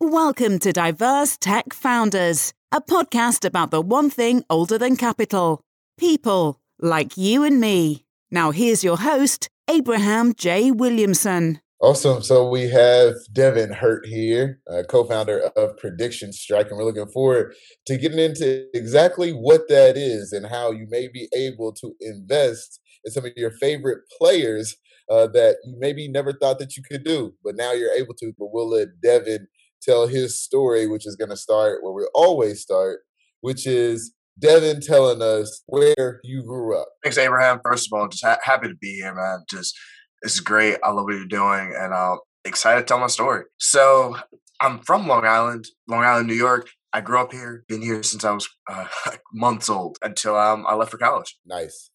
Welcome 0.00 0.60
to 0.60 0.72
Diverse 0.72 1.36
Tech 1.36 1.74
Founders, 1.74 2.54
a 2.70 2.80
podcast 2.80 3.44
about 3.44 3.72
the 3.72 3.80
one 3.80 4.10
thing 4.10 4.44
older 4.48 4.78
than 4.78 4.96
capital 4.96 5.60
people 5.98 6.60
like 6.78 7.16
you 7.16 7.42
and 7.42 7.60
me. 7.60 8.04
Now, 8.30 8.52
here's 8.52 8.84
your 8.84 8.98
host, 8.98 9.48
Abraham 9.68 10.34
J. 10.34 10.70
Williamson. 10.70 11.60
Awesome. 11.80 12.22
So 12.22 12.48
we 12.48 12.68
have 12.68 13.14
Devin 13.32 13.72
Hurt 13.72 14.06
here, 14.06 14.60
uh, 14.70 14.84
co-founder 14.88 15.50
of 15.56 15.76
Prediction 15.78 16.32
Strike, 16.32 16.68
and 16.68 16.78
we're 16.78 16.84
looking 16.84 17.08
forward 17.08 17.52
to 17.88 17.96
getting 17.96 18.20
into 18.20 18.68
exactly 18.74 19.32
what 19.32 19.68
that 19.68 19.96
is 19.96 20.32
and 20.32 20.46
how 20.46 20.70
you 20.70 20.86
may 20.88 21.08
be 21.08 21.28
able 21.34 21.72
to 21.72 21.92
invest 22.00 22.78
in 23.04 23.10
some 23.10 23.24
of 23.24 23.32
your 23.34 23.50
favorite 23.50 24.02
players 24.16 24.76
uh, 25.10 25.26
that 25.26 25.56
you 25.64 25.74
maybe 25.76 26.06
never 26.06 26.32
thought 26.32 26.60
that 26.60 26.76
you 26.76 26.84
could 26.88 27.02
do, 27.02 27.34
but 27.42 27.56
now 27.56 27.72
you're 27.72 27.94
able 27.94 28.14
to. 28.14 28.32
But 28.38 28.52
we'll 28.52 28.70
let 28.70 29.00
Devin 29.02 29.48
tell 29.82 30.06
his 30.06 30.40
story, 30.40 30.86
which 30.86 31.06
is 31.06 31.16
going 31.16 31.30
to 31.30 31.36
start 31.36 31.82
where 31.82 31.92
we 31.92 32.06
always 32.14 32.60
start, 32.60 33.00
which 33.40 33.66
is 33.66 34.12
Devin 34.38 34.80
telling 34.80 35.22
us 35.22 35.62
where 35.66 36.20
you 36.22 36.42
grew 36.42 36.78
up. 36.80 36.88
Thanks, 37.02 37.18
Abraham. 37.18 37.60
First 37.64 37.88
of 37.88 37.98
all, 37.98 38.08
just 38.08 38.24
ha- 38.24 38.38
happy 38.42 38.68
to 38.68 38.76
be 38.76 38.94
here, 38.94 39.14
man. 39.14 39.44
Just 39.50 39.76
this 40.22 40.34
is 40.34 40.40
great. 40.40 40.78
I 40.84 40.90
love 40.90 41.04
what 41.04 41.14
you're 41.14 41.26
doing, 41.26 41.74
and 41.76 41.94
I'm 41.94 42.18
excited 42.44 42.80
to 42.80 42.86
tell 42.86 42.98
my 42.98 43.06
story. 43.06 43.44
So 43.58 44.16
I'm 44.60 44.80
from 44.80 45.06
Long 45.06 45.24
Island, 45.24 45.66
Long 45.88 46.04
Island, 46.04 46.28
New 46.28 46.34
York. 46.34 46.68
I 46.92 47.00
grew 47.00 47.20
up 47.20 47.32
here, 47.32 47.64
been 47.68 47.82
here 47.82 48.02
since 48.02 48.24
I 48.24 48.32
was 48.32 48.48
uh, 48.70 48.86
months 49.32 49.68
old 49.68 49.98
until 50.02 50.36
um, 50.36 50.64
I 50.66 50.74
left 50.74 50.90
for 50.90 50.98
college. 50.98 51.36
Nice. 51.46 51.90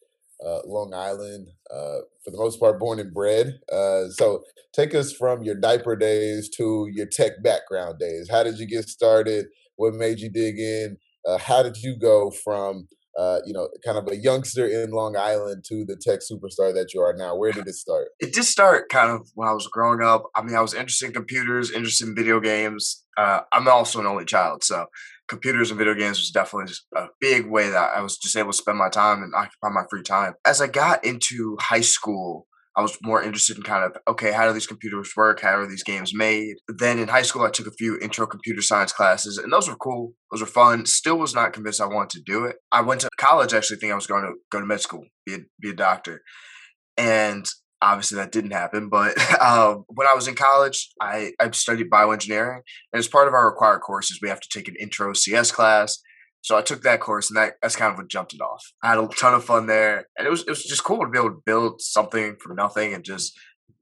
Uh, 0.46 0.60
Long 0.66 0.94
Island, 0.94 1.48
uh, 1.72 2.04
for 2.24 2.32
the 2.32 2.38
most 2.38 2.60
part, 2.60 2.80
born 2.80 3.00
and 3.00 3.14
bred. 3.14 3.60
Uh, 3.72 4.10
so 4.10 4.44
take 4.74 4.94
us 4.94 5.14
from 5.14 5.44
your 5.44 5.56
diaper 5.56 5.96
days 5.96 6.50
to 6.58 6.88
your 6.92 7.06
tech 7.06 7.42
background 7.42 8.00
days. 8.00 8.30
How 8.30 8.44
did 8.44 8.58
you 8.58 8.68
get 8.68 8.90
started? 8.90 9.46
What 9.78 9.94
made 9.94 10.20
you 10.20 10.30
dig 10.30 10.60
in? 10.60 10.98
Uh, 11.26 11.38
how 11.38 11.64
did 11.64 11.78
you 11.78 11.98
go 11.98 12.30
from 12.30 12.88
uh, 13.18 13.40
you 13.46 13.54
know, 13.54 13.70
kind 13.86 13.98
of 13.98 14.08
a 14.12 14.16
youngster 14.16 14.66
in 14.66 14.92
Long 14.92 15.16
Island 15.16 15.64
to 15.68 15.86
the 15.86 15.96
tech 15.96 16.20
superstar 16.20 16.74
that 16.74 16.94
you 16.94 17.02
are 17.02 17.14
now? 17.16 17.36
Where 17.36 17.52
did 17.52 17.68
it 17.68 17.76
start? 17.76 18.08
It 18.20 18.34
did 18.34 18.46
start 18.46 18.90
kind 18.90 19.12
of 19.12 19.30
when 19.36 19.48
I 19.48 19.54
was 19.54 19.68
growing 19.68 20.02
up. 20.02 20.24
I 20.36 20.42
mean, 20.42 20.56
I 20.56 20.62
was 20.62 20.74
interested 20.74 21.08
in 21.08 21.14
computers, 21.14 21.72
interested 21.72 22.08
in 22.08 22.16
video 22.16 22.40
games. 22.40 23.04
Uh, 23.16 23.42
I'm 23.52 23.68
also 23.68 24.00
an 24.00 24.08
only 24.08 24.26
child, 24.26 24.64
so 24.64 24.88
computers 25.28 25.72
and 25.72 25.78
video 25.78 25.94
games 25.94 26.20
was 26.20 26.32
definitely 26.32 26.74
a 26.96 27.08
big 27.20 27.50
way 27.50 27.70
that 27.70 27.92
I 27.96 28.02
was 28.02 28.18
just 28.18 28.36
able 28.36 28.52
to 28.52 28.58
spend 28.58 28.78
my 28.78 28.90
time 28.90 29.24
and 29.24 29.34
occupy 29.36 29.70
my 29.70 29.84
free 29.90 30.04
time. 30.04 30.34
As 30.46 30.62
I 30.62 30.68
got 30.68 31.06
into 31.06 31.58
high 31.60 31.82
school, 31.82 32.48
I 32.76 32.82
was 32.82 32.98
more 33.04 33.22
interested 33.22 33.58
in 33.58 33.64
kind 33.64 33.84
of 33.84 33.98
okay, 34.08 34.32
how 34.32 34.48
do 34.48 34.54
these 34.54 34.68
computers 34.68 35.14
work? 35.16 35.42
How 35.42 35.58
are 35.60 35.68
these 35.68 35.84
games 35.84 36.14
made? 36.14 36.56
Then 36.68 36.98
in 36.98 37.08
high 37.08 37.22
school, 37.22 37.44
I 37.44 37.52
took 37.52 37.68
a 37.68 37.72
few 37.72 38.00
intro 38.00 38.26
computer 38.26 38.62
science 38.62 38.92
classes, 38.92 39.38
and 39.38 39.54
those 39.54 39.70
were 39.70 39.76
cool. 39.76 40.14
Those 40.32 40.42
were 40.42 40.48
fun. 40.48 40.86
Still 40.86 41.20
was 41.20 41.36
not 41.36 41.54
convinced 41.54 41.82
I 41.82 41.86
wanted 41.86 42.18
to 42.18 42.24
do 42.26 42.46
it. 42.46 42.58
I 42.72 42.82
went 42.82 43.02
to 43.02 43.10
college 43.18 43.54
actually 43.54 43.78
thinking 43.78 43.92
I 43.92 43.96
was 43.96 44.08
going 44.08 44.24
to 44.24 44.34
go 44.52 44.60
to 44.60 44.66
med 44.66 44.82
school, 44.82 45.06
be 45.26 45.36
a, 45.36 45.40
be 45.62 45.70
a 45.70 45.76
doctor, 45.76 46.22
and 46.98 47.46
obviously 47.84 48.18
that 48.18 48.32
didn't 48.32 48.52
happen. 48.52 48.90
But 48.90 49.18
um, 49.42 49.86
when 49.88 50.08
I 50.08 50.14
was 50.14 50.28
in 50.28 50.36
college, 50.36 50.90
I, 51.02 51.34
I 51.40 51.52
studied 51.52 51.90
bioengineering, 51.90 52.62
and 52.94 53.00
as 53.00 53.08
part 53.08 53.28
of 53.28 53.34
our 53.34 53.48
required 53.48 53.82
courses, 53.82 54.20
we 54.22 54.30
have 54.30 54.42
to 54.42 54.50
take 54.50 54.68
an 54.68 54.76
intro 54.80 55.14
CS 55.14 55.52
class 55.52 56.00
so 56.44 56.58
I 56.58 56.62
took 56.62 56.82
that 56.82 57.00
course, 57.00 57.30
and 57.30 57.38
that, 57.38 57.54
that's 57.62 57.78
kind 57.78 57.92
of 57.94 57.98
what 57.98 58.10
jumped 58.10 58.34
it 58.34 58.42
off. 58.42 58.74
I 58.84 58.90
had 58.90 58.98
a 58.98 59.08
ton 59.08 59.34
of 59.34 59.46
fun 59.46 59.66
there, 59.66 60.08
and 60.18 60.28
it 60.28 60.30
was 60.30 60.42
it 60.42 60.50
was 60.50 60.64
just 60.64 60.84
cool 60.84 61.00
to 61.00 61.10
be 61.10 61.18
able 61.18 61.30
to 61.30 61.42
build 61.46 61.82
something 61.82 62.36
from 62.36 62.58
nothing 62.58 62.94
and 62.94 63.04
just 63.04 63.34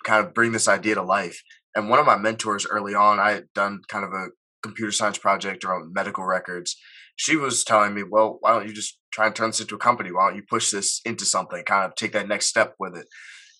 kind 0.04 0.24
of 0.24 0.36
bring 0.36 0.52
this 0.52 0.68
idea 0.68 0.94
to 0.96 1.02
life. 1.02 1.42
And 1.76 1.90
one 1.90 1.98
of 1.98 2.06
my 2.06 2.18
mentors 2.18 2.68
early 2.68 2.94
on, 2.94 3.20
I 3.20 3.32
had 3.32 3.46
done 3.56 3.82
kind 3.88 4.06
of 4.06 4.14
a 4.14 4.28
computer 4.62 4.92
science 4.92 5.18
project 5.18 5.66
around 5.66 5.92
medical 5.92 6.24
records. 6.24 6.78
She 7.16 7.36
was 7.36 7.64
telling 7.64 7.96
me, 7.96 8.04
"Well, 8.04 8.38
why 8.42 8.52
don't 8.52 8.68
you 8.68 8.76
just 8.76 9.00
try 9.12 9.26
and 9.26 9.36
turn 9.36 9.50
this 9.50 9.60
into 9.60 9.76
a 9.76 9.80
company? 9.80 10.12
Why 10.12 10.28
don't 10.28 10.38
you 10.38 10.44
push 10.48 10.70
this 10.70 11.02
into 11.04 11.26
something? 11.26 11.64
Kind 11.64 11.86
of 11.86 11.96
take 11.96 12.11
that 12.11 12.28
next 12.28 12.45
step 12.45 12.76
with 12.78 12.95
it." 12.95 13.08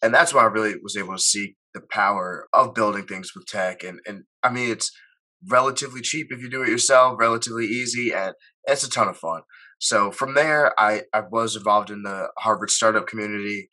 And 0.02 0.14
that's 0.14 0.34
why 0.34 0.42
I 0.42 0.48
really 0.48 0.76
was 0.82 0.98
able 0.98 1.16
to 1.16 1.22
see 1.22 1.56
the 1.74 1.82
power 1.92 2.48
of 2.54 2.74
building 2.74 3.06
things 3.06 3.32
with 3.36 3.46
tech. 3.46 3.84
And 3.84 4.00
and 4.06 4.24
I 4.44 4.52
mean, 4.52 4.70
it's 4.72 4.92
relatively 5.48 6.02
cheap 6.02 6.28
if 6.30 6.42
you 6.42 6.50
do 6.50 6.64
it 6.64 6.70
yourself, 6.70 7.18
relatively 7.20 7.66
easy, 7.66 8.14
and 8.14 8.34
it's 8.66 8.84
a 8.84 8.90
ton 8.90 9.08
of 9.08 9.18
fun. 9.18 9.42
So 9.80 10.12
from 10.12 10.36
there, 10.36 10.80
I, 10.80 11.04
I 11.12 11.22
was 11.32 11.56
involved 11.56 11.90
in 11.90 12.04
the 12.04 12.30
Harvard 12.38 12.70
startup 12.70 13.08
community. 13.08 13.70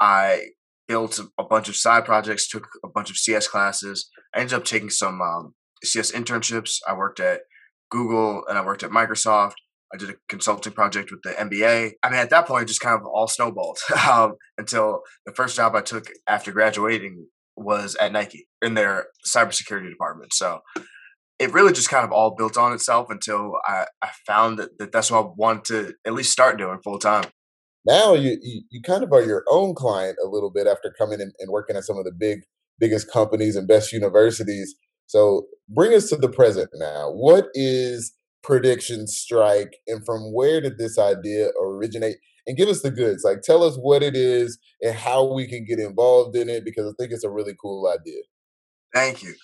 I 0.00 0.48
built 0.88 1.20
a, 1.38 1.44
bunch 1.44 1.68
of 1.68 1.76
side 1.76 2.04
projects, 2.04 2.48
took 2.48 2.66
a 2.84 2.88
bunch 2.88 3.08
of 3.08 3.16
CS 3.16 3.46
classes. 3.46 4.10
I 4.34 4.40
ended 4.40 4.54
up 4.54 4.64
taking 4.64 4.90
some 4.90 5.22
um, 5.22 5.54
CS 5.84 6.10
internships. 6.10 6.78
I 6.88 6.94
worked 6.94 7.20
at 7.20 7.42
Google 7.90 8.44
and 8.48 8.58
I 8.58 8.64
worked 8.64 8.82
at 8.82 8.90
Microsoft. 8.90 9.54
I 9.94 9.96
did 9.96 10.10
a 10.10 10.14
consulting 10.28 10.72
project 10.72 11.12
with 11.12 11.22
the 11.22 11.30
NBA. 11.30 11.92
I 12.02 12.10
mean, 12.10 12.18
at 12.18 12.30
that 12.30 12.48
point, 12.48 12.66
just 12.66 12.80
kind 12.80 13.00
of 13.00 13.06
all 13.06 13.28
snowballed 13.28 13.78
um, 14.10 14.34
until 14.58 15.02
the 15.24 15.32
first 15.32 15.56
job 15.56 15.76
I 15.76 15.82
took 15.82 16.06
after 16.26 16.50
graduating 16.50 17.26
was 17.56 17.94
at 18.00 18.12
Nike 18.12 18.48
in 18.60 18.74
their 18.74 19.06
cybersecurity 19.26 19.88
department. 19.88 20.32
So 20.34 20.60
it 21.38 21.52
really 21.52 21.72
just 21.72 21.88
kind 21.88 22.04
of 22.04 22.10
all 22.10 22.34
built 22.34 22.56
on 22.56 22.72
itself 22.72 23.08
until 23.10 23.52
I, 23.66 23.86
I 24.02 24.10
found 24.26 24.58
that, 24.58 24.76
that 24.78 24.90
that's 24.90 25.10
what 25.10 25.24
I 25.24 25.28
wanted 25.36 25.64
to 25.66 25.94
at 26.04 26.14
least 26.14 26.32
start 26.32 26.58
doing 26.58 26.78
full 26.82 26.98
time. 26.98 27.26
Now 27.86 28.14
you, 28.14 28.36
you, 28.42 28.62
you 28.70 28.82
kind 28.82 29.04
of 29.04 29.12
are 29.12 29.22
your 29.22 29.44
own 29.48 29.74
client 29.74 30.16
a 30.24 30.26
little 30.28 30.50
bit 30.50 30.66
after 30.66 30.92
coming 30.98 31.20
in 31.20 31.32
and 31.38 31.50
working 31.50 31.76
at 31.76 31.84
some 31.84 31.98
of 31.98 32.04
the 32.04 32.12
big 32.12 32.40
biggest 32.80 33.12
companies 33.12 33.54
and 33.54 33.68
best 33.68 33.92
universities. 33.92 34.74
So 35.06 35.46
bring 35.68 35.94
us 35.94 36.08
to 36.08 36.16
the 36.16 36.28
present 36.28 36.70
now. 36.74 37.12
What 37.12 37.46
is 37.54 38.12
Prediction 38.44 39.06
Strike, 39.06 39.76
and 39.86 40.04
from 40.04 40.32
where 40.32 40.60
did 40.60 40.78
this 40.78 40.98
idea 40.98 41.48
originate? 41.60 42.16
And 42.46 42.58
give 42.58 42.68
us 42.68 42.82
the 42.82 42.90
goods. 42.90 43.24
Like, 43.24 43.40
tell 43.40 43.64
us 43.64 43.76
what 43.76 44.02
it 44.02 44.14
is 44.14 44.58
and 44.82 44.94
how 44.94 45.32
we 45.32 45.46
can 45.48 45.64
get 45.64 45.78
involved 45.78 46.36
in 46.36 46.50
it 46.50 46.62
because 46.62 46.86
I 46.86 46.92
think 46.98 47.10
it's 47.10 47.24
a 47.24 47.30
really 47.30 47.54
cool 47.58 47.88
idea. 47.88 48.20
Thank 48.92 49.22
you. 49.22 49.34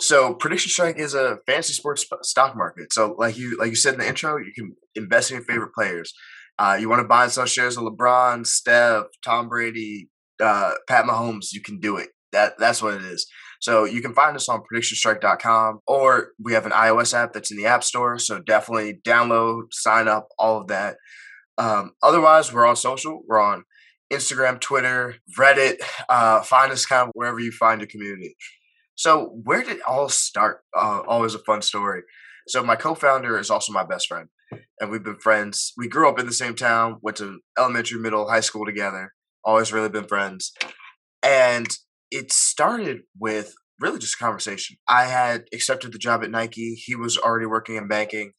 So 0.00 0.32
prediction 0.32 0.70
strike 0.70 0.98
is 0.98 1.12
a 1.12 1.38
fantasy 1.46 1.74
sports 1.74 2.06
stock 2.22 2.56
market. 2.56 2.92
So 2.92 3.14
like 3.18 3.36
you 3.36 3.58
like 3.58 3.68
you 3.68 3.76
said 3.76 3.94
in 3.94 4.00
the 4.00 4.08
intro, 4.08 4.38
you 4.38 4.52
can 4.54 4.74
invest 4.94 5.30
in 5.30 5.36
your 5.36 5.44
favorite 5.44 5.74
players. 5.74 6.14
Uh, 6.58 6.78
you 6.80 6.88
want 6.88 7.00
to 7.00 7.08
buy 7.08 7.24
and 7.24 7.32
sell 7.32 7.44
shares 7.44 7.76
of 7.76 7.84
LeBron, 7.84 8.46
Steph, 8.46 9.04
Tom 9.22 9.48
Brady, 9.48 10.08
uh, 10.42 10.72
Pat 10.88 11.04
Mahomes. 11.04 11.52
You 11.52 11.60
can 11.60 11.78
do 11.78 11.98
it. 11.98 12.08
That 12.32 12.54
that's 12.58 12.82
what 12.82 12.94
it 12.94 13.02
is. 13.02 13.26
So 13.60 13.84
you 13.84 14.00
can 14.00 14.14
find 14.14 14.34
us 14.34 14.48
on 14.48 14.62
predictionstrike.com 14.62 15.80
or 15.86 16.30
we 16.42 16.54
have 16.54 16.66
an 16.66 16.72
iOS 16.72 17.14
app 17.14 17.32
that's 17.32 17.50
in 17.50 17.58
the 17.58 17.66
App 17.66 17.84
Store. 17.84 18.18
So 18.18 18.40
definitely 18.40 19.00
download, 19.06 19.72
sign 19.72 20.08
up, 20.08 20.28
all 20.38 20.60
of 20.60 20.68
that. 20.68 20.96
Um, 21.58 21.92
otherwise, 22.02 22.52
we're 22.52 22.66
on 22.66 22.76
social. 22.76 23.22
We're 23.26 23.40
on 23.40 23.64
Instagram, 24.10 24.60
Twitter, 24.60 25.16
Reddit. 25.38 25.76
Uh, 26.08 26.42
find 26.42 26.72
us 26.72 26.86
kind 26.86 27.08
of 27.08 27.10
wherever 27.14 27.38
you 27.38 27.52
find 27.52 27.80
your 27.80 27.88
community. 27.88 28.34
So 28.94 29.38
where 29.44 29.62
did 29.62 29.76
it 29.76 29.82
all 29.86 30.08
start? 30.08 30.62
Uh, 30.74 31.02
always 31.06 31.34
a 31.34 31.38
fun 31.38 31.62
story. 31.62 32.02
So 32.48 32.62
my 32.62 32.76
co-founder 32.76 33.38
is 33.38 33.50
also 33.50 33.72
my 33.72 33.84
best 33.84 34.08
friend, 34.08 34.28
and 34.80 34.90
we've 34.90 35.04
been 35.04 35.20
friends. 35.20 35.72
We 35.76 35.86
grew 35.86 36.08
up 36.08 36.18
in 36.18 36.26
the 36.26 36.32
same 36.32 36.54
town, 36.54 36.96
went 37.02 37.18
to 37.18 37.40
elementary, 37.58 38.00
middle, 38.00 38.28
high 38.28 38.40
school 38.40 38.66
together. 38.66 39.12
Always 39.44 39.72
really 39.72 39.88
been 39.88 40.06
friends, 40.06 40.52
and 41.22 41.68
it 42.10 42.32
started 42.32 43.02
with 43.18 43.54
really 43.80 43.98
just 43.98 44.14
a 44.14 44.18
conversation. 44.18 44.76
I 44.88 45.04
had 45.04 45.44
accepted 45.52 45.92
the 45.92 45.98
job 45.98 46.22
at 46.22 46.30
Nike. 46.30 46.74
He 46.74 46.94
was 46.94 47.16
already 47.16 47.46
working 47.46 47.76
in 47.76 47.88
banking, 47.88 48.32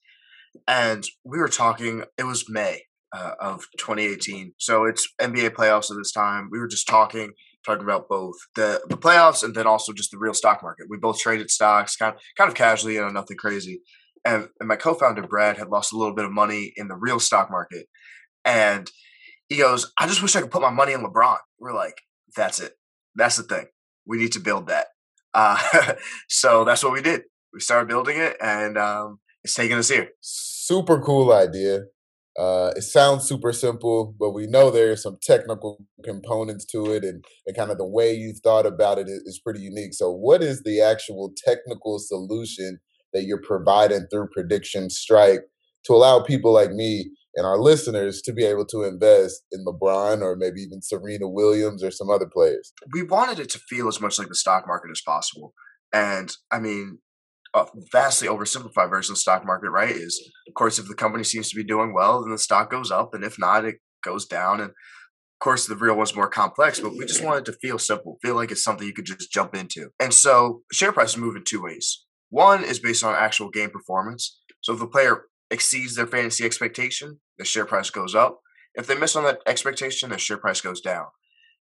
and 0.68 1.06
we 1.24 1.40
were 1.40 1.48
talking. 1.48 2.04
It 2.18 2.24
was 2.24 2.50
May 2.50 2.84
uh, 3.16 3.32
of 3.40 3.68
2018, 3.78 4.54
so 4.58 4.86
it's 4.86 5.08
NBA 5.20 5.52
playoffs 5.52 5.92
at 5.92 5.98
this 5.98 6.12
time. 6.12 6.50
We 6.52 6.60
were 6.60 6.68
just 6.68 6.88
talking 6.88 7.32
talking 7.66 7.84
about 7.84 8.10
both 8.10 8.36
the 8.56 8.82
the 8.90 8.98
playoffs 8.98 9.44
and 9.44 9.54
then 9.56 9.68
also 9.68 9.94
just 9.94 10.12
the 10.12 10.18
real 10.18 10.34
stock 10.34 10.62
market. 10.64 10.88
We 10.90 10.98
both 10.98 11.20
traded 11.20 11.50
stocks, 11.50 11.96
kind 11.96 12.16
of 12.16 12.22
kind 12.38 12.50
of 12.50 12.56
casually, 12.56 12.96
you 12.96 13.02
know, 13.02 13.10
nothing 13.10 13.38
crazy. 13.38 13.82
And, 14.24 14.50
and 14.60 14.70
my 14.70 14.76
co-founder 14.76 15.24
Brad 15.24 15.58
had 15.58 15.70
lost 15.70 15.94
a 15.94 15.98
little 15.98 16.14
bit 16.14 16.26
of 16.26 16.32
money 16.32 16.74
in 16.76 16.88
the 16.88 16.96
real 16.96 17.20
stock 17.20 17.50
market, 17.50 17.88
and 18.46 18.90
he 19.50 19.58
goes, 19.58 19.92
"I 20.00 20.08
just 20.08 20.22
wish 20.22 20.36
I 20.36 20.42
could 20.42 20.52
put 20.52 20.62
my 20.62 20.70
money 20.70 20.94
in 20.94 21.02
LeBron." 21.02 21.38
We're 21.60 21.74
like, 21.74 21.96
"That's 22.36 22.60
it. 22.60 22.74
That's 23.16 23.38
the 23.38 23.44
thing. 23.44 23.68
We 24.06 24.18
need 24.18 24.32
to 24.34 24.40
build 24.40 24.68
that." 24.68 24.88
Uh, 25.34 25.94
so 26.30 26.64
that's 26.64 26.84
what 26.84 26.94
we 26.94 27.02
did. 27.02 27.24
We 27.54 27.60
started 27.60 27.88
building 27.88 28.18
it, 28.18 28.38
and 28.42 28.78
um, 28.78 29.20
it's 29.44 29.56
taking 29.56 29.78
us 29.78 29.90
here. 29.90 30.10
Super 30.22 31.02
cool 31.02 31.34
idea. 31.34 31.82
Uh, 32.40 32.72
it 32.78 32.84
sounds 32.84 33.28
super 33.28 33.52
simple, 33.52 34.16
but 34.18 34.32
we 34.32 34.48
know 34.48 34.72
there 34.72 34.92
are 34.92 34.96
some 34.96 35.18
technical 35.22 35.84
components 36.04 36.66
to 36.66 36.94
it, 36.94 37.04
and, 37.04 37.24
and 37.46 37.58
kind 37.58 37.72
of 37.72 37.78
the 37.78 37.86
way 37.86 38.14
you 38.14 38.34
thought 38.34 38.66
about 38.66 38.98
it 38.98 39.08
is, 39.08 39.22
is 39.26 39.40
pretty 39.40 39.60
unique. 39.60 39.94
So, 39.94 40.10
what 40.12 40.42
is 40.42 40.64
the 40.64 40.82
actual 40.82 41.34
technical 41.46 42.00
solution 42.00 42.80
that 43.14 43.26
you're 43.26 43.42
providing 43.42 44.08
through 44.10 44.30
Prediction 44.34 44.90
Strike 44.90 45.42
to 45.86 45.94
allow 45.94 46.22
people 46.22 46.54
like 46.54 46.72
me 46.72 47.12
and 47.36 47.46
our 47.46 47.58
listeners 47.58 48.22
to 48.24 48.34
be 48.34 48.44
able 48.44 48.66
to 48.68 48.84
invest 48.84 49.44
in 49.52 49.66
LeBron 49.66 50.22
or 50.22 50.36
maybe 50.36 50.62
even 50.62 50.82
Serena 50.82 51.28
Williams 51.28 51.84
or 51.84 51.92
some 51.92 52.10
other 52.10 52.28
players? 52.32 52.74
We 52.94 53.04
wanted 53.04 53.40
it 53.40 53.50
to 53.52 53.60
feel 53.60 53.88
as 53.88 54.02
much 54.02 54.20
like 54.20 54.28
the 54.28 54.36
stock 54.36 54.66
market 54.68 54.92
as 54.92 55.02
possible. 55.06 55.54
And 55.94 56.32
I 56.52 56.60
mean, 56.60 57.00
a 57.54 57.66
vastly 57.92 58.28
oversimplified 58.28 58.90
version 58.90 59.14
of 59.14 59.18
the 59.18 59.22
stock 59.22 59.46
market, 59.46 59.72
right? 59.72 59.96
Is 59.96 60.32
of 60.48 60.54
course 60.54 60.80
if 60.80 60.88
the 60.88 60.96
company 60.96 61.24
seems 61.24 61.50
to 61.50 61.56
be 61.56 61.64
doing 61.64 61.94
well, 61.94 62.22
then 62.22 62.32
the 62.32 62.38
stock 62.38 62.70
goes 62.70 62.92
up, 62.92 63.14
and 63.14 63.24
if 63.24 63.38
not, 63.38 63.66
it 63.66 63.76
goes 64.04 64.26
down. 64.26 64.62
And 64.62 64.70
of 64.70 65.44
course, 65.44 65.66
the 65.66 65.76
real 65.76 65.96
one's 65.96 66.16
more 66.16 66.30
complex, 66.30 66.80
but 66.80 66.92
we 66.92 67.06
just 67.06 67.24
wanted 67.24 67.46
to 67.46 67.54
feel 67.54 67.80
simple, 67.80 68.18
feel 68.22 68.36
like 68.36 68.52
it's 68.52 68.64
something 68.64 68.88
you 68.88 68.94
could 68.94 69.06
just 69.06 69.32
jump 69.32 69.56
into. 69.56 69.90
And 70.00 70.14
so, 70.14 70.62
share 70.72 70.92
prices 70.92 71.18
move 71.18 71.36
in 71.36 71.44
two 71.44 71.62
ways. 71.62 72.06
One 72.30 72.64
is 72.64 72.80
based 72.80 73.04
on 73.04 73.14
actual 73.14 73.50
game 73.50 73.70
performance. 73.70 74.40
So 74.62 74.74
if 74.74 74.80
the 74.80 74.88
player 74.88 75.26
exceeds 75.52 75.96
their 75.96 76.08
fantasy 76.08 76.46
expectation, 76.46 77.20
the 77.38 77.46
share 77.46 77.66
price 77.66 77.90
goes 77.90 78.16
up. 78.16 78.40
If 78.74 78.88
they 78.88 78.98
miss 78.98 79.16
on 79.16 79.26
that 79.26 79.40
expectation, 79.46 80.10
the 80.10 80.18
share 80.18 80.38
price 80.38 80.62
goes 80.62 80.82
down. 80.82 81.08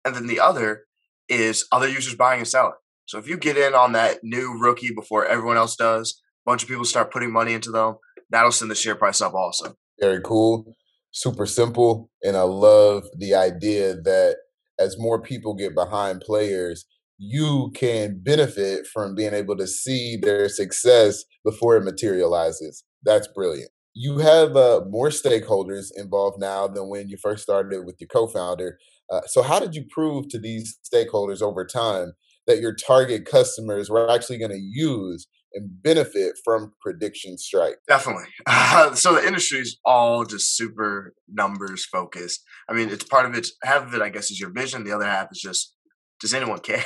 And 0.04 0.14
then 0.14 0.26
the 0.26 0.40
other 0.40 0.84
is 1.28 1.66
other 1.70 1.88
users 1.88 2.14
buying 2.14 2.40
and 2.40 2.48
selling. 2.48 2.72
So 3.06 3.18
if 3.18 3.28
you 3.28 3.36
get 3.36 3.56
in 3.56 3.74
on 3.74 3.92
that 3.92 4.20
new 4.22 4.58
rookie 4.58 4.92
before 4.94 5.26
everyone 5.26 5.58
else 5.58 5.76
does, 5.76 6.20
a 6.46 6.50
bunch 6.50 6.62
of 6.62 6.68
people 6.68 6.84
start 6.84 7.12
putting 7.12 7.32
money 7.32 7.52
into 7.52 7.70
them, 7.70 7.96
that'll 8.30 8.52
send 8.52 8.70
the 8.70 8.74
share 8.74 8.96
price 8.96 9.20
up 9.20 9.34
also. 9.34 9.76
Very 10.00 10.20
cool, 10.22 10.74
super 11.12 11.46
simple. 11.46 12.10
And 12.22 12.36
I 12.36 12.42
love 12.42 13.04
the 13.18 13.34
idea 13.34 13.94
that 13.94 14.36
as 14.78 14.98
more 14.98 15.20
people 15.20 15.54
get 15.54 15.74
behind 15.74 16.22
players, 16.22 16.86
you 17.18 17.70
can 17.74 18.20
benefit 18.22 18.86
from 18.86 19.14
being 19.14 19.34
able 19.34 19.56
to 19.56 19.66
see 19.66 20.16
their 20.16 20.48
success 20.48 21.24
before 21.44 21.76
it 21.76 21.84
materializes. 21.84 22.84
That's 23.04 23.28
brilliant. 23.28 23.70
You 23.94 24.18
have 24.18 24.56
uh, 24.56 24.82
more 24.88 25.08
stakeholders 25.08 25.86
involved 25.96 26.40
now 26.40 26.66
than 26.66 26.88
when 26.88 27.08
you 27.08 27.16
first 27.16 27.44
started 27.44 27.84
with 27.86 27.96
your 28.00 28.08
co 28.08 28.26
founder. 28.26 28.78
Uh, 29.10 29.20
so, 29.26 29.42
how 29.42 29.60
did 29.60 29.74
you 29.74 29.84
prove 29.90 30.28
to 30.28 30.38
these 30.38 30.78
stakeholders 30.84 31.42
over 31.42 31.64
time 31.64 32.12
that 32.46 32.60
your 32.60 32.74
target 32.74 33.24
customers 33.24 33.88
were 33.88 34.10
actually 34.10 34.38
going 34.38 34.50
to 34.50 34.58
use 34.58 35.26
and 35.54 35.82
benefit 35.82 36.34
from 36.44 36.72
prediction 36.80 37.38
strike? 37.38 37.76
Definitely. 37.88 38.24
Uh, 38.46 38.94
so 38.94 39.14
the 39.14 39.26
industry 39.26 39.60
is 39.60 39.78
all 39.84 40.24
just 40.24 40.56
super 40.56 41.14
numbers 41.32 41.84
focused. 41.84 42.42
I 42.68 42.72
mean 42.72 42.88
it's 42.90 43.04
part 43.04 43.26
of 43.26 43.34
it 43.34 43.46
half 43.62 43.86
of 43.86 43.94
it 43.94 44.02
i 44.02 44.08
guess 44.08 44.30
is 44.30 44.40
your 44.40 44.50
vision 44.50 44.84
the 44.84 44.92
other 44.92 45.06
half 45.06 45.28
is 45.30 45.40
just 45.40 45.74
does 46.20 46.34
anyone 46.34 46.58
care? 46.60 46.82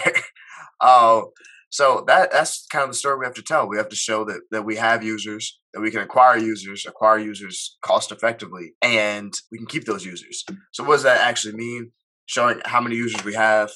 Uh, 0.80 1.22
so 1.70 2.04
that 2.06 2.30
that's 2.32 2.66
kind 2.66 2.84
of 2.84 2.90
the 2.90 2.94
story 2.94 3.18
we 3.18 3.26
have 3.26 3.34
to 3.34 3.42
tell. 3.42 3.68
We 3.68 3.76
have 3.76 3.88
to 3.90 3.96
show 3.96 4.24
that 4.24 4.40
that 4.50 4.64
we 4.64 4.76
have 4.76 5.04
users 5.04 5.58
that 5.74 5.80
we 5.80 5.90
can 5.90 6.00
acquire 6.00 6.38
users 6.38 6.86
acquire 6.86 7.18
users 7.18 7.76
cost 7.82 8.12
effectively 8.12 8.72
and 8.82 9.32
we 9.52 9.58
can 9.58 9.66
keep 9.66 9.84
those 9.84 10.04
users. 10.04 10.44
So 10.72 10.84
what 10.84 10.94
does 10.94 11.02
that 11.04 11.20
actually 11.20 11.54
mean? 11.54 11.92
Showing 12.26 12.60
how 12.64 12.80
many 12.80 12.96
users 12.96 13.24
we 13.24 13.34
have 13.34 13.70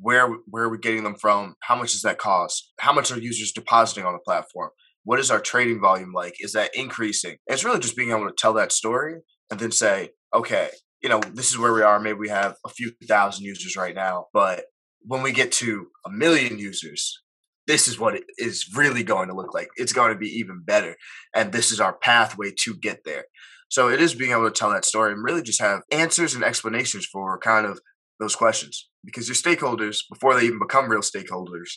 where 0.00 0.28
where 0.46 0.64
are 0.64 0.68
we 0.68 0.78
getting 0.78 1.02
them 1.02 1.16
from 1.16 1.54
how 1.60 1.74
much 1.76 1.92
does 1.92 2.02
that 2.02 2.18
cost 2.18 2.72
how 2.78 2.92
much 2.92 3.10
are 3.10 3.18
users 3.18 3.52
depositing 3.52 4.04
on 4.04 4.12
the 4.12 4.18
platform 4.20 4.70
what 5.08 5.18
is 5.18 5.30
our 5.30 5.40
trading 5.40 5.80
volume 5.80 6.12
like 6.12 6.34
is 6.40 6.52
that 6.52 6.74
increasing? 6.74 7.38
It's 7.46 7.64
really 7.64 7.80
just 7.80 7.96
being 7.96 8.10
able 8.10 8.28
to 8.28 8.34
tell 8.36 8.52
that 8.54 8.72
story 8.72 9.16
and 9.50 9.58
then 9.58 9.72
say 9.72 10.10
okay 10.34 10.68
you 11.02 11.08
know 11.08 11.20
this 11.32 11.50
is 11.50 11.58
where 11.58 11.72
we 11.72 11.82
are 11.82 11.98
maybe 11.98 12.18
we 12.18 12.28
have 12.28 12.56
a 12.64 12.68
few 12.68 12.92
thousand 13.08 13.44
users 13.44 13.76
right 13.76 13.94
now 13.94 14.26
but 14.32 14.64
when 15.02 15.22
we 15.22 15.32
get 15.32 15.50
to 15.52 15.86
a 16.04 16.10
million 16.10 16.58
users 16.58 17.22
this 17.68 17.86
is 17.86 18.00
what 18.00 18.16
it 18.16 18.24
is 18.38 18.68
really 18.74 19.04
going 19.04 19.28
to 19.28 19.34
look 19.34 19.54
like 19.54 19.68
it's 19.76 19.92
going 19.92 20.12
to 20.12 20.18
be 20.18 20.26
even 20.26 20.62
better 20.64 20.96
and 21.34 21.52
this 21.52 21.70
is 21.70 21.80
our 21.80 21.92
pathway 21.92 22.50
to 22.58 22.74
get 22.74 23.04
there 23.04 23.26
so 23.68 23.88
it 23.88 24.00
is 24.00 24.14
being 24.14 24.32
able 24.32 24.50
to 24.50 24.50
tell 24.50 24.70
that 24.70 24.84
story 24.84 25.12
and 25.12 25.22
really 25.22 25.42
just 25.42 25.60
have 25.60 25.82
answers 25.92 26.34
and 26.34 26.42
explanations 26.42 27.06
for 27.06 27.38
kind 27.38 27.66
of 27.66 27.80
those 28.18 28.34
questions 28.34 28.88
because 29.04 29.28
your 29.28 29.34
stakeholders, 29.34 30.00
before 30.10 30.34
they 30.34 30.44
even 30.44 30.58
become 30.58 30.88
real 30.88 31.00
stakeholders, 31.00 31.70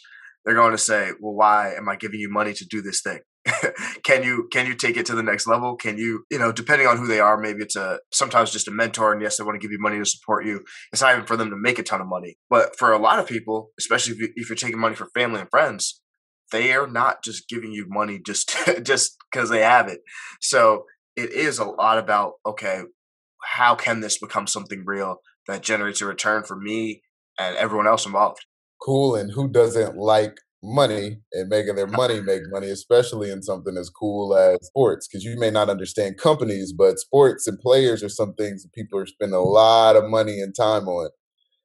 they're 0.44 0.56
going 0.56 0.72
to 0.72 0.78
say, 0.78 1.12
"Well, 1.20 1.36
why 1.36 1.74
am 1.76 1.88
I 1.88 1.96
giving 1.96 2.20
you 2.20 2.30
money 2.30 2.54
to 2.54 2.66
do 2.66 2.82
this 2.82 3.02
thing? 3.02 3.20
can 4.04 4.24
you 4.24 4.48
can 4.52 4.68
you 4.68 4.76
take 4.76 4.98
it 4.98 5.06
to 5.08 5.16
the 5.16 5.24
next 5.24 5.48
level? 5.48 5.76
Can 5.76 5.98
you 5.98 6.26
you 6.30 6.38
know 6.38 6.52
depending 6.52 6.88
on 6.88 6.98
who 6.98 7.08
they 7.08 7.20
are, 7.20 7.38
maybe 7.38 7.62
it's 7.62 7.76
a 7.76 8.00
sometimes 8.12 8.52
just 8.52 8.68
a 8.68 8.72
mentor, 8.72 9.14
and 9.14 9.22
yes, 9.22 9.38
they 9.38 9.44
want 9.44 9.60
to 9.60 9.66
give 9.66 9.72
you 9.72 9.80
money 9.80 9.98
to 9.98 10.06
support 10.06 10.46
you. 10.46 10.64
It's 10.92 11.02
not 11.02 11.14
even 11.14 11.26
for 11.26 11.38
them 11.38 11.50
to 11.50 11.56
make 11.56 11.80
a 11.80 11.84
ton 11.84 12.02
of 12.02 12.08
money, 12.08 12.38
but 12.50 12.78
for 12.78 12.92
a 12.92 13.00
lot 13.00 13.20
of 13.20 13.28
people, 13.28 13.72
especially 13.80 14.14
if, 14.14 14.20
you, 14.20 14.30
if 14.36 14.50
you're 14.50 14.56
taking 14.56 14.80
money 14.80 14.96
for 14.96 15.08
family 15.16 15.42
and 15.42 15.50
friends, 15.50 16.02
they 16.52 16.74
are 16.74 16.88
not 16.88 17.24
just 17.24 17.50
giving 17.50 17.72
you 17.72 17.86
money 17.90 18.20
just 18.24 18.56
just 18.84 19.18
because 19.32 19.50
they 19.50 19.62
have 19.62 19.88
it. 19.88 20.02
So 20.40 20.86
it 21.16 21.32
is 21.32 21.60
a 21.60 21.66
lot 21.66 21.98
about 21.98 22.34
okay, 22.46 22.82
how 23.44 23.76
can 23.76 24.02
this 24.02 24.20
become 24.20 24.48
something 24.48 24.84
real? 24.86 25.22
that 25.48 25.64
generates 25.64 26.02
a 26.02 26.06
return 26.06 26.44
for 26.44 26.56
me 26.56 27.02
and 27.40 27.56
everyone 27.58 27.88
else 27.88 28.06
involved. 28.06 28.46
Cool. 28.82 29.16
And 29.16 29.32
who 29.32 29.48
doesn't 29.48 29.98
like 29.98 30.38
money 30.64 31.18
and 31.34 31.50
making 31.50 31.76
their 31.76 31.88
money 31.88 32.22
make 32.22 32.44
money, 32.52 32.70
especially 32.70 33.32
in 33.32 33.42
something 33.42 33.78
as 33.78 33.90
cool 33.90 34.36
as 34.36 34.58
sports? 34.62 35.08
Because 35.08 35.24
you 35.24 35.38
may 35.40 35.50
not 35.50 35.70
understand 35.70 36.18
companies, 36.18 36.74
but 36.74 37.00
sports 37.00 37.48
and 37.48 37.60
players 37.60 38.04
are 38.04 38.10
some 38.10 38.34
things 38.34 38.64
that 38.64 38.74
people 38.74 39.00
are 39.00 39.06
spending 39.06 39.36
a 39.36 39.42
lot 39.42 39.96
of 39.96 40.10
money 40.10 40.40
and 40.40 40.56
time 40.56 40.88
on. 40.88 41.10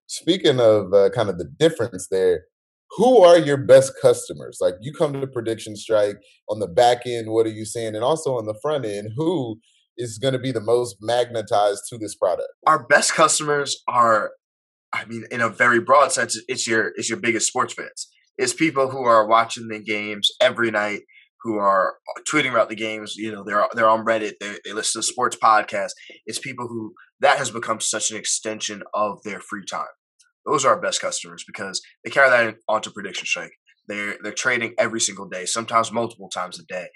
Speaking 0.06 0.60
of 0.60 0.92
uh, 0.94 1.10
kind 1.10 1.28
of 1.28 1.38
the 1.38 1.44
difference 1.58 2.08
there, 2.10 2.44
who 2.92 3.22
are 3.22 3.38
your 3.38 3.56
best 3.56 3.92
customers? 4.00 4.58
Like 4.60 4.74
you 4.80 4.92
come 4.92 5.20
to 5.20 5.26
prediction 5.26 5.76
strike 5.76 6.16
on 6.48 6.60
the 6.60 6.68
back 6.68 7.02
end, 7.06 7.30
what 7.30 7.46
are 7.46 7.50
you 7.50 7.64
seeing? 7.64 7.94
And 7.94 8.04
also 8.04 8.36
on 8.36 8.46
the 8.46 8.58
front 8.62 8.84
end, 8.86 9.10
who 9.16 9.58
is 9.96 10.18
going 10.18 10.32
to 10.32 10.38
be 10.38 10.52
the 10.52 10.60
most 10.60 10.96
magnetized 11.00 11.82
to 11.88 11.98
this 11.98 12.14
product? 12.14 12.48
Our 12.66 12.86
best 12.86 13.14
customers 13.14 13.82
are, 13.88 14.32
I 14.92 15.04
mean, 15.06 15.24
in 15.30 15.40
a 15.40 15.48
very 15.48 15.80
broad 15.80 16.12
sense, 16.12 16.40
it's 16.48 16.66
your 16.66 16.92
it's 16.96 17.08
your 17.08 17.18
biggest 17.18 17.48
sports 17.48 17.74
fans. 17.74 18.08
It's 18.38 18.52
people 18.52 18.90
who 18.90 19.04
are 19.04 19.26
watching 19.26 19.68
the 19.68 19.78
games 19.78 20.30
every 20.40 20.70
night, 20.70 21.00
who 21.42 21.56
are 21.56 21.94
tweeting 22.30 22.50
about 22.50 22.68
the 22.68 22.74
games. 22.74 23.16
You 23.16 23.32
know, 23.32 23.44
they're 23.44 23.66
they're 23.74 23.88
on 23.88 24.04
Reddit. 24.04 24.34
They, 24.40 24.58
they 24.64 24.72
listen 24.72 25.00
to 25.00 25.06
sports 25.06 25.36
podcasts. 25.42 25.92
It's 26.26 26.38
people 26.38 26.68
who 26.68 26.92
that 27.20 27.38
has 27.38 27.50
become 27.50 27.80
such 27.80 28.10
an 28.10 28.16
extension 28.16 28.82
of 28.94 29.18
their 29.24 29.40
free 29.40 29.64
time. 29.68 29.86
Those 30.44 30.64
are 30.64 30.74
our 30.74 30.80
best 30.80 31.00
customers 31.00 31.44
because 31.46 31.80
they 32.04 32.10
carry 32.10 32.30
that 32.30 32.56
onto 32.68 32.90
Prediction 32.90 33.26
Strike. 33.26 33.52
They're 33.88 34.16
they're 34.22 34.32
trading 34.32 34.74
every 34.78 35.00
single 35.00 35.28
day, 35.28 35.44
sometimes 35.46 35.92
multiple 35.92 36.28
times 36.28 36.58
a 36.58 36.64
day. 36.64 36.88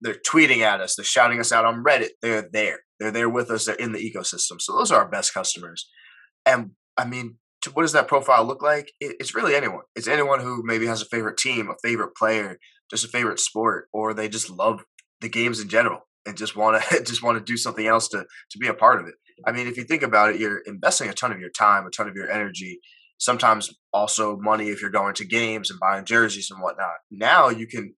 They're 0.00 0.16
tweeting 0.26 0.60
at 0.60 0.80
us. 0.80 0.94
They're 0.96 1.04
shouting 1.04 1.40
us 1.40 1.52
out 1.52 1.64
on 1.64 1.84
Reddit. 1.84 2.10
They're 2.22 2.48
there. 2.52 2.80
They're 2.98 3.12
there 3.12 3.28
with 3.28 3.50
us. 3.50 3.66
They're 3.66 3.74
in 3.76 3.92
the 3.92 3.98
ecosystem. 3.98 4.60
So 4.60 4.76
those 4.76 4.90
are 4.90 5.00
our 5.00 5.08
best 5.08 5.34
customers. 5.34 5.88
And 6.46 6.70
I 6.96 7.04
mean, 7.04 7.36
to, 7.62 7.70
what 7.70 7.82
does 7.82 7.92
that 7.92 8.08
profile 8.08 8.44
look 8.44 8.62
like? 8.62 8.92
It, 9.00 9.16
it's 9.20 9.34
really 9.34 9.54
anyone. 9.54 9.82
It's 9.96 10.08
anyone 10.08 10.40
who 10.40 10.62
maybe 10.64 10.86
has 10.86 11.02
a 11.02 11.06
favorite 11.06 11.38
team, 11.38 11.68
a 11.68 11.74
favorite 11.82 12.14
player, 12.16 12.58
just 12.90 13.04
a 13.04 13.08
favorite 13.08 13.40
sport, 13.40 13.88
or 13.92 14.14
they 14.14 14.28
just 14.28 14.50
love 14.50 14.82
the 15.20 15.28
games 15.28 15.60
in 15.60 15.68
general 15.68 16.00
and 16.26 16.36
just 16.36 16.56
want 16.56 16.82
to 16.82 17.02
just 17.04 17.22
want 17.22 17.38
to 17.38 17.44
do 17.44 17.56
something 17.56 17.86
else 17.86 18.08
to 18.08 18.24
to 18.50 18.58
be 18.58 18.68
a 18.68 18.74
part 18.74 19.00
of 19.00 19.06
it. 19.06 19.14
I 19.46 19.52
mean, 19.52 19.66
if 19.66 19.76
you 19.76 19.84
think 19.84 20.02
about 20.02 20.30
it, 20.30 20.40
you're 20.40 20.62
investing 20.66 21.08
a 21.08 21.12
ton 21.12 21.32
of 21.32 21.38
your 21.38 21.50
time, 21.50 21.86
a 21.86 21.90
ton 21.90 22.08
of 22.08 22.16
your 22.16 22.30
energy 22.30 22.80
sometimes 23.18 23.74
also 23.92 24.36
money 24.36 24.68
if 24.68 24.80
you're 24.80 24.90
going 24.90 25.14
to 25.14 25.26
games 25.26 25.70
and 25.70 25.80
buying 25.80 26.04
jerseys 26.04 26.50
and 26.50 26.62
whatnot. 26.62 26.94
Now 27.10 27.48
you 27.48 27.66
can 27.66 27.94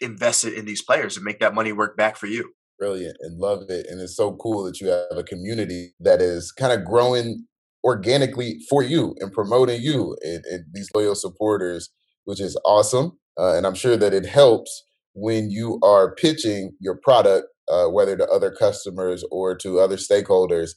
invest 0.00 0.44
it 0.44 0.54
in 0.54 0.66
these 0.66 0.82
players 0.82 1.16
and 1.16 1.24
make 1.24 1.40
that 1.40 1.54
money 1.54 1.72
work 1.72 1.96
back 1.96 2.16
for 2.16 2.26
you. 2.26 2.52
Brilliant 2.78 3.16
and 3.20 3.38
love 3.38 3.62
it. 3.68 3.86
And 3.88 4.00
it's 4.00 4.16
so 4.16 4.36
cool 4.36 4.64
that 4.64 4.80
you 4.80 4.88
have 4.88 5.16
a 5.16 5.22
community 5.22 5.94
that 6.00 6.20
is 6.20 6.50
kind 6.50 6.72
of 6.72 6.84
growing 6.84 7.46
organically 7.84 8.58
for 8.68 8.82
you 8.82 9.14
and 9.20 9.32
promoting 9.32 9.80
you 9.82 10.16
and, 10.22 10.42
and 10.46 10.64
these 10.72 10.90
loyal 10.94 11.14
supporters, 11.14 11.90
which 12.24 12.40
is 12.40 12.58
awesome. 12.64 13.18
Uh, 13.38 13.54
and 13.54 13.66
I'm 13.66 13.74
sure 13.74 13.96
that 13.96 14.14
it 14.14 14.26
helps 14.26 14.84
when 15.14 15.50
you 15.50 15.78
are 15.82 16.14
pitching 16.14 16.72
your 16.80 16.96
product, 16.96 17.46
uh, 17.68 17.86
whether 17.86 18.16
to 18.16 18.26
other 18.28 18.50
customers 18.50 19.24
or 19.30 19.54
to 19.56 19.78
other 19.80 19.96
stakeholders, 19.96 20.70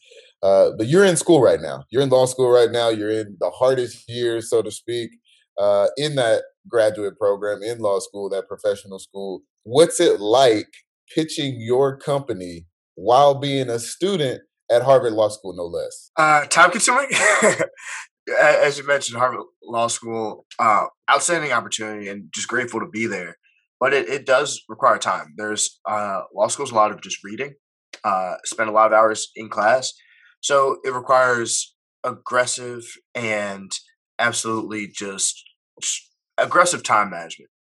uh, 0.43 0.71
but 0.77 0.87
you're 0.87 1.05
in 1.05 1.17
school 1.17 1.41
right 1.41 1.61
now. 1.61 1.83
You're 1.89 2.03
in 2.03 2.09
law 2.09 2.25
school 2.25 2.51
right 2.51 2.71
now. 2.71 2.89
You're 2.89 3.11
in 3.11 3.37
the 3.39 3.49
hardest 3.49 4.07
years, 4.07 4.49
so 4.49 4.61
to 4.61 4.69
speak, 4.69 5.11
uh, 5.57 5.87
in 5.97 6.15
that 6.15 6.43
graduate 6.67 7.17
program 7.17 7.63
in 7.63 7.79
law 7.79 7.99
school, 7.99 8.29
that 8.29 8.47
professional 8.47 8.99
school. 8.99 9.41
What's 9.63 9.99
it 9.99 10.19
like 10.19 10.67
pitching 11.13 11.57
your 11.59 11.97
company 11.97 12.65
while 12.95 13.39
being 13.39 13.69
a 13.69 13.79
student 13.79 14.41
at 14.71 14.83
Harvard 14.83 15.13
Law 15.13 15.29
School, 15.29 15.53
no 15.55 15.65
less? 15.65 16.11
Uh, 16.15 16.45
time 16.45 16.71
consuming. 16.71 17.09
As 18.41 18.77
you 18.77 18.85
mentioned, 18.85 19.17
Harvard 19.17 19.45
Law 19.63 19.87
School, 19.87 20.45
uh, 20.59 20.85
outstanding 21.09 21.51
opportunity 21.51 22.09
and 22.09 22.25
just 22.33 22.47
grateful 22.47 22.81
to 22.81 22.87
be 22.87 23.07
there. 23.07 23.37
But 23.79 23.93
it, 23.93 24.09
it 24.09 24.25
does 24.25 24.61
require 24.67 24.97
time. 24.97 25.33
There's 25.37 25.79
uh, 25.87 26.21
law 26.35 26.47
school's 26.47 26.71
a 26.71 26.75
lot 26.75 26.91
of 26.91 27.01
just 27.01 27.23
reading, 27.23 27.53
uh, 28.03 28.35
spend 28.43 28.69
a 28.69 28.73
lot 28.73 28.87
of 28.87 28.93
hours 28.93 29.29
in 29.35 29.49
class, 29.49 29.93
so 30.41 30.77
it 30.83 30.93
requires 30.93 31.75
aggressive 32.03 32.83
and 33.13 33.71
absolutely 34.19 34.87
just, 34.87 35.43
aggressive 36.37 36.83
time 36.83 37.11
management. 37.11 37.51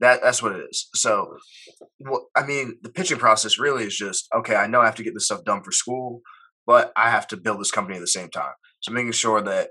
That 0.00 0.20
that's 0.22 0.42
what 0.42 0.52
it 0.52 0.64
is. 0.70 0.88
So, 0.94 1.36
what 1.98 2.22
I 2.36 2.46
mean, 2.46 2.78
the 2.82 2.90
pitching 2.90 3.18
process 3.18 3.58
really 3.58 3.84
is 3.84 3.96
just 3.96 4.28
okay. 4.34 4.54
I 4.54 4.68
know 4.68 4.80
I 4.80 4.84
have 4.84 4.94
to 4.94 5.02
get 5.02 5.12
this 5.12 5.24
stuff 5.24 5.44
done 5.44 5.62
for 5.62 5.72
school, 5.72 6.22
but 6.68 6.92
I 6.94 7.08
have 7.08 7.26
to 7.28 7.38
build 7.38 7.58
this 7.58 7.70
company 7.70 7.96
at 7.96 8.02
the 8.02 8.06
same 8.06 8.28
time. 8.28 8.52
So 8.80 8.92
making 8.92 9.12
sure 9.12 9.40
that 9.40 9.70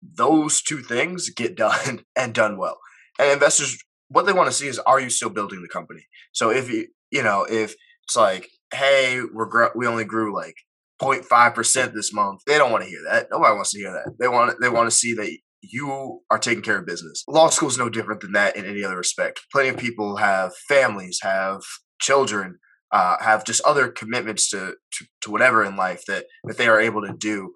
those 0.00 0.62
two 0.62 0.78
things 0.78 1.28
get 1.28 1.56
done 1.56 2.04
and 2.16 2.32
done 2.32 2.56
well. 2.56 2.78
And 3.18 3.32
investors 3.32 3.76
what 4.08 4.24
they 4.24 4.32
want 4.32 4.48
to 4.48 4.54
see 4.54 4.68
is 4.68 4.78
are 4.78 5.00
you 5.00 5.10
still 5.10 5.30
building 5.30 5.60
the 5.60 5.68
company? 5.68 6.06
So 6.32 6.50
if 6.50 6.70
you 6.70 6.86
you 7.10 7.24
know 7.24 7.44
if 7.50 7.74
it's 8.04 8.16
like 8.16 8.48
hey 8.72 9.20
we're 9.32 9.70
we 9.74 9.86
only 9.86 10.04
grew 10.04 10.34
like 10.34 10.54
0.5 11.02 11.54
percent 11.54 11.94
this 11.94 12.12
month, 12.12 12.42
they 12.46 12.56
don't 12.56 12.70
want 12.70 12.84
to 12.84 12.90
hear 12.90 13.02
that. 13.10 13.26
Nobody 13.30 13.54
wants 13.54 13.72
to 13.72 13.78
hear 13.78 13.92
that. 13.92 14.14
They 14.20 14.28
want 14.28 14.54
they 14.62 14.68
want 14.68 14.88
to 14.88 14.96
see 14.96 15.14
that 15.14 15.36
you 15.62 16.20
are 16.30 16.38
taking 16.38 16.62
care 16.62 16.78
of 16.78 16.86
business. 16.86 17.24
Law 17.26 17.48
school 17.48 17.68
is 17.68 17.78
no 17.78 17.88
different 17.88 18.20
than 18.20 18.32
that 18.32 18.54
in 18.54 18.64
any 18.64 18.84
other 18.84 18.96
respect. 18.96 19.40
Plenty 19.50 19.70
of 19.70 19.78
people 19.78 20.18
have 20.18 20.54
families, 20.68 21.18
have 21.22 21.62
children, 22.00 22.58
uh, 22.92 23.16
have 23.20 23.44
just 23.44 23.62
other 23.64 23.88
commitments 23.88 24.50
to, 24.50 24.74
to, 24.92 25.06
to 25.22 25.30
whatever 25.30 25.64
in 25.64 25.76
life 25.76 26.02
that 26.06 26.26
that 26.44 26.56
they 26.56 26.68
are 26.68 26.80
able 26.80 27.02
to 27.02 27.12
do 27.12 27.52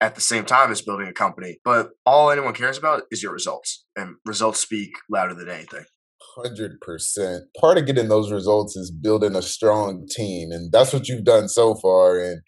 at 0.00 0.14
the 0.16 0.20
same 0.20 0.44
time 0.44 0.72
as 0.72 0.82
building 0.82 1.06
a 1.06 1.12
company. 1.12 1.58
But 1.64 1.90
all 2.04 2.30
anyone 2.30 2.54
cares 2.54 2.78
about 2.78 3.04
is 3.10 3.22
your 3.22 3.32
results, 3.32 3.84
and 3.96 4.16
results 4.24 4.60
speak 4.60 4.90
louder 5.08 5.34
than 5.34 5.48
anything. 5.48 5.84
Hundred 6.36 6.80
percent. 6.80 7.44
Part 7.60 7.78
of 7.78 7.86
getting 7.86 8.08
those 8.08 8.32
results 8.32 8.76
is 8.76 8.90
building 8.90 9.36
a 9.36 9.42
strong 9.42 10.06
team, 10.10 10.50
and 10.50 10.72
that's 10.72 10.92
what 10.92 11.08
you've 11.08 11.24
done 11.24 11.48
so 11.48 11.74
far. 11.74 12.18
And 12.18 12.40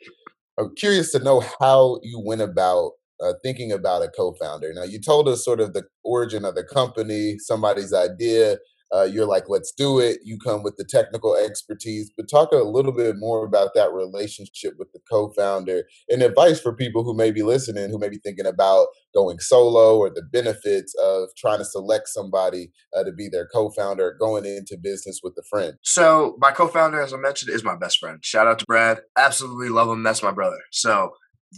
I'm 0.58 0.74
curious 0.76 1.12
to 1.12 1.18
know 1.18 1.42
how 1.60 1.98
you 2.02 2.20
went 2.24 2.40
about 2.40 2.92
uh, 3.22 3.34
thinking 3.42 3.72
about 3.72 4.02
a 4.02 4.08
co-founder. 4.08 4.72
Now, 4.74 4.84
you 4.84 5.00
told 5.00 5.28
us 5.28 5.44
sort 5.44 5.60
of 5.60 5.72
the 5.72 5.84
origin 6.04 6.44
of 6.44 6.54
the 6.54 6.64
company, 6.64 7.36
somebody's 7.38 7.92
idea. 7.92 8.58
Uh, 8.94 9.04
you're 9.04 9.26
like, 9.26 9.48
let's 9.48 9.72
do 9.72 9.98
it. 9.98 10.18
You 10.24 10.38
come 10.38 10.62
with 10.62 10.76
the 10.76 10.84
technical 10.84 11.34
expertise, 11.34 12.12
but 12.16 12.28
talk 12.28 12.52
a 12.52 12.56
little 12.56 12.92
bit 12.92 13.16
more 13.18 13.44
about 13.44 13.70
that 13.74 13.92
relationship 13.92 14.74
with 14.78 14.92
the 14.92 15.00
co-founder 15.10 15.82
and 16.08 16.22
advice 16.22 16.60
for 16.60 16.74
people 16.74 17.02
who 17.02 17.14
may 17.14 17.32
be 17.32 17.42
listening, 17.42 17.90
who 17.90 17.98
may 17.98 18.08
be 18.08 18.18
thinking 18.18 18.46
about 18.46 18.86
going 19.14 19.38
solo 19.40 19.98
or 19.98 20.10
the 20.10 20.22
benefits 20.22 20.94
of 21.02 21.28
trying 21.36 21.58
to 21.58 21.64
select 21.64 22.08
somebody 22.08 22.70
uh, 22.96 23.02
to 23.02 23.12
be 23.12 23.28
their 23.28 23.46
co-founder, 23.46 24.16
going 24.20 24.44
into 24.44 24.76
business 24.80 25.20
with 25.22 25.34
a 25.38 25.42
friend. 25.42 25.74
So 25.82 26.36
my 26.38 26.52
co-founder, 26.52 27.00
as 27.00 27.12
I 27.12 27.16
mentioned, 27.16 27.52
is 27.52 27.64
my 27.64 27.76
best 27.76 27.98
friend. 27.98 28.24
Shout 28.24 28.46
out 28.46 28.60
to 28.60 28.64
Brad. 28.66 29.00
Absolutely 29.16 29.70
love 29.70 29.88
him. 29.88 30.02
That's 30.02 30.22
my 30.22 30.32
brother. 30.32 30.60
So 30.70 31.10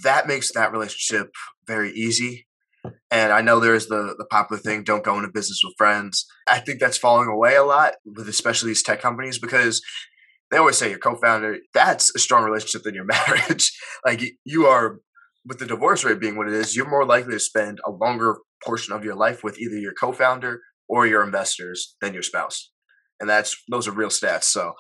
that 0.03 0.27
makes 0.27 0.53
that 0.53 0.73
relationship 0.73 1.35
very 1.67 1.93
easy. 1.93 2.46
And 3.17 3.33
I 3.33 3.41
know 3.41 3.61
there's 3.61 3.87
the 3.87 4.15
the 4.19 4.27
popular 4.27 4.61
thing, 4.61 4.83
don't 4.83 5.03
go 5.03 5.17
into 5.17 5.31
business 5.33 5.63
with 5.65 5.73
friends. 5.79 6.27
I 6.51 6.59
think 6.59 6.81
that's 6.81 6.99
falling 6.99 7.29
away 7.29 7.57
a 7.57 7.65
lot 7.65 7.95
with 8.05 8.29
especially 8.29 8.71
these 8.71 8.83
tech 8.83 9.01
companies 9.01 9.39
because 9.39 9.81
they 10.51 10.59
always 10.59 10.77
say 10.77 10.91
your 10.91 10.99
co-founder, 10.99 11.57
that's 11.73 12.15
a 12.15 12.19
strong 12.19 12.45
relationship 12.45 12.83
than 12.83 12.95
your 12.95 13.05
marriage. 13.17 13.73
like 14.05 14.23
you 14.45 14.67
are 14.67 14.99
with 15.47 15.59
the 15.59 15.65
divorce 15.65 16.05
rate 16.05 16.21
being 16.21 16.37
what 16.37 16.47
it 16.47 16.53
is, 16.53 16.77
you're 16.77 16.91
more 16.91 17.07
likely 17.07 17.33
to 17.33 17.41
spend 17.41 17.81
a 17.87 17.91
longer 17.91 18.37
portion 18.63 18.93
of 18.93 19.03
your 19.03 19.15
life 19.15 19.43
with 19.43 19.59
either 19.59 19.79
your 19.79 19.95
co-founder 19.95 20.61
or 20.87 21.07
your 21.07 21.25
investors 21.25 21.97
than 22.03 22.13
your 22.13 22.23
spouse. 22.23 22.71
And 23.19 23.31
that's 23.31 23.57
those 23.71 23.89
are 23.89 23.93
real 23.93 24.11
stats. 24.11 24.45
So 24.45 24.75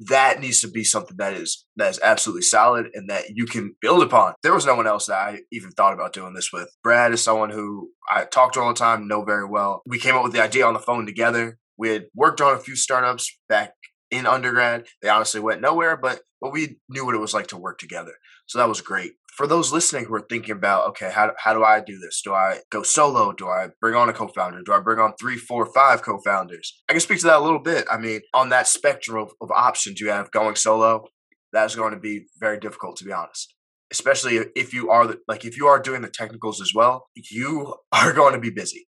that 0.00 0.40
needs 0.40 0.60
to 0.60 0.68
be 0.68 0.84
something 0.84 1.16
that 1.18 1.34
is 1.34 1.64
that 1.76 1.90
is 1.90 2.00
absolutely 2.02 2.42
solid 2.42 2.88
and 2.94 3.08
that 3.08 3.30
you 3.34 3.46
can 3.46 3.74
build 3.80 4.02
upon. 4.02 4.34
There 4.42 4.54
was 4.54 4.66
no 4.66 4.74
one 4.74 4.86
else 4.86 5.06
that 5.06 5.16
I 5.16 5.40
even 5.52 5.70
thought 5.70 5.92
about 5.92 6.12
doing 6.12 6.34
this 6.34 6.52
with. 6.52 6.68
Brad 6.82 7.12
is 7.12 7.22
someone 7.22 7.50
who 7.50 7.90
I 8.10 8.24
talk 8.24 8.52
to 8.52 8.60
all 8.60 8.68
the 8.68 8.74
time, 8.74 9.08
know 9.08 9.24
very 9.24 9.46
well. 9.46 9.82
We 9.86 9.98
came 9.98 10.16
up 10.16 10.24
with 10.24 10.32
the 10.32 10.42
idea 10.42 10.66
on 10.66 10.74
the 10.74 10.80
phone 10.80 11.06
together. 11.06 11.58
We 11.76 11.90
had 11.90 12.06
worked 12.14 12.40
on 12.40 12.54
a 12.54 12.60
few 12.60 12.76
startups 12.76 13.38
back 13.48 13.74
in 14.12 14.26
undergrad. 14.26 14.86
They 15.02 15.08
honestly 15.08 15.40
went 15.40 15.60
nowhere, 15.60 15.96
but 15.96 16.20
but 16.40 16.52
we 16.52 16.76
knew 16.88 17.04
what 17.04 17.14
it 17.14 17.20
was 17.20 17.34
like 17.34 17.48
to 17.48 17.56
work 17.56 17.78
together. 17.78 18.12
So 18.46 18.58
that 18.58 18.68
was 18.68 18.80
great 18.80 19.14
for 19.32 19.46
those 19.46 19.72
listening 19.72 20.04
who 20.04 20.14
are 20.14 20.26
thinking 20.28 20.52
about, 20.52 20.88
okay, 20.88 21.10
how, 21.10 21.32
how 21.38 21.54
do 21.54 21.64
I 21.64 21.80
do 21.80 21.98
this? 21.98 22.20
Do 22.22 22.34
I 22.34 22.58
go 22.70 22.82
solo? 22.82 23.32
Do 23.32 23.48
I 23.48 23.68
bring 23.80 23.94
on 23.94 24.08
a 24.08 24.12
co 24.12 24.28
founder? 24.28 24.60
Do 24.62 24.72
I 24.72 24.80
bring 24.80 24.98
on 24.98 25.14
three, 25.18 25.36
four, 25.36 25.64
five 25.66 26.02
co 26.02 26.18
founders? 26.24 26.82
I 26.88 26.92
can 26.92 27.00
speak 27.00 27.18
to 27.20 27.26
that 27.26 27.40
a 27.40 27.44
little 27.44 27.58
bit. 27.58 27.86
I 27.90 27.96
mean, 27.96 28.20
on 28.34 28.50
that 28.50 28.68
spectrum 28.68 29.22
of, 29.22 29.32
of 29.40 29.50
options 29.50 30.00
you 30.00 30.10
have 30.10 30.30
going 30.30 30.56
solo, 30.56 31.06
that's 31.52 31.74
going 31.74 31.92
to 31.94 31.98
be 31.98 32.26
very 32.40 32.60
difficult, 32.60 32.96
to 32.98 33.04
be 33.04 33.12
honest. 33.12 33.54
Especially 33.90 34.36
if 34.54 34.72
you 34.74 34.90
are 34.90 35.06
the, 35.06 35.18
like 35.26 35.44
if 35.44 35.56
you 35.56 35.66
are 35.66 35.80
doing 35.80 36.02
the 36.02 36.10
technicals 36.10 36.60
as 36.60 36.72
well, 36.74 37.06
you 37.30 37.74
are 37.90 38.12
going 38.14 38.34
to 38.34 38.40
be 38.40 38.50
busy. 38.50 38.86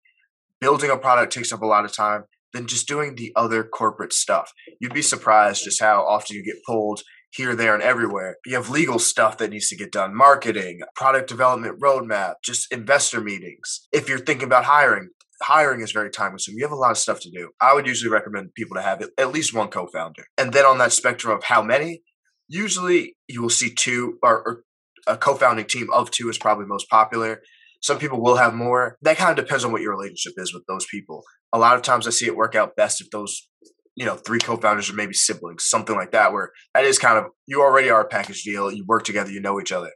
Building 0.60 0.90
a 0.90 0.96
product 0.96 1.32
takes 1.32 1.52
up 1.52 1.62
a 1.62 1.66
lot 1.66 1.84
of 1.84 1.92
time 1.92 2.24
than 2.54 2.66
just 2.66 2.88
doing 2.88 3.16
the 3.16 3.32
other 3.36 3.62
corporate 3.62 4.14
stuff. 4.14 4.52
You'd 4.80 4.94
be 4.94 5.02
surprised 5.02 5.64
just 5.64 5.82
how 5.82 6.06
often 6.06 6.36
you 6.36 6.44
get 6.44 6.64
pulled 6.64 7.02
here, 7.30 7.54
there, 7.54 7.74
and 7.74 7.82
everywhere. 7.82 8.36
You 8.46 8.54
have 8.54 8.70
legal 8.70 8.98
stuff 8.98 9.38
that 9.38 9.50
needs 9.50 9.68
to 9.68 9.76
get 9.76 9.92
done, 9.92 10.16
marketing, 10.16 10.80
product 10.94 11.28
development 11.28 11.80
roadmap, 11.80 12.34
just 12.42 12.72
investor 12.72 13.20
meetings. 13.20 13.86
If 13.92 14.08
you're 14.08 14.18
thinking 14.18 14.46
about 14.46 14.64
hiring, 14.64 15.10
hiring 15.42 15.80
is 15.80 15.92
very 15.92 16.10
time 16.10 16.30
consuming. 16.30 16.58
You 16.58 16.64
have 16.64 16.72
a 16.72 16.76
lot 16.76 16.92
of 16.92 16.98
stuff 16.98 17.20
to 17.20 17.30
do. 17.30 17.50
I 17.60 17.74
would 17.74 17.86
usually 17.86 18.10
recommend 18.10 18.54
people 18.54 18.76
to 18.76 18.82
have 18.82 19.04
at 19.18 19.32
least 19.32 19.52
one 19.52 19.68
co 19.68 19.86
founder. 19.86 20.26
And 20.38 20.52
then 20.52 20.64
on 20.64 20.78
that 20.78 20.92
spectrum 20.92 21.36
of 21.36 21.44
how 21.44 21.62
many, 21.62 22.02
usually 22.48 23.16
you 23.28 23.42
will 23.42 23.50
see 23.50 23.74
two 23.74 24.18
or, 24.22 24.42
or 24.46 24.64
a 25.06 25.16
co 25.16 25.34
founding 25.34 25.66
team 25.66 25.88
of 25.92 26.10
two 26.10 26.28
is 26.28 26.38
probably 26.38 26.66
most 26.66 26.88
popular. 26.88 27.42
Some 27.84 27.98
people 27.98 28.22
will 28.22 28.36
have 28.36 28.54
more. 28.54 28.96
That 29.02 29.18
kind 29.18 29.38
of 29.38 29.44
depends 29.44 29.62
on 29.62 29.70
what 29.70 29.82
your 29.82 29.94
relationship 29.94 30.32
is 30.38 30.54
with 30.54 30.64
those 30.66 30.86
people. 30.90 31.22
A 31.52 31.58
lot 31.58 31.76
of 31.76 31.82
times 31.82 32.06
I 32.06 32.10
see 32.10 32.24
it 32.24 32.34
work 32.34 32.54
out 32.54 32.76
best 32.76 33.02
if 33.02 33.10
those 33.10 33.46
you 33.94 34.06
know 34.06 34.16
three 34.16 34.38
co-founders 34.38 34.88
or 34.90 34.94
maybe 34.94 35.12
siblings 35.12 35.68
something 35.68 35.94
like 35.94 36.10
that 36.12 36.32
where 36.32 36.50
that 36.72 36.84
is 36.84 36.98
kind 36.98 37.18
of 37.18 37.26
you 37.46 37.60
already 37.60 37.90
are 37.90 38.00
a 38.00 38.08
package 38.08 38.42
deal 38.42 38.72
you 38.72 38.84
work 38.88 39.04
together 39.04 39.30
you 39.30 39.40
know 39.40 39.60
each 39.60 39.70
other 39.70 39.92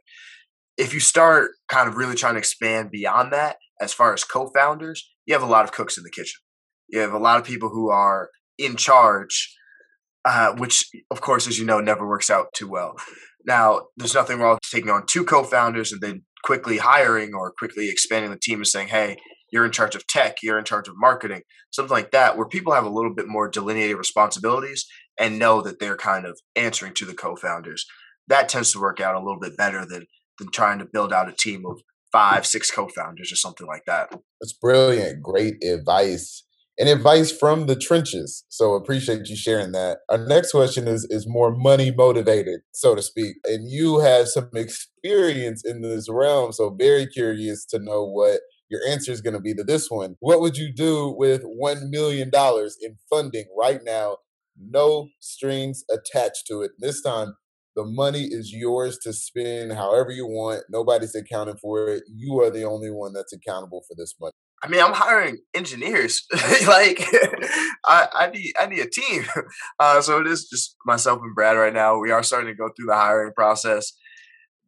if 0.77 0.93
you 0.93 1.01
start 1.01 1.51
kind 1.67 1.89
of 1.89 1.97
really 1.97 2.15
trying 2.15 2.35
to 2.35 2.39
expand 2.39 2.89
beyond 2.91 3.33
that 3.33 3.57
as 3.81 3.91
far 3.91 4.13
as 4.13 4.23
co-founders 4.23 5.11
you 5.25 5.33
have 5.33 5.43
a 5.43 5.51
lot 5.51 5.65
of 5.65 5.73
cooks 5.73 5.97
in 5.97 6.05
the 6.05 6.09
kitchen 6.09 6.39
you 6.87 6.99
have 6.99 7.11
a 7.11 7.19
lot 7.19 7.41
of 7.41 7.45
people 7.45 7.67
who 7.67 7.89
are 7.89 8.29
in 8.57 8.77
charge 8.77 9.53
uh, 10.23 10.53
which 10.53 10.85
of 11.11 11.19
course 11.19 11.45
as 11.45 11.59
you 11.59 11.65
know 11.65 11.81
never 11.81 12.07
works 12.07 12.29
out 12.29 12.53
too 12.53 12.69
well 12.69 12.95
now 13.45 13.81
there's 13.97 14.13
nothing 14.13 14.39
wrong 14.39 14.53
with 14.53 14.71
taking 14.71 14.89
on 14.89 15.05
two 15.05 15.25
co-founders 15.25 15.91
and 15.91 15.99
then 15.99 16.23
quickly 16.43 16.77
hiring 16.77 17.33
or 17.33 17.51
quickly 17.51 17.89
expanding 17.89 18.31
the 18.31 18.39
team 18.39 18.59
and 18.59 18.67
saying 18.67 18.87
hey 18.87 19.17
you're 19.51 19.65
in 19.65 19.71
charge 19.71 19.95
of 19.95 20.05
tech, 20.07 20.37
you're 20.43 20.59
in 20.59 20.65
charge 20.65 20.87
of 20.87 20.97
marketing, 20.97 21.41
something 21.71 21.91
like 21.91 22.11
that, 22.11 22.37
where 22.37 22.47
people 22.47 22.73
have 22.73 22.85
a 22.85 22.89
little 22.89 23.13
bit 23.13 23.27
more 23.27 23.47
delineated 23.47 23.95
responsibilities 23.95 24.85
and 25.19 25.39
know 25.39 25.61
that 25.61 25.79
they're 25.79 25.97
kind 25.97 26.25
of 26.25 26.39
answering 26.55 26.93
to 26.95 27.05
the 27.05 27.13
co-founders. 27.13 27.85
That 28.27 28.47
tends 28.47 28.71
to 28.73 28.79
work 28.79 29.01
out 29.01 29.15
a 29.15 29.19
little 29.19 29.39
bit 29.39 29.57
better 29.57 29.85
than 29.85 30.05
than 30.37 30.51
trying 30.51 30.79
to 30.79 30.85
build 30.85 31.11
out 31.11 31.27
a 31.27 31.33
team 31.33 31.65
of 31.65 31.81
five, 32.11 32.45
six 32.45 32.71
co-founders 32.71 33.31
or 33.31 33.35
something 33.35 33.67
like 33.67 33.83
that. 33.85 34.09
That's 34.39 34.53
brilliant. 34.53 35.21
Great 35.21 35.63
advice. 35.63 36.43
And 36.79 36.87
advice 36.87 37.29
from 37.29 37.65
the 37.65 37.75
trenches. 37.75 38.45
So 38.47 38.73
appreciate 38.73 39.27
you 39.27 39.35
sharing 39.35 39.73
that. 39.73 39.97
Our 40.09 40.17
next 40.17 40.51
question 40.51 40.87
is 40.87 41.05
is 41.09 41.27
more 41.27 41.53
money 41.53 41.91
motivated, 41.91 42.61
so 42.71 42.95
to 42.95 43.01
speak. 43.01 43.35
And 43.43 43.69
you 43.69 43.99
have 43.99 44.29
some 44.29 44.49
experience 44.55 45.63
in 45.65 45.81
this 45.81 46.07
realm. 46.09 46.53
So 46.53 46.69
very 46.69 47.05
curious 47.05 47.65
to 47.67 47.79
know 47.79 48.05
what 48.05 48.39
your 48.69 48.79
answer 48.87 49.11
is 49.11 49.19
going 49.19 49.33
to 49.33 49.41
be 49.41 49.53
to 49.55 49.63
this 49.63 49.91
one. 49.91 50.15
What 50.21 50.39
would 50.39 50.55
you 50.55 50.71
do 50.73 51.13
with 51.17 51.43
$1 51.43 51.89
million 51.89 52.31
in 52.33 52.97
funding 53.09 53.45
right 53.57 53.81
now? 53.83 54.17
No 54.57 55.09
strings 55.19 55.83
attached 55.91 56.47
to 56.47 56.61
it. 56.61 56.71
This 56.79 57.01
time, 57.01 57.35
the 57.75 57.83
money 57.83 58.23
is 58.23 58.53
yours 58.53 58.97
to 58.99 59.13
spend 59.13 59.73
however 59.73 60.11
you 60.11 60.27
want. 60.27 60.63
Nobody's 60.69 61.15
accounting 61.15 61.57
for 61.57 61.89
it. 61.89 62.03
You 62.13 62.39
are 62.41 62.49
the 62.49 62.63
only 62.63 62.91
one 62.91 63.13
that's 63.13 63.33
accountable 63.33 63.83
for 63.87 63.95
this 63.97 64.15
money. 64.21 64.33
I 64.61 64.67
mean, 64.67 64.81
I'm 64.81 64.93
hiring 64.93 65.37
engineers. 65.53 66.25
like, 66.67 67.01
I, 67.85 68.07
I 68.13 68.29
need 68.33 68.53
I 68.59 68.67
need 68.67 68.79
a 68.79 68.89
team. 68.89 69.25
Uh, 69.79 70.01
so 70.01 70.19
it 70.19 70.27
is 70.27 70.45
just 70.49 70.75
myself 70.85 71.19
and 71.21 71.33
Brad 71.33 71.55
right 71.55 71.73
now. 71.73 71.97
We 71.97 72.11
are 72.11 72.21
starting 72.21 72.49
to 72.49 72.55
go 72.55 72.69
through 72.75 72.87
the 72.87 72.95
hiring 72.95 73.31
process 73.33 73.93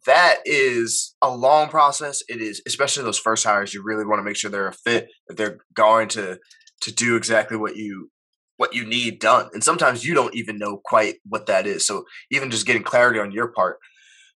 that 0.06 0.38
is 0.46 1.16
a 1.22 1.36
long 1.36 1.70
process. 1.70 2.24
It 2.28 2.42
is, 2.42 2.62
especially 2.68 3.04
those 3.04 3.20
first 3.20 3.44
hires. 3.44 3.74
You 3.74 3.84
really 3.84 4.06
want 4.06 4.20
to 4.20 4.24
make 4.24 4.36
sure 4.36 4.50
they're 4.50 4.68
a 4.68 4.74
fit, 4.74 5.10
that 5.28 5.38
they're 5.38 5.58
going 5.74 6.08
to 6.10 6.40
to 6.82 6.92
do 6.92 7.16
exactly 7.16 7.58
what 7.58 7.76
you 7.76 8.10
what 8.58 8.74
you 8.74 8.86
need 8.86 9.20
done. 9.20 9.50
And 9.54 9.64
sometimes 9.64 10.06
you 10.06 10.14
don't 10.14 10.36
even 10.36 10.58
know 10.58 10.82
quite 10.84 11.16
what 11.28 11.48
that 11.48 11.66
is. 11.66 11.86
So 11.86 12.06
even 12.32 12.52
just 12.52 12.66
getting 12.66 12.84
clarity 12.84 13.20
on 13.20 13.32
your 13.32 13.52
part. 13.52 13.78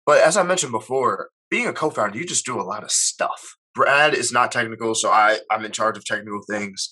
But 0.06 0.22
as 0.22 0.38
I 0.38 0.44
mentioned 0.44 0.72
before, 0.72 1.30
being 1.50 1.68
a 1.68 1.74
co-founder, 1.74 2.18
you 2.18 2.26
just 2.26 2.46
do 2.46 2.60
a 2.60 2.64
lot 2.64 2.84
of 2.84 2.92
stuff. 2.92 3.56
Brad 3.76 4.14
is 4.14 4.32
not 4.32 4.52
technical, 4.52 4.96
so 4.96 5.10
I 5.10 5.40
I'm 5.52 5.66
in 5.66 5.72
charge 5.72 5.98
of 5.98 6.06
technical 6.06 6.42
things, 6.50 6.90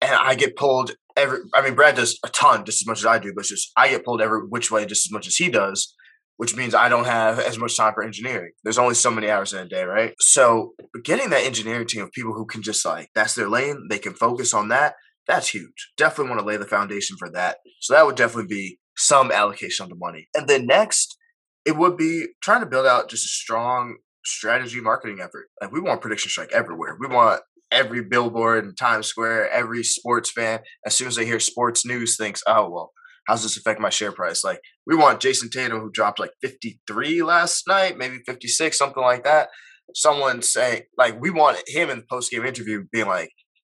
and 0.00 0.12
I 0.12 0.34
get 0.34 0.56
pulled 0.56 0.96
every. 1.16 1.38
I 1.54 1.62
mean, 1.62 1.74
Brad 1.74 1.96
does 1.96 2.18
a 2.24 2.28
ton, 2.28 2.64
just 2.64 2.82
as 2.82 2.86
much 2.86 2.98
as 2.98 3.06
I 3.06 3.18
do, 3.18 3.32
but 3.34 3.44
just 3.44 3.70
I 3.76 3.88
get 3.88 4.04
pulled 4.04 4.20
every 4.20 4.40
which 4.40 4.70
way 4.70 4.84
just 4.86 5.06
as 5.06 5.12
much 5.12 5.26
as 5.26 5.36
he 5.36 5.48
does 5.48 5.94
which 6.36 6.56
means 6.56 6.74
I 6.74 6.88
don't 6.88 7.04
have 7.04 7.38
as 7.38 7.58
much 7.58 7.76
time 7.76 7.94
for 7.94 8.02
engineering. 8.02 8.52
There's 8.64 8.78
only 8.78 8.94
so 8.94 9.10
many 9.10 9.30
hours 9.30 9.52
in 9.52 9.60
a 9.60 9.68
day, 9.68 9.84
right? 9.84 10.14
So 10.18 10.74
getting 11.04 11.30
that 11.30 11.44
engineering 11.44 11.86
team 11.86 12.02
of 12.02 12.12
people 12.12 12.32
who 12.32 12.46
can 12.46 12.62
just 12.62 12.84
like, 12.84 13.08
that's 13.14 13.34
their 13.34 13.48
lane, 13.48 13.86
they 13.88 13.98
can 13.98 14.14
focus 14.14 14.52
on 14.52 14.68
that, 14.68 14.94
that's 15.26 15.48
huge. 15.48 15.92
Definitely 15.96 16.30
want 16.30 16.40
to 16.40 16.46
lay 16.46 16.56
the 16.56 16.66
foundation 16.66 17.16
for 17.16 17.30
that. 17.30 17.58
So 17.80 17.94
that 17.94 18.04
would 18.04 18.16
definitely 18.16 18.48
be 18.48 18.78
some 18.96 19.30
allocation 19.30 19.84
of 19.84 19.90
the 19.90 19.96
money. 19.96 20.28
And 20.34 20.48
then 20.48 20.66
next, 20.66 21.16
it 21.64 21.76
would 21.76 21.96
be 21.96 22.26
trying 22.42 22.60
to 22.60 22.66
build 22.66 22.86
out 22.86 23.08
just 23.08 23.24
a 23.24 23.28
strong 23.28 23.96
strategy 24.24 24.80
marketing 24.80 25.20
effort. 25.20 25.48
Like 25.60 25.72
we 25.72 25.80
want 25.80 26.00
prediction 26.00 26.30
strike 26.30 26.52
everywhere. 26.52 26.96
We 26.98 27.06
want 27.06 27.42
every 27.70 28.02
billboard 28.02 28.64
in 28.64 28.74
Times 28.74 29.06
Square, 29.06 29.50
every 29.50 29.82
sports 29.82 30.30
fan, 30.30 30.60
as 30.86 30.94
soon 30.94 31.08
as 31.08 31.16
they 31.16 31.26
hear 31.26 31.40
sports 31.40 31.84
news, 31.84 32.16
thinks, 32.16 32.42
oh, 32.46 32.70
well, 32.70 32.92
how's 33.26 33.42
this 33.42 33.56
affect 33.56 33.80
my 33.80 33.90
share 33.90 34.12
price? 34.12 34.44
Like, 34.44 34.60
we 34.86 34.94
want 34.94 35.20
Jayson 35.20 35.50
Tatum, 35.50 35.80
who 35.80 35.90
dropped 35.90 36.20
like 36.20 36.30
53 36.40 37.22
last 37.22 37.66
night, 37.66 37.98
maybe 37.98 38.18
56, 38.26 38.78
something 38.78 39.02
like 39.02 39.24
that. 39.24 39.48
Someone 39.94 40.40
saying, 40.40 40.82
like, 40.96 41.20
we 41.20 41.30
want 41.30 41.62
him 41.66 41.90
in 41.90 41.98
the 41.98 42.06
post 42.08 42.30
game 42.30 42.44
interview 42.44 42.84
being 42.92 43.06
like, 43.06 43.30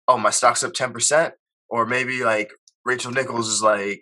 oh, 0.06 0.16
my 0.16 0.30
stock's 0.30 0.62
up 0.62 0.72
10%. 0.72 1.32
Or 1.70 1.84
maybe 1.84 2.24
like 2.24 2.50
Rachel 2.86 3.12
Nichols 3.12 3.48
is 3.48 3.62
like, 3.62 4.00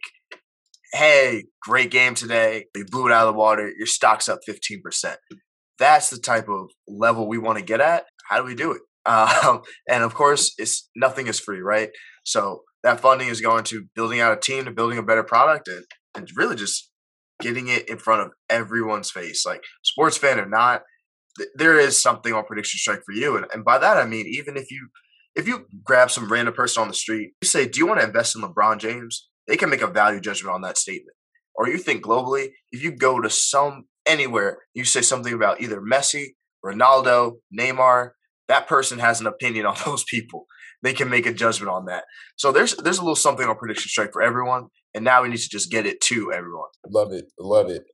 hey, 0.93 1.45
great 1.61 1.91
game 1.91 2.15
today. 2.15 2.67
You 2.77 2.85
blew 2.85 3.07
it 3.07 3.13
out 3.13 3.27
of 3.27 3.35
the 3.35 3.39
water. 3.39 3.73
Your 3.77 3.89
stock's 3.89 4.29
up 4.29 4.39
15%. 4.49 5.17
That's 5.79 6.11
the 6.11 6.19
type 6.19 6.49
of 6.49 6.71
level 6.89 7.29
we 7.29 7.39
want 7.39 7.59
to 7.59 7.65
get 7.65 7.81
at. 7.81 8.05
How 8.29 8.39
do 8.39 8.45
we 8.45 8.55
do 8.55 8.73
it? 8.73 8.83
Um, 9.09 9.61
and 9.89 10.03
of 10.03 10.15
course, 10.15 10.53
it's 10.59 10.91
nothing 10.97 11.29
is 11.29 11.39
free, 11.39 11.61
right? 11.61 11.91
So 12.25 12.63
that 12.83 12.99
funding 12.99 13.29
is 13.29 13.41
going 13.41 13.63
to 13.65 13.85
building 13.95 14.19
out 14.19 14.37
a 14.37 14.41
team 14.41 14.65
to 14.65 14.73
building 14.73 14.99
a 14.99 15.03
better 15.05 15.23
product 15.23 15.69
and, 15.69 15.85
and 16.17 16.29
really 16.35 16.57
just 16.57 16.91
getting 17.41 17.69
it 17.69 17.89
in 17.89 17.99
front 17.99 18.23
of 18.23 18.33
everyone's 18.51 19.13
face. 19.13 19.47
Like 19.47 19.63
sports 19.85 20.17
fan 20.17 20.41
or 20.41 20.49
not, 20.49 20.83
th- 21.39 21.51
there 21.55 21.79
is 21.79 22.03
something 22.03 22.33
on 22.33 22.47
prediction 22.47 22.79
strike 22.79 23.03
for 23.07 23.13
you. 23.13 23.37
And, 23.37 23.47
and 23.55 23.65
by 23.65 23.79
that 23.79 23.97
I 23.97 24.07
mean 24.07 24.27
even 24.27 24.57
if 24.57 24.73
you 24.73 24.89
if 25.37 25.47
you 25.47 25.67
grab 25.85 26.11
some 26.11 26.33
random 26.33 26.55
person 26.55 26.81
on 26.81 26.89
the 26.89 26.95
street, 26.95 27.33
you 27.43 27.47
say, 27.47 27.69
"Do 27.69 27.79
you 27.79 27.87
want 27.87 28.01
to 28.01 28.07
invest 28.07 28.35
in 28.35 28.43
LeBron 28.43 28.79
James?" 28.79 29.29
They 29.47 29.57
can 29.57 29.71
make 29.71 29.83
a 29.83 29.87
value 29.87 30.19
judgment 30.19 30.55
on 30.55 30.63
that 30.63 30.79
statement. 30.79 31.15
Or 31.55 31.69
you 31.69 31.79
think 31.79 32.03
globally, 32.03 32.49
if 32.73 32.83
you 32.83 32.91
go 32.91 33.21
to 33.21 33.31
some 33.31 33.85
anywhere, 34.07 34.59
you 34.75 34.85
say 34.85 35.03
something 35.03 35.33
about 35.33 35.61
either 35.61 35.81
Messi, 35.81 36.35
Ronaldo, 36.65 37.37
Neymar, 37.59 38.11
that 38.49 38.69
person 38.69 38.99
has 38.99 39.21
an 39.21 39.27
opinion 39.27 39.67
on 39.67 39.77
those 39.85 40.05
people. 40.05 40.47
They 40.83 40.93
can 40.93 41.09
make 41.09 41.27
a 41.27 41.33
judgment 41.33 41.71
on 41.71 41.87
that. 41.87 42.05
So 42.37 42.53
there's 42.53 42.77
there's 42.77 42.99
a 42.99 43.03
little 43.03 43.17
something 43.17 43.47
on 43.47 43.57
prediction 43.57 43.89
strike 43.89 44.13
for 44.13 44.23
everyone, 44.23 44.67
and 44.95 45.05
now 45.05 45.23
we 45.23 45.29
need 45.29 45.39
to 45.39 45.49
just 45.49 45.71
get 45.71 45.87
it 45.87 46.01
to 46.03 46.33
everyone. 46.33 46.69
Love 46.89 47.13
it, 47.13 47.25
love 47.39 47.71
it. 47.71 47.85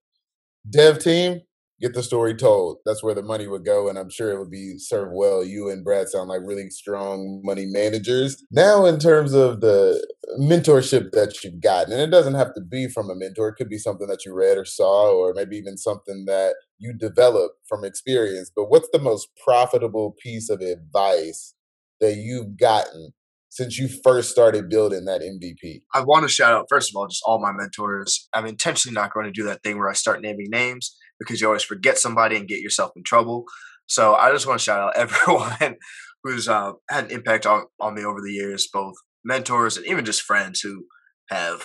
Dev 0.69 0.99
team, 0.99 1.41
get 1.83 1.95
the 1.95 2.03
story 2.03 2.35
told. 2.35 2.79
That's 2.87 3.03
where 3.03 3.15
the 3.15 3.23
money 3.23 3.49
would 3.49 3.65
go, 3.65 3.89
and 3.89 3.99
I'm 3.99 4.09
sure 4.09 4.31
it 4.31 4.39
would 4.39 4.51
be 4.51 4.79
served 4.79 5.13
well. 5.15 5.45
You 5.45 5.69
and 5.69 5.85
Brad 5.85 6.09
sound 6.09 6.29
like 6.29 6.41
really 6.45 6.71
strong 6.71 7.43
money 7.45 7.67
managers. 7.67 8.43
Now, 8.53 8.87
in 8.87 9.01
terms 9.01 9.35
of 9.35 9.61
the 9.61 10.07
mentorship 10.41 11.11
that 11.11 11.43
you've 11.43 11.61
gotten, 11.61 11.93
and 11.93 12.01
it 12.01 12.11
doesn't 12.11 12.35
have 12.35 12.55
to 12.55 12.61
be 12.61 12.89
from 12.89 13.11
a 13.11 13.17
mentor, 13.17 13.49
it 13.49 13.57
could 13.57 13.69
be 13.69 13.79
something 13.79 14.07
that 14.07 14.25
you 14.25 14.33
read 14.33 14.57
or 14.57 14.65
saw, 14.65 15.13
or 15.13 15.35
maybe 15.35 15.57
even 15.57 15.77
something 15.77 16.25
that 16.27 16.55
you 16.79 16.95
developed 16.95 17.57
from 17.69 17.85
experience. 17.85 18.51
But 18.55 18.71
what's 18.71 18.89
the 18.93 19.01
most 19.01 19.29
profitable 19.45 20.15
piece 20.23 20.49
of 20.49 20.61
advice 20.61 21.55
that 22.01 22.15
you've 22.15 22.57
gotten 22.57 23.11
since 23.49 23.77
you 23.77 23.89
first 24.05 24.31
started 24.31 24.71
building 24.71 25.05
that 25.07 25.21
MVP? 25.21 25.83
I 25.93 26.05
want 26.05 26.23
to 26.23 26.29
shout 26.29 26.53
out, 26.53 26.67
first 26.69 26.91
of 26.91 26.97
all, 26.97 27.09
just 27.09 27.23
all 27.27 27.41
my 27.41 27.53
mentors. 27.53 28.29
I'm 28.33 28.47
intentionally 28.47 28.95
not 28.95 29.13
going 29.13 29.27
to 29.27 29.33
do 29.33 29.45
that 29.45 29.65
thing 29.65 29.79
where 29.79 29.91
I 29.91 29.95
start 29.95 30.23
naming 30.23 30.49
names 30.49 30.97
because 31.23 31.41
you 31.41 31.47
always 31.47 31.63
forget 31.63 31.99
somebody 31.99 32.37
and 32.37 32.49
get 32.49 32.61
yourself 32.61 32.93
in 32.97 33.03
trouble. 33.03 33.45
So 33.87 34.15
I 34.15 34.31
just 34.33 34.47
want 34.47 34.59
to 34.61 34.65
shout 34.65 34.81
out 34.81 34.97
everyone 34.97 35.77
who's 36.25 36.49
uh, 36.49 36.73
had 36.91 37.07
an 37.07 37.11
impact 37.11 37.47
on, 37.47 37.65
on 37.81 37.95
me 37.95 38.05
over 38.05 38.21
the 38.21 38.33
years, 38.33 38.69
both 38.73 38.95
mentors 39.25 39.77
and 39.77 39.87
even 39.87 40.05
just 40.05 40.23
friends 40.23 40.61
who 40.61 40.85
have 41.29 41.65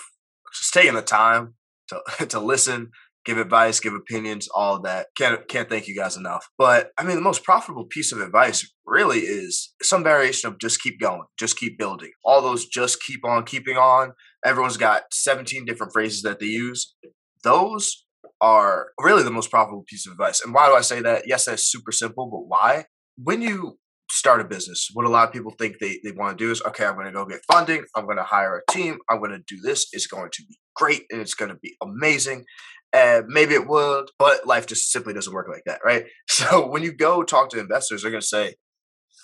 just 0.54 0.74
taken 0.74 0.96
the 0.96 1.02
time 1.02 1.56
to, 1.90 2.26
to 2.28 2.40
listen, 2.40 2.92
give 3.26 3.38
advice, 3.38 3.80
give 3.80 3.94
opinions, 3.94 4.48
all 4.54 4.82
that. 4.82 5.08
Can't 5.16 5.48
can't 5.48 5.70
thank 5.70 5.88
you 5.88 5.96
guys 5.96 6.18
enough. 6.18 6.48
But 6.58 6.92
I 6.98 7.04
mean, 7.04 7.16
the 7.16 7.22
most 7.22 7.44
profitable 7.44 7.86
piece 7.86 8.12
of 8.12 8.22
advice 8.22 8.68
really 8.86 9.20
is 9.20 9.74
some 9.82 10.04
variation 10.04 10.50
of 10.50 10.60
just 10.60 10.82
keep 10.82 11.00
going, 11.00 11.24
just 11.38 11.58
keep 11.58 11.78
building. 11.78 12.12
All 12.24 12.42
those 12.42 12.66
just 12.66 13.02
keep 13.02 13.26
on 13.26 13.44
keeping 13.44 13.78
on. 13.78 14.14
Everyone's 14.46 14.78
got 14.78 15.04
17 15.12 15.66
different 15.66 15.94
phrases 15.94 16.22
that 16.22 16.40
they 16.40 16.46
use. 16.46 16.96
Those 17.44 18.06
are 18.42 18.88
really 19.00 19.24
the 19.24 19.32
most 19.32 19.50
profitable 19.50 19.84
piece 19.88 20.06
of 20.06 20.12
advice. 20.12 20.42
And 20.44 20.54
why 20.54 20.68
do 20.68 20.76
I 20.76 20.82
say 20.82 21.02
that? 21.02 21.28
Yes, 21.28 21.46
that's 21.46 21.66
super 21.66 21.92
simple, 21.92 22.30
but 22.30 22.48
why? 22.48 22.86
When 23.18 23.42
you 23.42 23.78
start 24.10 24.42
a 24.42 24.46
business, 24.46 24.90
what 24.94 25.06
a 25.06 25.10
lot 25.10 25.28
of 25.28 25.34
people 25.34 25.52
think 25.58 25.78
they, 25.80 26.00
they 26.04 26.12
want 26.12 26.38
to 26.38 26.46
do 26.46 26.52
is, 26.52 26.62
okay, 26.62 26.86
I'm 26.86 26.94
going 26.94 27.08
to 27.08 27.12
go 27.12 27.26
get 27.26 27.42
funding. 27.52 27.84
I'm 27.96 28.06
going 28.06 28.18
to 28.18 28.24
hire 28.24 28.58
a 28.58 28.72
team. 28.72 29.00
I'm 29.10 29.20
going 29.20 29.32
to 29.32 29.44
do 29.48 29.60
this. 29.62 29.88
It's 29.92 30.08
going 30.08 30.30
to 30.32 30.44
be 30.48 30.58
great 30.76 31.04
and 31.10 31.20
it's 31.20 31.34
going 31.34 31.50
to 31.50 31.58
be 31.62 31.76
amazing. 31.82 32.46
And 32.94 33.26
maybe 33.28 33.54
it 33.54 33.68
would, 33.68 34.10
but 34.18 34.48
life 34.48 34.66
just 34.66 34.92
simply 34.92 35.14
doesn't 35.14 35.34
work 35.34 35.48
like 35.50 35.64
that, 35.66 35.82
right? 35.84 36.06
So 36.30 36.68
when 36.68 36.84
you 36.84 36.94
go 36.94 37.24
talk 37.24 37.50
to 37.50 37.60
investors, 37.60 38.02
they're 38.02 38.12
going 38.12 38.22
to 38.22 38.28
say, 38.28 38.56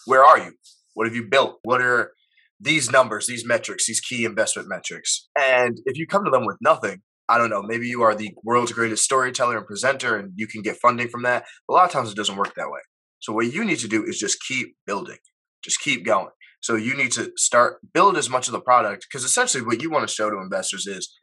where 0.06 0.24
are 0.24 0.40
you? 0.40 0.54
What 0.96 1.08
have 1.08 1.16
you 1.16 1.28
built? 1.30 1.60
What 1.64 1.82
are 1.82 2.12
these 2.60 2.92
numbers, 2.92 3.28
these 3.28 3.46
metrics, 3.46 3.88
these 3.88 4.02
key 4.02 4.26
investment 4.26 4.68
metrics? 4.68 5.30
And 5.40 5.80
if 5.86 5.98
you 5.98 6.08
come 6.08 6.26
to 6.26 6.32
them 6.32 6.46
with 6.46 6.58
nothing, 6.62 7.02
I 7.30 7.38
don't 7.38 7.50
know, 7.50 7.62
maybe 7.62 7.88
you 7.88 8.02
are 8.02 8.16
the 8.16 8.32
world's 8.44 8.72
greatest 8.72 9.04
storyteller 9.04 9.58
and 9.58 9.66
presenter 9.66 10.18
and 10.18 10.34
you 10.36 10.48
can 10.48 10.62
get 10.62 10.78
funding 10.82 11.08
from 11.08 11.24
that. 11.24 11.46
But 11.68 11.74
a 11.74 11.76
lot 11.76 11.86
of 11.86 11.92
times 11.92 12.12
it 12.12 12.18
doesn't 12.18 12.36
work 12.36 12.54
that 12.56 12.70
way. 12.70 12.82
So 13.20 13.34
what 13.34 13.54
you 13.54 13.64
need 13.64 13.80
to 13.80 13.88
do 13.88 14.04
is 14.04 14.20
just 14.20 14.44
keep 14.46 14.76
building, 14.86 15.18
just 15.64 15.80
keep 15.80 16.06
going. 16.06 16.30
So 16.62 16.76
you 16.76 16.96
need 16.96 17.12
to 17.14 17.32
start 17.36 17.80
build 17.94 18.18
as 18.18 18.30
much 18.30 18.48
of 18.48 18.52
the 18.52 18.62
product 18.62 19.06
because 19.10 19.26
essentially 19.26 19.64
what 19.64 19.82
you 19.82 19.90
want 19.90 20.08
to 20.08 20.14
show 20.14 20.30
to 20.30 20.38
investors 20.38 20.88
is 20.88 21.14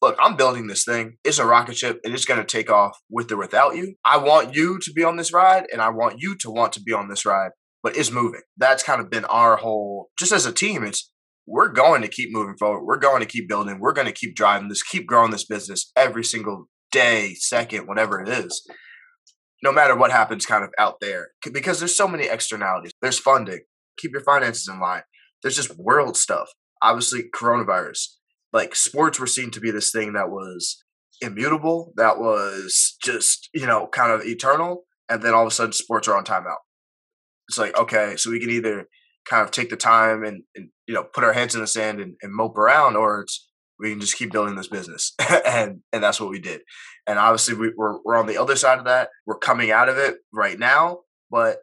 look, 0.00 0.16
I'm 0.20 0.36
building 0.36 0.66
this 0.66 0.84
thing. 0.84 1.16
It's 1.24 1.38
a 1.38 1.46
rocket 1.46 1.76
ship 1.76 2.00
and 2.04 2.14
it's 2.14 2.24
going 2.24 2.40
to 2.40 2.46
take 2.46 2.70
off 2.70 2.98
with 3.10 3.30
or 3.32 3.36
without 3.36 3.76
you. 3.76 3.94
I 4.04 4.18
want 4.18 4.54
you 4.54 4.78
to 4.78 4.92
be 4.92 5.04
on 5.04 5.16
this 5.16 5.32
ride 5.32 5.66
and 5.72 5.82
I 5.82 5.90
want 5.90 6.16
you 6.18 6.36
to 6.40 6.50
want 6.50 6.72
to 6.74 6.82
be 6.82 6.92
on 6.92 7.08
this 7.08 7.24
ride, 7.26 7.50
but 7.82 7.96
it's 7.96 8.10
moving. 8.10 8.42
That's 8.56 8.82
kind 8.82 9.00
of 9.00 9.10
been 9.10 9.24
our 9.24 9.56
whole, 9.56 10.10
just 10.18 10.32
as 10.32 10.46
a 10.46 10.52
team, 10.52 10.84
it's 10.84 11.10
we're 11.48 11.72
going 11.72 12.02
to 12.02 12.08
keep 12.08 12.28
moving 12.30 12.56
forward. 12.58 12.84
We're 12.84 12.98
going 12.98 13.20
to 13.20 13.26
keep 13.26 13.48
building. 13.48 13.80
We're 13.80 13.94
going 13.94 14.06
to 14.06 14.12
keep 14.12 14.36
driving 14.36 14.68
this, 14.68 14.82
keep 14.82 15.06
growing 15.06 15.30
this 15.30 15.46
business 15.46 15.90
every 15.96 16.22
single 16.22 16.68
day, 16.92 17.34
second, 17.34 17.86
whatever 17.86 18.20
it 18.20 18.28
is. 18.28 18.68
No 19.62 19.72
matter 19.72 19.96
what 19.96 20.12
happens 20.12 20.46
kind 20.46 20.62
of 20.62 20.70
out 20.78 21.00
there, 21.00 21.28
because 21.52 21.78
there's 21.78 21.96
so 21.96 22.06
many 22.06 22.26
externalities. 22.26 22.92
There's 23.02 23.18
funding, 23.18 23.60
keep 23.98 24.12
your 24.12 24.22
finances 24.22 24.68
in 24.68 24.78
line. 24.78 25.02
There's 25.42 25.56
just 25.56 25.76
world 25.78 26.16
stuff. 26.16 26.48
Obviously, 26.82 27.24
coronavirus. 27.34 28.06
Like 28.52 28.76
sports 28.76 29.18
were 29.18 29.26
seen 29.26 29.50
to 29.50 29.60
be 29.60 29.70
this 29.70 29.90
thing 29.90 30.12
that 30.12 30.30
was 30.30 30.84
immutable, 31.20 31.92
that 31.96 32.18
was 32.18 32.96
just, 33.02 33.48
you 33.52 33.66
know, 33.66 33.88
kind 33.88 34.12
of 34.12 34.24
eternal. 34.24 34.84
And 35.08 35.22
then 35.22 35.34
all 35.34 35.42
of 35.42 35.48
a 35.48 35.50
sudden, 35.50 35.72
sports 35.72 36.06
are 36.06 36.16
on 36.16 36.24
timeout. 36.24 36.62
It's 37.48 37.58
like, 37.58 37.76
okay, 37.76 38.16
so 38.16 38.30
we 38.30 38.40
can 38.40 38.50
either 38.50 38.86
kind 39.28 39.42
of 39.42 39.50
take 39.50 39.70
the 39.70 39.76
time 39.76 40.22
and, 40.22 40.42
and 40.54 40.68
you 40.88 40.94
know 40.94 41.04
put 41.04 41.22
our 41.22 41.34
heads 41.34 41.54
in 41.54 41.60
the 41.60 41.66
sand 41.66 42.00
and, 42.00 42.16
and 42.22 42.34
mope 42.34 42.56
around, 42.58 42.96
or 42.96 43.20
it's 43.20 43.46
we 43.78 43.90
can 43.90 44.00
just 44.00 44.16
keep 44.16 44.32
building 44.32 44.56
this 44.56 44.66
business, 44.66 45.12
and 45.46 45.82
and 45.92 46.02
that's 46.02 46.20
what 46.20 46.30
we 46.30 46.40
did. 46.40 46.62
And 47.06 47.18
obviously, 47.18 47.54
we, 47.54 47.72
we're 47.76 47.98
we're 48.04 48.16
on 48.16 48.26
the 48.26 48.38
other 48.38 48.56
side 48.56 48.78
of 48.78 48.86
that. 48.86 49.10
We're 49.26 49.38
coming 49.38 49.70
out 49.70 49.88
of 49.88 49.98
it 49.98 50.16
right 50.32 50.58
now, 50.58 51.00
but 51.30 51.58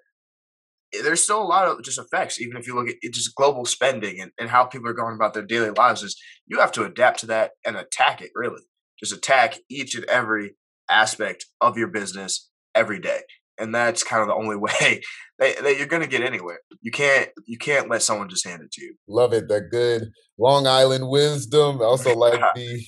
there's 0.94 1.24
still 1.24 1.42
a 1.42 1.44
lot 1.44 1.68
of 1.68 1.84
just 1.84 2.00
effects. 2.00 2.40
Even 2.40 2.56
if 2.56 2.68
you 2.68 2.76
look 2.76 2.88
at 2.88 2.96
it, 3.02 3.14
just 3.14 3.36
global 3.36 3.66
spending 3.66 4.22
and, 4.22 4.32
and 4.40 4.50
how 4.50 4.64
people 4.64 4.88
are 4.88 4.94
going 4.94 5.16
about 5.16 5.34
their 5.34 5.46
daily 5.46 5.72
lives, 5.72 6.04
is 6.04 6.16
you 6.46 6.60
have 6.60 6.72
to 6.74 6.86
adapt 6.86 7.20
to 7.20 7.26
that 7.26 7.52
and 7.66 7.76
attack 7.76 8.22
it. 8.22 8.30
Really, 8.36 8.62
just 9.00 9.12
attack 9.12 9.58
each 9.70 9.96
and 9.96 10.06
every 10.06 10.56
aspect 10.90 11.48
of 11.60 11.78
your 11.78 11.88
business 11.88 12.50
every 12.76 13.00
day 13.00 13.22
and 13.58 13.74
that's 13.74 14.04
kind 14.04 14.22
of 14.22 14.28
the 14.28 14.36
only 14.36 14.56
way 14.58 15.02
that, 15.40 15.64
that 15.64 15.78
you're 15.78 15.88
going 15.88 16.02
to 16.02 16.08
get 16.08 16.22
anywhere. 16.22 16.60
You 16.82 16.92
can't 16.92 17.30
you 17.46 17.58
can't 17.58 17.90
let 17.90 18.02
someone 18.02 18.30
just 18.30 18.48
hand 18.48 18.62
it 18.64 18.72
to 18.74 18.82
you. 18.82 18.96
Love 19.08 19.34
it. 19.34 19.48
That 19.48 19.70
good 19.72 20.10
Long 20.38 20.68
Island 20.68 21.10
wisdom. 21.10 21.82
I 21.82 21.86
also 21.86 22.16
like 22.18 22.40
the 22.56 22.84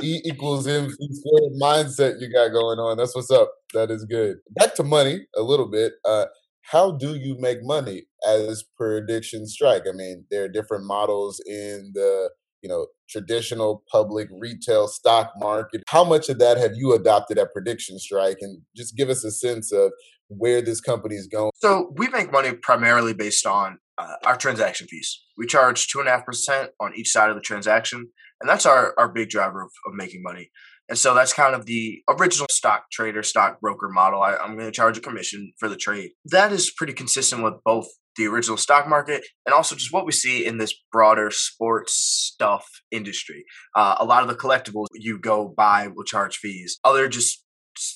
E 0.00 0.20
equals 0.24 0.66
M 0.66 0.88
squared 0.90 1.52
mindset 1.60 2.20
you 2.20 2.32
got 2.32 2.52
going 2.52 2.78
on. 2.78 2.96
That's 2.96 3.14
what's 3.14 3.30
up. 3.30 3.52
That 3.74 3.90
is 3.90 4.04
good. 4.04 4.36
Back 4.50 4.74
to 4.76 4.84
money 4.84 5.26
a 5.36 5.42
little 5.42 5.68
bit. 5.68 5.94
Uh, 6.04 6.26
how 6.62 6.92
do 6.92 7.14
you 7.14 7.36
make 7.40 7.58
money 7.62 8.04
as 8.28 8.62
prediction 8.76 9.46
strike? 9.46 9.84
I 9.88 9.92
mean, 9.92 10.26
there 10.30 10.44
are 10.44 10.48
different 10.48 10.84
models 10.84 11.40
in 11.46 11.92
the 11.94 12.30
you 12.62 12.68
know 12.68 12.86
traditional 13.08 13.82
public 13.90 14.28
retail 14.38 14.88
stock 14.88 15.32
market 15.38 15.82
how 15.88 16.04
much 16.04 16.28
of 16.28 16.38
that 16.38 16.58
have 16.58 16.72
you 16.74 16.94
adopted 16.94 17.38
at 17.38 17.52
prediction 17.52 17.98
strike? 17.98 18.38
And 18.40 18.62
just 18.76 18.96
give 18.96 19.08
us 19.08 19.24
a 19.24 19.30
sense 19.30 19.72
of 19.72 19.92
where 20.28 20.60
this 20.60 20.80
company 20.80 21.14
is 21.14 21.26
going. 21.26 21.50
So 21.54 21.92
we 21.96 22.08
make 22.08 22.30
money 22.30 22.52
primarily 22.52 23.14
based 23.14 23.46
on 23.46 23.78
uh, 23.96 24.16
our 24.26 24.36
transaction 24.36 24.86
fees. 24.86 25.22
We 25.36 25.46
charge 25.46 25.88
two 25.88 26.00
and 26.00 26.08
a 26.08 26.12
half 26.12 26.26
percent 26.26 26.70
on 26.80 26.92
each 26.94 27.10
side 27.10 27.30
of 27.30 27.36
the 27.36 27.42
transaction 27.42 28.08
and 28.40 28.48
that's 28.48 28.66
our, 28.66 28.94
our 28.98 29.08
big 29.08 29.30
driver 29.30 29.62
of, 29.62 29.70
of 29.86 29.94
making 29.94 30.22
money 30.22 30.50
and 30.88 30.98
so 30.98 31.14
that's 31.14 31.32
kind 31.32 31.54
of 31.54 31.66
the 31.66 32.02
original 32.08 32.46
stock 32.50 32.90
trader, 32.90 33.22
stock 33.22 33.60
broker 33.60 33.88
model. 33.88 34.22
I, 34.22 34.36
am 34.36 34.54
going 34.54 34.66
to 34.66 34.72
charge 34.72 34.96
a 34.96 35.02
commission 35.02 35.52
for 35.58 35.68
the 35.68 35.76
trade. 35.76 36.10
That 36.24 36.52
is 36.52 36.70
pretty 36.70 36.94
consistent 36.94 37.42
with 37.42 37.54
both 37.64 37.88
the 38.16 38.26
original 38.26 38.56
stock 38.56 38.88
market 38.88 39.24
and 39.46 39.54
also 39.54 39.76
just 39.76 39.92
what 39.92 40.04
we 40.04 40.12
see 40.12 40.44
in 40.44 40.58
this 40.58 40.74
broader 40.90 41.30
sports 41.30 41.94
stuff 41.94 42.66
industry. 42.90 43.44
Uh, 43.74 43.96
a 43.98 44.04
lot 44.04 44.22
of 44.22 44.28
the 44.28 44.34
collectibles 44.34 44.86
you 44.94 45.18
go 45.18 45.52
buy 45.56 45.88
will 45.94 46.04
charge 46.04 46.36
fees. 46.36 46.78
Other 46.84 47.08
just 47.08 47.44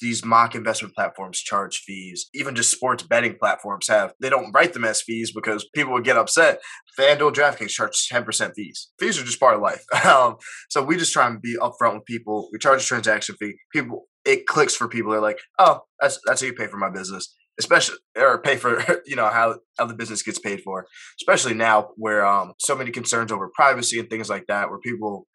these 0.01 0.25
mock 0.25 0.55
investment 0.55 0.95
platforms 0.95 1.38
charge 1.38 1.79
fees. 1.79 2.29
Even 2.35 2.55
just 2.55 2.71
sports 2.71 3.03
betting 3.03 3.37
platforms 3.38 3.88
have, 3.88 4.14
they 4.21 4.31
don't 4.31 4.53
write 4.53 4.73
them 4.73 4.85
as 4.85 5.03
fees 5.03 5.33
because 5.33 5.68
people 5.75 5.92
would 5.92 6.05
get 6.05 6.16
upset. 6.16 6.61
FanDuel 6.99 7.33
DraftKings 7.33 7.71
charge 7.71 8.09
10% 8.09 8.55
fees. 8.55 8.90
Fees 8.99 9.18
are 9.21 9.25
just 9.25 9.40
part 9.40 9.55
of 9.55 9.61
life. 9.61 9.85
Um, 10.12 10.37
so 10.68 10.83
we 10.83 10.97
just 10.97 11.12
try 11.12 11.27
and 11.27 11.40
be 11.40 11.57
upfront 11.57 11.95
with 11.95 12.05
people. 12.05 12.49
We 12.53 12.59
charge 12.59 12.83
a 12.83 12.85
transaction 12.85 13.37
fee. 13.37 13.55
People, 13.73 14.09
it 14.27 14.47
clicks 14.47 14.75
for 14.75 14.87
people. 14.87 15.12
They're 15.12 15.21
like, 15.21 15.38
oh, 15.59 15.81
that's, 16.01 16.18
that's 16.27 16.42
how 16.42 16.49
you 16.49 16.53
pay 16.53 16.66
for 16.66 16.77
my 16.77 16.90
business 16.90 17.35
especially 17.59 17.97
or 18.16 18.38
pay 18.38 18.57
for 18.57 18.83
you 19.07 19.16
know 19.16 19.29
how 19.29 19.57
how 19.79 19.87
the 19.87 19.95
business 19.95 20.23
gets 20.23 20.38
paid 20.38 20.61
for 20.62 20.87
especially 21.21 21.55
now 21.55 21.90
where 21.97 22.25
um 22.25 22.53
so 22.59 22.75
many 22.75 22.90
concerns 22.90 23.31
over 23.31 23.51
privacy 23.55 23.99
and 23.99 24.09
things 24.09 24.31
like 24.31 24.47
that 24.47 24.71
where 24.71 24.79
people 24.79 25.27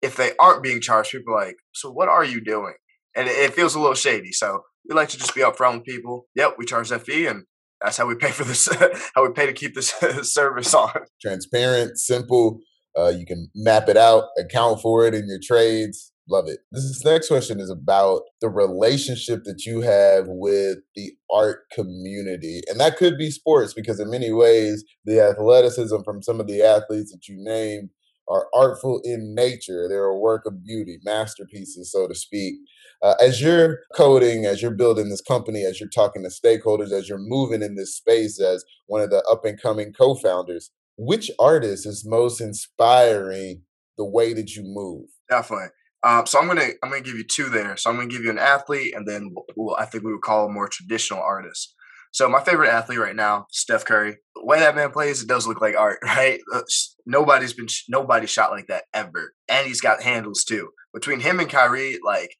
if 0.00 0.16
they 0.16 0.32
aren't 0.40 0.62
being 0.62 0.80
charged 0.80 1.12
people 1.12 1.34
are 1.34 1.46
like 1.46 1.56
so 1.72 1.90
what 1.90 2.08
are 2.08 2.24
you 2.24 2.40
doing 2.40 2.74
and 3.16 3.28
it, 3.28 3.32
it 3.32 3.54
feels 3.54 3.74
a 3.74 3.80
little 3.80 3.94
shady 3.94 4.32
so 4.32 4.62
we 4.88 4.94
like 4.94 5.08
to 5.08 5.18
just 5.18 5.34
be 5.34 5.40
upfront 5.40 5.74
with 5.74 5.84
people 5.84 6.26
yep 6.34 6.54
we 6.58 6.64
charge 6.64 6.88
that 6.88 7.02
fee 7.02 7.26
and 7.26 7.44
that's 7.80 7.96
how 7.96 8.06
we 8.06 8.14
pay 8.14 8.30
for 8.30 8.44
this 8.44 8.68
how 9.14 9.26
we 9.26 9.32
pay 9.32 9.46
to 9.46 9.52
keep 9.52 9.74
this 9.74 9.92
service 10.22 10.74
on 10.74 10.92
transparent 11.20 11.98
simple 11.98 12.60
uh, 12.98 13.08
you 13.08 13.24
can 13.24 13.48
map 13.54 13.88
it 13.88 13.96
out 13.96 14.24
account 14.38 14.80
for 14.80 15.06
it 15.06 15.14
in 15.14 15.26
your 15.26 15.40
trades 15.42 16.12
Love 16.28 16.48
it. 16.48 16.60
This 16.70 17.04
next 17.04 17.28
question 17.28 17.58
is 17.58 17.68
about 17.68 18.22
the 18.40 18.48
relationship 18.48 19.42
that 19.44 19.64
you 19.66 19.80
have 19.80 20.26
with 20.28 20.78
the 20.94 21.12
art 21.30 21.64
community. 21.72 22.62
And 22.68 22.78
that 22.78 22.96
could 22.96 23.18
be 23.18 23.30
sports 23.30 23.74
because, 23.74 23.98
in 23.98 24.08
many 24.08 24.30
ways, 24.30 24.84
the 25.04 25.20
athleticism 25.20 25.96
from 26.04 26.22
some 26.22 26.38
of 26.38 26.46
the 26.46 26.62
athletes 26.62 27.10
that 27.10 27.26
you 27.26 27.34
named 27.38 27.90
are 28.28 28.48
artful 28.54 29.00
in 29.04 29.34
nature. 29.34 29.88
They're 29.88 30.04
a 30.04 30.18
work 30.18 30.46
of 30.46 30.64
beauty, 30.64 30.98
masterpieces, 31.04 31.90
so 31.92 32.08
to 32.08 32.14
speak. 32.14 32.54
Uh, 33.02 33.14
as 33.20 33.40
you're 33.40 33.80
coding, 33.96 34.46
as 34.46 34.62
you're 34.62 34.70
building 34.70 35.08
this 35.08 35.20
company, 35.20 35.64
as 35.64 35.80
you're 35.80 35.88
talking 35.88 36.22
to 36.22 36.28
stakeholders, 36.28 36.92
as 36.92 37.08
you're 37.08 37.18
moving 37.18 37.62
in 37.62 37.74
this 37.74 37.96
space 37.96 38.40
as 38.40 38.64
one 38.86 39.00
of 39.00 39.10
the 39.10 39.22
up 39.30 39.44
and 39.44 39.60
coming 39.60 39.92
co 39.92 40.14
founders, 40.14 40.70
which 40.96 41.30
artist 41.38 41.86
is 41.86 42.06
most 42.06 42.40
inspiring 42.40 43.62
the 43.98 44.04
way 44.04 44.32
that 44.32 44.54
you 44.54 44.62
move? 44.64 45.06
Definitely. 45.28 45.68
Um, 46.04 46.26
so 46.26 46.40
I'm 46.40 46.48
gonna 46.48 46.68
I'm 46.82 46.90
gonna 46.90 47.02
give 47.02 47.16
you 47.16 47.24
two 47.24 47.48
there. 47.48 47.76
So 47.76 47.90
I'm 47.90 47.96
gonna 47.96 48.08
give 48.08 48.24
you 48.24 48.30
an 48.30 48.38
athlete, 48.38 48.94
and 48.94 49.06
then 49.06 49.34
we'll, 49.56 49.76
I 49.76 49.84
think 49.84 50.04
we 50.04 50.12
would 50.12 50.22
call 50.22 50.46
a 50.46 50.52
more 50.52 50.68
traditional 50.68 51.20
artist. 51.22 51.74
So 52.12 52.28
my 52.28 52.42
favorite 52.42 52.68
athlete 52.68 52.98
right 52.98 53.16
now, 53.16 53.46
Steph 53.50 53.84
Curry. 53.84 54.18
Way 54.42 54.58
that 54.60 54.74
man 54.74 54.90
plays, 54.90 55.22
it 55.22 55.28
does 55.28 55.46
look 55.46 55.60
like 55.60 55.76
art, 55.76 55.98
right? 56.04 56.40
Uh, 56.52 56.62
nobody's 57.06 57.52
been 57.52 57.68
nobody 57.88 58.26
shot 58.26 58.50
like 58.50 58.66
that 58.66 58.84
ever, 58.92 59.34
and 59.48 59.66
he's 59.66 59.80
got 59.80 60.02
handles 60.02 60.44
too. 60.44 60.70
Between 60.92 61.20
him 61.20 61.40
and 61.40 61.48
Kyrie, 61.48 61.98
like 62.04 62.36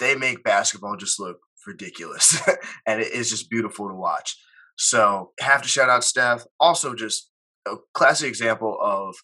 they 0.00 0.14
make 0.14 0.42
basketball 0.42 0.96
just 0.96 1.20
look 1.20 1.38
ridiculous, 1.66 2.40
and 2.86 3.00
it 3.00 3.12
is 3.12 3.30
just 3.30 3.50
beautiful 3.50 3.88
to 3.88 3.94
watch. 3.94 4.36
So 4.76 5.32
have 5.40 5.62
to 5.62 5.68
shout 5.68 5.90
out 5.90 6.04
Steph. 6.04 6.44
Also, 6.58 6.94
just 6.94 7.30
a 7.66 7.76
classic 7.94 8.28
example 8.28 8.78
of 8.80 9.14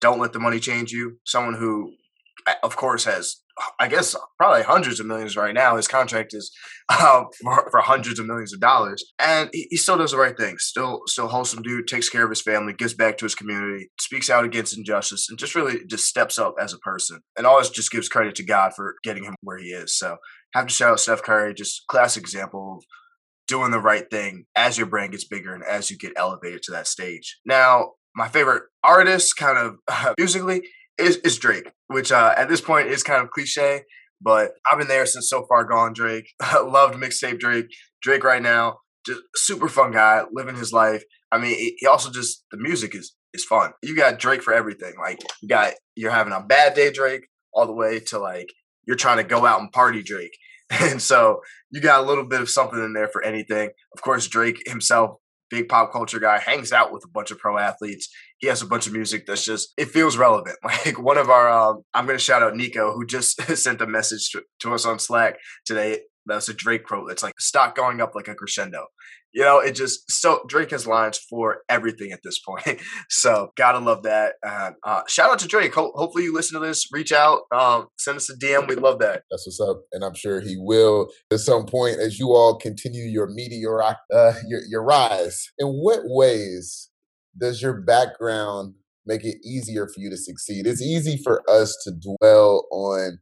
don't 0.00 0.20
let 0.20 0.32
the 0.32 0.40
money 0.40 0.60
change 0.60 0.92
you. 0.92 1.18
Someone 1.24 1.54
who 1.54 1.92
of 2.62 2.76
course, 2.76 3.04
has 3.04 3.36
I 3.78 3.86
guess 3.86 4.16
probably 4.36 4.62
hundreds 4.62 4.98
of 4.98 5.06
millions 5.06 5.36
right 5.36 5.54
now. 5.54 5.76
His 5.76 5.86
contract 5.86 6.34
is 6.34 6.50
uh, 6.88 7.24
for, 7.40 7.68
for, 7.70 7.80
hundreds 7.80 8.18
of 8.18 8.26
millions 8.26 8.52
of 8.52 8.60
dollars, 8.60 9.04
and 9.18 9.48
he, 9.52 9.68
he, 9.70 9.76
still 9.76 9.96
does 9.96 10.10
the 10.10 10.18
right 10.18 10.36
thing. 10.36 10.58
Still, 10.58 11.02
still 11.06 11.28
wholesome 11.28 11.62
dude. 11.62 11.86
Takes 11.86 12.08
care 12.08 12.24
of 12.24 12.30
his 12.30 12.42
family, 12.42 12.72
gives 12.72 12.94
back 12.94 13.16
to 13.18 13.24
his 13.24 13.34
community, 13.34 13.90
speaks 14.00 14.28
out 14.28 14.44
against 14.44 14.76
injustice, 14.76 15.28
and 15.30 15.38
just 15.38 15.54
really 15.54 15.84
just 15.86 16.06
steps 16.06 16.38
up 16.38 16.54
as 16.60 16.72
a 16.72 16.78
person. 16.78 17.20
And 17.36 17.46
always 17.46 17.70
just 17.70 17.92
gives 17.92 18.08
credit 18.08 18.34
to 18.36 18.44
God 18.44 18.72
for 18.74 18.96
getting 19.04 19.24
him 19.24 19.36
where 19.42 19.58
he 19.58 19.68
is. 19.68 19.96
So 19.96 20.16
have 20.54 20.66
to 20.66 20.74
shout 20.74 20.90
out 20.90 21.00
Steph 21.00 21.22
Curry. 21.22 21.54
Just 21.54 21.86
classic 21.86 22.22
example 22.22 22.78
of 22.78 22.84
doing 23.46 23.70
the 23.70 23.80
right 23.80 24.10
thing 24.10 24.46
as 24.56 24.78
your 24.78 24.86
brand 24.86 25.12
gets 25.12 25.24
bigger 25.24 25.54
and 25.54 25.64
as 25.64 25.90
you 25.90 25.98
get 25.98 26.12
elevated 26.16 26.62
to 26.64 26.72
that 26.72 26.86
stage. 26.86 27.38
Now, 27.44 27.92
my 28.16 28.28
favorite 28.28 28.64
artist, 28.82 29.36
kind 29.36 29.58
of 29.58 29.76
uh, 29.88 30.14
musically, 30.18 30.62
is, 30.98 31.16
is 31.18 31.38
Drake, 31.38 31.70
which 31.88 32.12
uh, 32.12 32.34
at 32.36 32.48
this 32.48 32.60
point 32.60 32.88
is 32.88 33.02
kind 33.02 33.22
of 33.22 33.30
cliche, 33.30 33.82
but 34.20 34.52
I've 34.70 34.78
been 34.78 34.88
there 34.88 35.06
since 35.06 35.28
So 35.28 35.44
Far 35.46 35.64
Gone 35.64 35.92
Drake. 35.92 36.28
Loved 36.62 36.94
mixtape 36.94 37.38
Drake. 37.38 37.66
Drake 38.02 38.24
right 38.24 38.42
now, 38.42 38.78
just 39.06 39.20
super 39.34 39.68
fun 39.68 39.92
guy, 39.92 40.22
living 40.32 40.56
his 40.56 40.72
life. 40.72 41.04
I 41.32 41.38
mean, 41.38 41.74
he 41.78 41.86
also 41.86 42.10
just 42.10 42.44
the 42.50 42.56
music 42.56 42.94
is 42.94 43.14
is 43.32 43.44
fun. 43.44 43.72
You 43.82 43.96
got 43.96 44.18
Drake 44.18 44.42
for 44.42 44.54
everything. 44.54 44.94
Like 45.00 45.20
you 45.42 45.48
got 45.48 45.74
you're 45.96 46.12
having 46.12 46.32
a 46.32 46.40
bad 46.40 46.74
day 46.74 46.92
Drake 46.92 47.26
all 47.52 47.66
the 47.66 47.72
way 47.72 48.00
to 48.00 48.18
like 48.18 48.52
you're 48.86 48.96
trying 48.96 49.16
to 49.18 49.24
go 49.24 49.44
out 49.44 49.60
and 49.60 49.72
party 49.72 50.02
Drake. 50.02 50.36
And 50.80 51.00
so 51.00 51.40
you 51.70 51.80
got 51.80 52.02
a 52.02 52.06
little 52.06 52.26
bit 52.26 52.40
of 52.40 52.48
something 52.48 52.82
in 52.82 52.94
there 52.94 53.06
for 53.06 53.22
anything. 53.22 53.70
Of 53.94 54.00
course, 54.00 54.26
Drake 54.26 54.62
himself 54.66 55.18
big 55.50 55.68
pop 55.68 55.92
culture 55.92 56.18
guy, 56.18 56.38
hangs 56.38 56.72
out 56.72 56.92
with 56.92 57.04
a 57.04 57.08
bunch 57.08 57.30
of 57.30 57.38
pro 57.38 57.58
athletes. 57.58 58.08
He 58.38 58.46
has 58.48 58.62
a 58.62 58.66
bunch 58.66 58.86
of 58.86 58.92
music 58.92 59.26
that's 59.26 59.44
just 59.44 59.72
it 59.76 59.88
feels 59.88 60.16
relevant. 60.16 60.56
Like 60.64 61.00
one 61.00 61.18
of 61.18 61.30
our, 61.30 61.48
um, 61.48 61.82
I'm 61.94 62.06
going 62.06 62.18
to 62.18 62.24
shout 62.24 62.42
out 62.42 62.56
Nico 62.56 62.92
who 62.92 63.06
just 63.06 63.40
sent 63.56 63.80
a 63.80 63.86
message 63.86 64.30
to, 64.30 64.42
to 64.60 64.74
us 64.74 64.84
on 64.84 64.98
Slack 64.98 65.36
today. 65.64 66.00
That's 66.26 66.48
a 66.48 66.54
Drake 66.54 66.84
quote. 66.84 67.10
It's 67.10 67.22
like 67.22 67.38
stock 67.38 67.74
going 67.74 68.00
up 68.00 68.14
like 68.14 68.28
a 68.28 68.34
crescendo 68.34 68.86
you 69.34 69.42
know, 69.42 69.58
it 69.58 69.72
just 69.72 70.10
so 70.10 70.42
Drake 70.48 70.70
has 70.70 70.86
lines 70.86 71.18
for 71.18 71.62
everything 71.68 72.12
at 72.12 72.20
this 72.22 72.38
point. 72.46 72.80
so 73.10 73.50
gotta 73.56 73.80
love 73.80 74.04
that. 74.04 74.34
Uh, 74.46 74.70
uh, 74.84 75.02
shout 75.08 75.30
out 75.30 75.40
to 75.40 75.48
Drake. 75.48 75.74
Ho- 75.74 75.92
hopefully 75.94 76.24
you 76.24 76.32
listen 76.32 76.58
to 76.58 76.66
this. 76.66 76.86
Reach 76.92 77.12
out, 77.12 77.42
um, 77.52 77.88
send 77.98 78.16
us 78.16 78.30
a 78.30 78.36
DM. 78.38 78.68
We'd 78.68 78.78
love 78.78 79.00
that. 79.00 79.22
That's 79.30 79.46
what's 79.46 79.60
up, 79.60 79.82
and 79.92 80.04
I'm 80.04 80.14
sure 80.14 80.40
he 80.40 80.56
will 80.56 81.08
at 81.32 81.40
some 81.40 81.66
point 81.66 81.98
as 81.98 82.18
you 82.18 82.28
all 82.32 82.56
continue 82.56 83.04
your 83.04 83.26
meteor 83.26 83.82
uh, 83.82 84.34
your 84.46 84.60
your 84.68 84.84
rise. 84.84 85.50
In 85.58 85.66
what 85.66 86.00
ways 86.04 86.90
does 87.38 87.60
your 87.60 87.82
background 87.82 88.74
make 89.04 89.24
it 89.24 89.36
easier 89.44 89.88
for 89.88 90.00
you 90.00 90.08
to 90.10 90.16
succeed? 90.16 90.66
It's 90.66 90.80
easy 90.80 91.20
for 91.22 91.42
us 91.50 91.76
to 91.84 91.92
dwell 91.92 92.66
on 92.70 93.18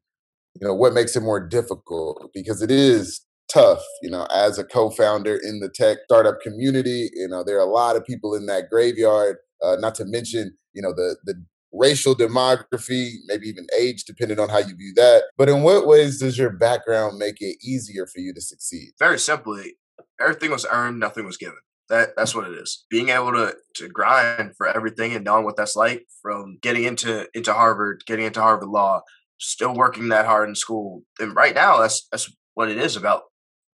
you 0.61 0.67
know 0.67 0.75
what 0.75 0.93
makes 0.93 1.17
it 1.17 1.23
more 1.23 1.41
difficult 1.41 2.31
because 2.35 2.62
it 2.62 2.71
is 2.71 3.25
tough, 3.53 3.83
you 4.01 4.11
know, 4.11 4.27
as 4.35 4.59
a 4.59 4.65
co-founder 4.65 5.37
in 5.43 5.61
the 5.61 5.69
tech 5.69 5.99
startup 6.05 6.41
community. 6.41 7.11
You 7.15 7.29
know, 7.29 7.45
there 7.45 7.57
are 7.57 7.67
a 7.67 7.71
lot 7.71 7.97
of 7.97 8.05
people 8.05 8.35
in 8.35 8.47
that 8.47 8.71
graveyard. 8.71 9.37
Uh, 9.62 9.77
not 9.79 9.95
to 9.95 10.05
mention, 10.05 10.57
you 10.73 10.83
know, 10.83 10.93
the 10.93 11.17
the 11.25 11.35
racial 11.73 12.15
demography, 12.15 13.12
maybe 13.27 13.49
even 13.49 13.67
age, 13.79 14.05
depending 14.05 14.38
on 14.38 14.49
how 14.49 14.59
you 14.59 14.77
view 14.77 14.93
that. 14.97 15.25
But 15.38 15.49
in 15.49 15.62
what 15.62 15.87
ways 15.87 16.19
does 16.19 16.37
your 16.37 16.51
background 16.51 17.19
make 17.19 17.37
it 17.41 17.57
easier 17.62 18.07
for 18.07 18.21
you 18.21 18.35
to 18.35 18.41
succeed? 18.41 18.91
Very 18.99 19.19
simply, 19.19 19.77
everything 20.21 20.51
was 20.51 20.67
earned, 20.71 21.01
nothing 21.01 21.25
was 21.25 21.37
given. 21.37 21.59
That 21.88 22.11
that's 22.17 22.35
what 22.35 22.47
it 22.47 22.55
is. 22.55 22.85
Being 22.91 23.11
able 23.11 23.33
to 23.33 23.55
to 23.77 23.88
grind 23.88 24.57
for 24.57 24.67
everything 24.67 25.15
and 25.15 25.25
knowing 25.25 25.45
what 25.45 25.57
that's 25.57 25.77
like 25.77 26.07
from 26.21 26.59
getting 26.62 26.85
into 26.85 27.29
into 27.35 27.53
Harvard, 27.53 28.05
getting 28.07 28.27
into 28.27 28.41
Harvard 28.41 28.69
Law, 28.69 29.03
still 29.43 29.75
working 29.75 30.09
that 30.09 30.27
hard 30.27 30.49
in 30.49 30.55
school. 30.55 31.03
And 31.19 31.35
right 31.35 31.55
now 31.55 31.79
that's 31.79 32.07
that's 32.11 32.31
what 32.55 32.71
it 32.71 32.79
is 32.79 32.97
about 32.97 33.23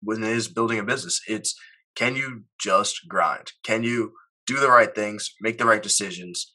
when 0.02 0.22
it 0.22 0.30
is 0.30 0.48
building 0.48 0.78
a 0.78 0.84
business. 0.84 1.20
It's 1.28 1.54
can 1.94 2.16
you 2.16 2.44
just 2.60 3.08
grind? 3.08 3.52
Can 3.64 3.82
you 3.82 4.12
do 4.46 4.56
the 4.56 4.70
right 4.70 4.94
things, 4.94 5.34
make 5.40 5.58
the 5.58 5.66
right 5.66 5.82
decisions, 5.82 6.54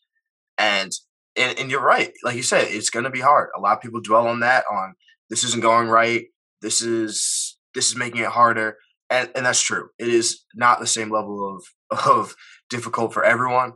and 0.57 0.91
and, 1.35 1.57
and 1.57 1.71
you're 1.71 1.81
right. 1.81 2.11
Like 2.23 2.35
you 2.35 2.43
said, 2.43 2.67
it's 2.69 2.89
going 2.89 3.05
to 3.05 3.09
be 3.09 3.21
hard. 3.21 3.49
A 3.57 3.59
lot 3.59 3.77
of 3.77 3.81
people 3.81 4.01
dwell 4.01 4.27
on 4.27 4.39
that. 4.41 4.65
On 4.71 4.93
this 5.29 5.43
isn't 5.43 5.63
going 5.63 5.87
right. 5.87 6.25
This 6.61 6.81
is 6.81 7.57
this 7.75 7.89
is 7.89 7.95
making 7.95 8.21
it 8.21 8.27
harder, 8.27 8.77
and 9.09 9.29
and 9.35 9.45
that's 9.45 9.61
true. 9.61 9.89
It 9.99 10.07
is 10.07 10.43
not 10.55 10.79
the 10.79 10.87
same 10.87 11.11
level 11.11 11.61
of 11.91 12.05
of 12.07 12.35
difficult 12.69 13.13
for 13.13 13.23
everyone, 13.23 13.73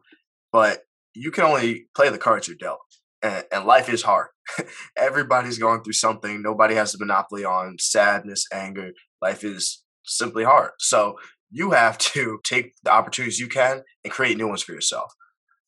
but 0.51 0.81
you 1.13 1.31
can 1.31 1.45
only 1.45 1.87
play 1.95 2.09
the 2.09 2.17
cards 2.17 2.47
you're 2.47 2.57
dealt. 2.57 2.79
And, 3.23 3.43
and 3.51 3.65
life 3.65 3.89
is 3.89 4.03
hard. 4.03 4.27
Everybody's 4.97 5.57
going 5.57 5.83
through 5.83 5.93
something. 5.93 6.41
Nobody 6.41 6.75
has 6.75 6.93
a 6.95 6.99
monopoly 6.99 7.45
on 7.45 7.77
sadness, 7.79 8.45
anger, 8.53 8.91
life 9.21 9.43
is 9.43 9.83
simply 10.05 10.43
hard. 10.43 10.71
So 10.79 11.15
you 11.51 11.71
have 11.71 11.97
to 12.13 12.39
take 12.43 12.73
the 12.83 12.91
opportunities 12.91 13.39
you 13.39 13.47
can 13.47 13.81
and 14.03 14.13
create 14.13 14.37
new 14.37 14.47
ones 14.47 14.63
for 14.63 14.73
yourself. 14.73 15.11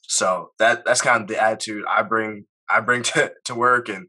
So 0.04 0.52
that 0.60 0.86
that's 0.86 1.02
kind 1.02 1.22
of 1.22 1.28
the 1.28 1.42
attitude 1.42 1.84
I 1.88 2.02
bring 2.04 2.46
I 2.70 2.82
bring 2.82 3.04
to, 3.14 3.32
to 3.46 3.56
work 3.56 3.90
and, 3.90 4.08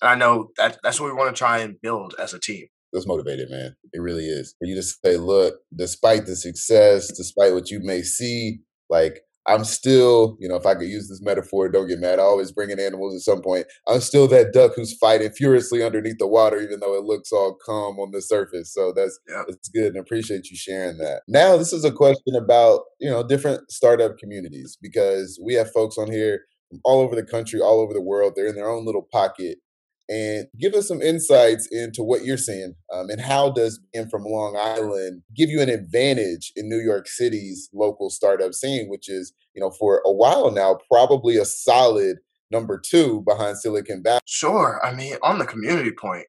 and 0.00 0.10
I 0.10 0.14
know 0.14 0.50
that 0.56 0.78
that's 0.82 1.00
what 1.00 1.10
we 1.10 1.16
want 1.16 1.34
to 1.34 1.38
try 1.38 1.58
and 1.58 1.80
build 1.80 2.14
as 2.18 2.34
a 2.34 2.40
team. 2.40 2.66
That's 2.92 3.06
motivated, 3.06 3.50
man. 3.50 3.74
It 3.92 4.00
really 4.00 4.24
is. 4.24 4.54
For 4.58 4.66
you 4.66 4.74
to 4.76 4.82
say, 4.82 5.18
look, 5.18 5.56
despite 5.76 6.24
the 6.24 6.34
success, 6.34 7.08
despite 7.08 7.52
what 7.52 7.70
you 7.70 7.80
may 7.82 8.00
see, 8.00 8.60
like 8.88 9.20
I'm 9.48 9.64
still, 9.64 10.36
you 10.38 10.46
know, 10.46 10.56
if 10.56 10.66
I 10.66 10.74
could 10.74 10.88
use 10.88 11.08
this 11.08 11.22
metaphor, 11.22 11.70
don't 11.70 11.88
get 11.88 11.98
mad. 11.98 12.18
I 12.18 12.22
always 12.22 12.52
bring 12.52 12.68
in 12.68 12.78
animals 12.78 13.14
at 13.14 13.22
some 13.22 13.40
point. 13.40 13.66
I'm 13.88 14.00
still 14.00 14.28
that 14.28 14.52
duck 14.52 14.72
who's 14.76 14.96
fighting 14.98 15.30
furiously 15.30 15.82
underneath 15.82 16.18
the 16.18 16.26
water, 16.26 16.60
even 16.60 16.80
though 16.80 16.94
it 16.94 17.04
looks 17.04 17.32
all 17.32 17.56
calm 17.64 17.98
on 17.98 18.10
the 18.10 18.20
surface. 18.20 18.72
So 18.72 18.92
that's 18.92 19.18
yeah. 19.26 19.44
that's 19.48 19.68
good, 19.70 19.86
and 19.86 19.96
appreciate 19.96 20.50
you 20.50 20.56
sharing 20.56 20.98
that. 20.98 21.22
Now, 21.28 21.56
this 21.56 21.72
is 21.72 21.84
a 21.84 21.90
question 21.90 22.36
about 22.36 22.82
you 23.00 23.08
know 23.08 23.26
different 23.26 23.70
startup 23.70 24.18
communities 24.18 24.76
because 24.80 25.40
we 25.42 25.54
have 25.54 25.72
folks 25.72 25.96
on 25.96 26.12
here 26.12 26.42
from 26.68 26.80
all 26.84 27.00
over 27.00 27.16
the 27.16 27.24
country, 27.24 27.60
all 27.60 27.80
over 27.80 27.94
the 27.94 28.02
world. 28.02 28.34
They're 28.36 28.48
in 28.48 28.54
their 28.54 28.68
own 28.68 28.84
little 28.84 29.08
pocket. 29.10 29.58
And 30.08 30.46
give 30.58 30.74
us 30.74 30.88
some 30.88 31.02
insights 31.02 31.68
into 31.70 32.02
what 32.02 32.24
you're 32.24 32.38
seeing 32.38 32.74
um, 32.92 33.10
and 33.10 33.20
how 33.20 33.50
does 33.50 33.80
being 33.92 34.08
from 34.08 34.24
Long 34.24 34.56
Island 34.56 35.22
give 35.36 35.50
you 35.50 35.60
an 35.60 35.68
advantage 35.68 36.52
in 36.56 36.68
New 36.68 36.80
York 36.80 37.06
City's 37.06 37.68
local 37.74 38.08
startup 38.08 38.54
scene, 38.54 38.88
which 38.88 39.08
is, 39.08 39.32
you 39.54 39.60
know, 39.60 39.70
for 39.70 40.02
a 40.06 40.12
while 40.12 40.50
now, 40.50 40.78
probably 40.90 41.36
a 41.36 41.44
solid 41.44 42.18
number 42.50 42.80
two 42.80 43.22
behind 43.26 43.58
Silicon 43.58 44.02
Valley. 44.02 44.20
Sure. 44.24 44.80
I 44.82 44.94
mean, 44.94 45.16
on 45.22 45.38
the 45.38 45.44
community 45.44 45.92
point, 45.92 46.26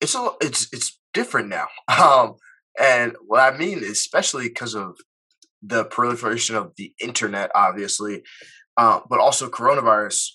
it's 0.00 0.16
a, 0.16 0.30
it's 0.40 0.68
it's 0.72 0.98
different 1.14 1.48
now. 1.48 1.68
Um, 1.88 2.34
and 2.80 3.16
what 3.26 3.40
I 3.40 3.56
mean, 3.56 3.84
especially 3.84 4.48
because 4.48 4.74
of 4.74 4.96
the 5.62 5.84
proliferation 5.84 6.56
of 6.56 6.72
the 6.76 6.92
internet, 7.00 7.50
obviously, 7.54 8.22
uh, 8.78 9.00
but 9.08 9.20
also 9.20 9.48
coronavirus 9.48 10.30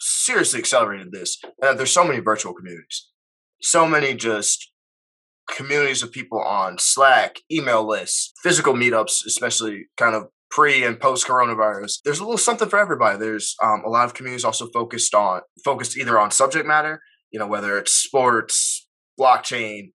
seriously 0.00 0.58
accelerated 0.58 1.12
this. 1.12 1.40
Uh, 1.62 1.74
there's 1.74 1.92
so 1.92 2.04
many 2.04 2.20
virtual 2.20 2.54
communities, 2.54 3.08
so 3.60 3.86
many 3.86 4.14
just 4.14 4.70
communities 5.48 6.02
of 6.02 6.12
people 6.12 6.40
on 6.40 6.78
Slack, 6.78 7.36
email 7.50 7.86
lists, 7.86 8.32
physical 8.42 8.74
meetups, 8.74 9.26
especially 9.26 9.86
kind 9.96 10.14
of 10.14 10.28
pre 10.50 10.84
and 10.84 10.98
post 11.00 11.26
coronavirus. 11.26 12.00
There's 12.04 12.20
a 12.20 12.24
little 12.24 12.38
something 12.38 12.68
for 12.68 12.78
everybody. 12.78 13.18
There's 13.18 13.54
um, 13.62 13.82
a 13.84 13.88
lot 13.88 14.04
of 14.04 14.14
communities 14.14 14.44
also 14.44 14.68
focused 14.68 15.14
on 15.14 15.42
focused 15.64 15.96
either 15.96 16.18
on 16.18 16.30
subject 16.30 16.66
matter, 16.66 17.02
you 17.30 17.38
know, 17.38 17.46
whether 17.46 17.78
it's 17.78 17.92
sports, 17.92 18.88
blockchain, 19.18 19.90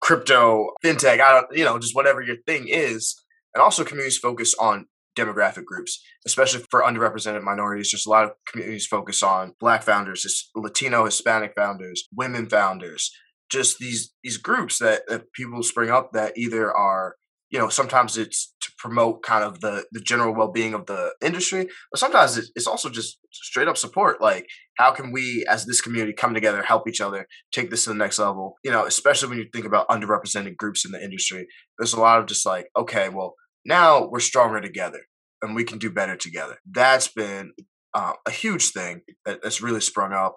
crypto, 0.00 0.70
fintech, 0.84 1.20
I 1.20 1.32
don't, 1.32 1.46
you 1.56 1.64
know, 1.64 1.78
just 1.78 1.94
whatever 1.94 2.20
your 2.20 2.36
thing 2.46 2.68
is, 2.68 3.14
and 3.54 3.62
also 3.62 3.84
communities 3.84 4.18
focus 4.18 4.54
on 4.60 4.86
demographic 5.14 5.64
groups, 5.64 6.02
especially 6.26 6.64
for 6.70 6.82
underrepresented 6.82 7.42
minorities. 7.42 7.90
There's 7.90 8.06
a 8.06 8.10
lot 8.10 8.24
of 8.24 8.32
communities 8.46 8.86
focus 8.86 9.22
on 9.22 9.54
Black 9.60 9.82
founders, 9.82 10.22
just 10.22 10.50
Latino, 10.54 11.04
Hispanic 11.04 11.52
founders, 11.56 12.08
women 12.12 12.48
founders, 12.48 13.10
just 13.50 13.78
these 13.78 14.12
these 14.22 14.36
groups 14.36 14.78
that, 14.78 15.02
that 15.08 15.32
people 15.32 15.62
spring 15.62 15.90
up 15.90 16.12
that 16.12 16.36
either 16.36 16.72
are 16.72 17.16
you 17.50 17.58
know 17.58 17.68
sometimes 17.68 18.18
it's 18.18 18.52
to 18.60 18.70
promote 18.78 19.22
kind 19.22 19.44
of 19.44 19.60
the 19.60 19.84
the 19.92 20.00
general 20.00 20.34
well-being 20.34 20.74
of 20.74 20.86
the 20.86 21.14
industry 21.22 21.68
but 21.90 22.00
sometimes 22.00 22.36
it's 22.56 22.66
also 22.66 22.90
just 22.90 23.18
straight 23.32 23.68
up 23.68 23.76
support 23.76 24.20
like 24.20 24.46
how 24.76 24.90
can 24.90 25.12
we 25.12 25.44
as 25.48 25.64
this 25.64 25.80
community 25.80 26.12
come 26.12 26.34
together 26.34 26.62
help 26.62 26.88
each 26.88 27.00
other 27.00 27.28
take 27.52 27.70
this 27.70 27.84
to 27.84 27.90
the 27.90 27.96
next 27.96 28.18
level 28.18 28.56
you 28.64 28.70
know 28.70 28.84
especially 28.86 29.28
when 29.28 29.38
you 29.38 29.46
think 29.52 29.66
about 29.66 29.88
underrepresented 29.88 30.56
groups 30.56 30.84
in 30.84 30.90
the 30.90 31.02
industry 31.02 31.46
there's 31.78 31.92
a 31.92 32.00
lot 32.00 32.18
of 32.18 32.26
just 32.26 32.44
like 32.44 32.66
okay 32.76 33.08
well 33.08 33.34
now 33.64 34.06
we're 34.06 34.20
stronger 34.20 34.60
together 34.60 35.00
and 35.42 35.54
we 35.54 35.64
can 35.64 35.78
do 35.78 35.90
better 35.90 36.16
together. 36.16 36.58
That's 36.70 37.08
been 37.08 37.52
uh, 37.94 38.12
a 38.26 38.30
huge 38.30 38.70
thing 38.72 39.02
that, 39.24 39.42
that's 39.42 39.62
really 39.62 39.80
sprung 39.80 40.12
up. 40.12 40.36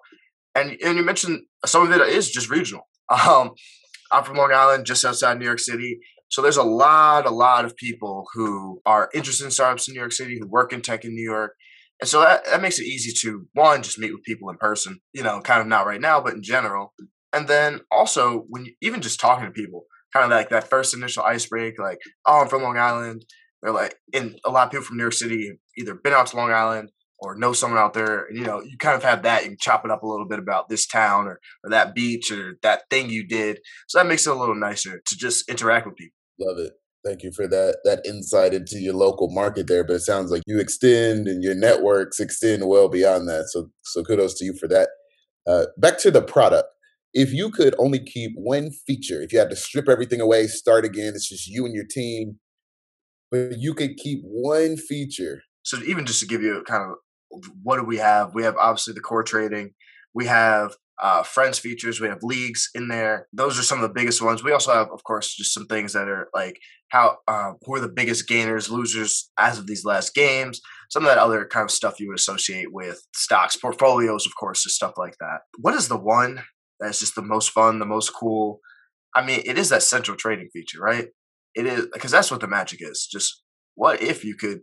And, 0.56 0.78
and 0.84 0.98
you 0.98 1.04
mentioned 1.04 1.42
some 1.66 1.84
of 1.84 1.92
it 1.92 2.02
is 2.08 2.32
just 2.32 2.50
regional. 2.50 2.88
Um, 3.10 3.52
I'm 4.12 4.26
from 4.26 4.36
Long 4.36 4.52
Island, 4.52 4.86
just 4.86 5.06
outside 5.06 5.40
New 5.40 5.46
York 5.46 5.60
City. 5.60 6.00
So 6.30 6.42
there's 6.42 6.58
a 6.58 6.64
lot, 6.64 7.26
a 7.26 7.30
lot 7.32 7.64
of 7.64 7.76
people 7.78 8.26
who 8.34 8.82
are 8.86 9.10
interested 9.14 9.46
in 9.46 9.52
startups 9.52 9.88
in 9.88 9.94
New 9.94 10.00
York 10.00 10.12
City, 10.12 10.38
who 10.40 10.48
work 10.48 10.74
in 10.74 10.82
tech 10.82 11.06
in 11.06 11.14
New 11.14 11.24
York. 11.24 11.54
And 12.02 12.10
so 12.10 12.20
that, 12.20 12.46
that 12.46 12.62
makes 12.62 12.80
it 12.80 12.86
easy 12.86 13.14
to, 13.22 13.48
one, 13.54 13.82
just 13.82 13.98
meet 13.98 14.12
with 14.12 14.24
people 14.24 14.50
in 14.50 14.58
person, 14.58 15.00
you 15.14 15.24
know, 15.24 15.40
kind 15.40 15.62
of 15.62 15.68
not 15.68 15.86
right 15.86 16.02
now, 16.02 16.20
but 16.20 16.34
in 16.34 16.44
general. 16.44 16.94
And 17.34 17.48
then 17.48 17.82
also, 17.92 18.46
when 18.50 18.66
you, 18.66 18.74
even 18.82 19.02
just 19.02 19.20
talking 19.20 19.46
to 19.46 19.52
people, 19.52 19.86
kind 20.18 20.32
of 20.32 20.38
like 20.38 20.50
that 20.50 20.70
first 20.70 20.96
initial 20.96 21.24
ice 21.24 21.46
break, 21.46 21.80
like, 21.80 22.00
oh, 22.26 22.42
I'm 22.42 22.48
from 22.48 22.64
Long 22.64 22.78
Island. 22.78 23.26
They're 23.62 23.72
like, 23.72 23.96
and 24.14 24.40
a 24.46 24.52
lot 24.52 24.66
of 24.66 24.72
people 24.72 24.86
from 24.86 24.98
New 24.98 25.04
York 25.04 25.14
City 25.14 25.60
either 25.78 25.96
been 25.96 26.14
out 26.14 26.28
to 26.28 26.38
Long 26.38 26.52
Island 26.52 26.92
or 27.20 27.36
know 27.36 27.54
someone 27.54 27.80
out 27.80 27.94
there. 27.94 28.26
And, 28.26 28.38
you 28.38 28.46
know, 28.46 28.62
you 28.62 28.78
kind 28.78 28.96
of 28.96 29.04
have 29.04 29.24
that. 29.24 29.46
You 29.46 29.56
chop 29.60 29.84
it 29.86 29.92
up 29.92 30.04
a 30.04 30.08
little 30.08 30.28
bit 30.28 30.40
about 30.40 30.70
this 30.70 30.86
town 30.86 31.28
or, 31.28 31.40
or 31.64 31.70
that 31.72 31.96
beach 31.96 32.32
or 32.32 32.58
that 32.62 32.84
thing 32.90 33.10
you 33.10 33.28
did. 33.28 33.60
So 33.88 33.98
that 33.98 34.08
makes 34.08 34.28
it 34.28 34.32
a 34.32 34.36
little 34.36 34.56
nicer 34.56 35.02
to 35.06 35.18
just 35.18 35.50
interact 35.50 35.88
with 35.88 35.96
people. 35.96 36.16
Love 36.40 36.60
it. 36.60 36.74
Thank 37.06 37.24
you 37.24 37.32
for 37.32 37.48
that 37.48 37.78
that 37.86 38.06
insight 38.06 38.54
into 38.54 38.80
your 38.80 38.94
local 38.94 39.30
market 39.32 39.68
there. 39.68 39.84
But 39.84 39.96
it 39.96 40.02
sounds 40.02 40.30
like 40.30 40.44
you 40.46 40.60
extend 40.60 41.28
and 41.28 41.42
your 41.42 41.56
networks 41.56 42.20
extend 42.20 42.68
well 42.68 42.90
beyond 42.90 43.30
that. 43.30 43.46
So 43.50 43.70
so 43.84 44.04
kudos 44.04 44.34
to 44.40 44.46
you 44.46 44.54
for 44.54 44.68
that. 44.68 44.90
Uh, 45.48 45.68
back 45.78 45.98
to 46.00 46.12
the 46.12 46.22
product 46.22 46.68
if 47.18 47.34
you 47.34 47.50
could 47.50 47.74
only 47.80 47.98
keep 47.98 48.34
one 48.36 48.70
feature, 48.70 49.24
if 49.24 49.34
you 49.34 49.40
had 49.40 49.50
to 49.50 49.56
strip 49.56 49.90
everything 49.90 50.22
away, 50.22 50.46
start 50.46 50.86
again, 50.86 51.14
it's 51.16 51.28
just 51.28 51.48
you 51.48 51.66
and 51.66 51.74
your 51.74 51.84
team, 51.90 52.38
but 53.32 53.58
you 53.58 53.74
could 53.74 53.98
keep 53.98 54.20
one 54.22 54.78
feature. 54.78 55.42
So 55.64 55.80
even 55.88 56.06
just 56.06 56.20
to 56.20 56.28
give 56.28 56.44
you 56.44 56.64
kind 56.68 56.84
of 56.84 56.98
what 57.64 57.78
do 57.78 57.84
we 57.84 57.98
have? 57.98 58.36
We 58.36 58.44
have 58.44 58.56
obviously 58.58 58.94
the 58.94 59.02
core 59.02 59.24
trading. 59.24 59.72
We 60.14 60.28
have 60.28 60.76
uh, 61.02 61.24
friends 61.24 61.58
features. 61.58 62.00
We 62.00 62.08
have 62.08 62.20
leagues 62.22 62.70
in 62.76 62.88
there. 62.88 63.28
Those 63.34 63.58
are 63.58 63.64
some 63.64 63.80
of 63.80 63.82
the 63.82 63.94
biggest 63.94 64.22
ones. 64.22 64.44
We 64.44 64.52
also 64.52 64.72
have, 64.74 64.92
of 64.92 65.04
course, 65.04 65.36
just 65.36 65.56
some 65.56 65.66
things 65.66 65.94
that 65.94 66.08
are 66.08 66.30
like 66.36 66.60
how 66.90 67.18
uh, 67.28 67.54
who 67.64 67.74
are 67.74 67.80
the 67.80 67.90
biggest 67.90 68.28
gainers, 68.28 68.70
losers 68.70 69.32
as 69.40 69.58
of 69.58 69.66
these 69.66 69.84
last 69.84 70.14
games. 70.14 70.62
Some 70.92 71.04
of 71.04 71.10
that 71.10 71.18
other 71.18 71.48
kind 71.48 71.64
of 71.64 71.72
stuff 71.72 72.00
you 72.00 72.10
would 72.10 72.20
associate 72.20 72.72
with 72.72 73.02
stocks, 73.16 73.56
portfolios, 73.56 74.28
of 74.28 74.34
course, 74.40 74.64
just 74.64 74.76
stuff 74.76 74.94
like 74.98 75.16
that. 75.20 75.40
What 75.58 75.74
is 75.74 75.88
the 75.88 75.98
one 75.98 76.44
that's 76.80 77.00
just 77.00 77.16
the 77.16 77.22
most 77.22 77.52
fun, 77.52 77.80
the 77.80 77.86
most 77.86 78.10
cool. 78.10 78.60
I 79.16 79.26
mean, 79.26 79.42
it 79.46 79.58
is 79.58 79.70
that 79.70 79.84
central 79.84 80.18
trading 80.18 80.50
feature, 80.54 80.80
right? 80.80 81.08
It 81.56 81.66
is 81.66 81.88
because 81.92 82.12
that's 82.12 82.30
what 82.30 82.42
the 82.42 82.48
magic 82.48 82.80
is. 82.82 83.08
Just 83.12 83.42
what 83.76 84.02
if 84.02 84.24
you 84.24 84.36
could 84.36 84.62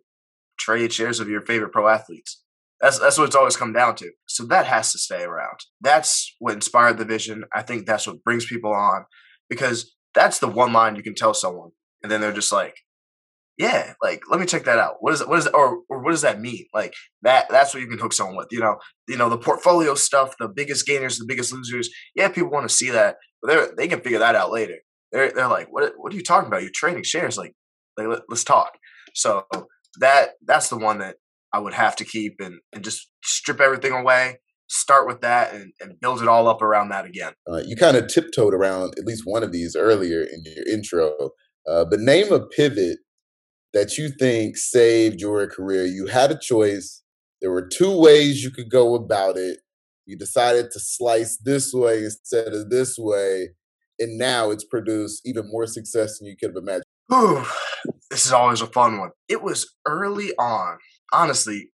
trade 0.59 0.93
shares 0.93 1.21
of 1.21 1.29
your 1.29 1.41
favorite 1.41 1.73
pro 1.73 1.89
athletes? 1.89 2.43
That's 2.81 2.99
that's 2.99 3.19
what 3.19 3.27
it's 3.27 3.37
always 3.37 3.57
come 3.57 3.73
down 3.73 3.97
to. 3.97 4.11
So 4.27 4.45
that 4.47 4.67
has 4.67 4.93
to 4.93 4.99
stay 4.99 5.23
around. 5.23 5.59
That's 5.81 6.35
what 6.39 6.55
inspired 6.55 6.99
the 6.99 7.05
vision. 7.05 7.45
I 7.55 7.63
think 7.63 7.87
that's 7.87 8.07
what 8.07 8.23
brings 8.23 8.47
people 8.47 8.73
on 8.73 9.07
because 9.49 9.95
that's 10.15 10.39
the 10.39 10.49
one 10.49 10.73
line 10.73 10.97
you 10.97 11.03
can 11.03 11.15
tell 11.15 11.35
someone, 11.35 11.71
and 12.03 12.11
then 12.11 12.21
they're 12.21 12.33
just 12.33 12.53
like, 12.53 12.77
yeah, 13.57 13.95
like 14.03 14.23
let 14.29 14.41
me 14.41 14.47
check 14.47 14.65
that 14.65 14.79
out. 14.79 14.97
What 15.01 15.15
is 15.15 15.21
it? 15.21 15.29
What 15.29 15.39
is 15.39 15.47
it? 15.47 15.55
Or, 15.55 15.79
or 15.89 16.03
what 16.03 16.11
does 16.11 16.23
that 16.23 16.41
mean? 16.41 16.67
Like 16.75 16.95
that 17.23 17.49
that's 17.49 17.73
what 17.73 17.83
you 17.83 17.89
can 17.89 17.99
hook 17.99 18.13
someone 18.13 18.37
with. 18.37 18.49
You 18.51 18.61
know, 18.61 18.77
you 19.09 19.17
know 19.17 19.29
the 19.29 19.39
portfolio 19.39 19.95
stuff, 19.95 20.35
the 20.39 20.49
biggest 20.49 20.87
gainers, 20.87 21.19
the 21.19 21.27
biggest 21.27 21.53
losers. 21.53 21.89
Yeah, 22.17 22.29
people 22.29 22.51
want 22.51 22.69
to 22.69 22.75
see 22.75 22.91
that, 22.91 23.17
but 23.41 23.77
they 23.77 23.85
they 23.85 23.89
can 23.89 24.01
figure 24.01 24.19
that 24.19 24.35
out 24.35 24.51
later. 24.51 24.79
They're 25.13 25.31
they're 25.31 25.49
like, 25.49 25.69
what 25.71 25.93
what 25.97 26.13
are 26.13 26.17
you 26.17 26.23
talking 26.23 26.49
about? 26.49 26.63
You're 26.63 26.73
trading 26.75 27.05
shares. 27.05 27.39
Like, 27.39 27.55
like 27.97 28.09
let, 28.09 28.23
let's 28.29 28.45
talk. 28.45 28.73
So 29.15 29.45
that 30.01 30.31
that's 30.45 30.69
the 30.69 30.77
one 30.77 30.99
that 30.99 31.17
I 31.53 31.61
would 31.61 31.75
have 31.75 31.95
to 31.97 32.05
keep 32.05 32.37
and 32.41 32.57
and 32.73 32.83
just 32.83 33.09
strip 33.23 33.61
everything 33.61 33.93
away. 33.93 34.41
Start 34.67 35.07
with 35.07 35.21
that 35.21 35.55
and, 35.55 35.73
and 35.81 36.01
build 36.01 36.23
it 36.23 36.27
all 36.27 36.49
up 36.49 36.61
around 36.63 36.89
that 36.89 37.05
again. 37.05 37.35
Uh, 37.49 37.63
you 37.65 37.77
kind 37.77 37.97
of 37.97 38.09
tiptoed 38.09 38.55
around 38.55 38.95
at 38.99 39.05
least 39.05 39.23
one 39.25 39.45
of 39.45 39.53
these 39.53 39.77
earlier 39.77 40.23
in 40.23 40.43
your 40.45 40.67
intro, 40.67 41.13
uh, 41.69 41.85
but 41.85 42.01
name 42.01 42.33
a 42.33 42.45
pivot 42.45 42.99
that 43.75 43.99
you 43.99 44.09
think 44.09 44.57
saved 44.57 45.21
your 45.21 45.47
career? 45.47 45.85
You 45.85 46.07
had 46.07 46.31
a 46.31 46.39
choice. 46.39 47.03
There 47.43 47.51
were 47.51 47.69
two 47.69 47.99
ways 48.01 48.43
you 48.43 48.51
could 48.51 48.71
go 48.71 48.95
about 48.95 49.37
it. 49.37 49.59
You 50.07 50.17
decided 50.17 50.71
to 50.71 50.81
slice 50.81 51.37
this 51.37 51.73
way 51.75 52.05
instead 52.05 52.55
of 52.55 52.71
this 52.71 52.97
way. 52.99 53.51
And 53.99 54.19
now 54.19 54.51
it's 54.51 54.65
produced 54.65 55.23
even 55.27 55.51
more 55.51 55.67
success 55.67 56.19
than 56.19 56.29
you 56.29 56.37
could 56.37 56.51
have 56.51 56.63
imagined. 56.63 56.85
Ooh, 57.13 57.45
this 58.11 58.25
is 58.25 58.33
always 58.33 58.61
a 58.61 58.67
fun 58.67 58.99
one. 58.99 59.11
It 59.29 59.43
was 59.43 59.75
early 59.87 60.33
on, 60.39 60.79
honestly, 61.13 61.71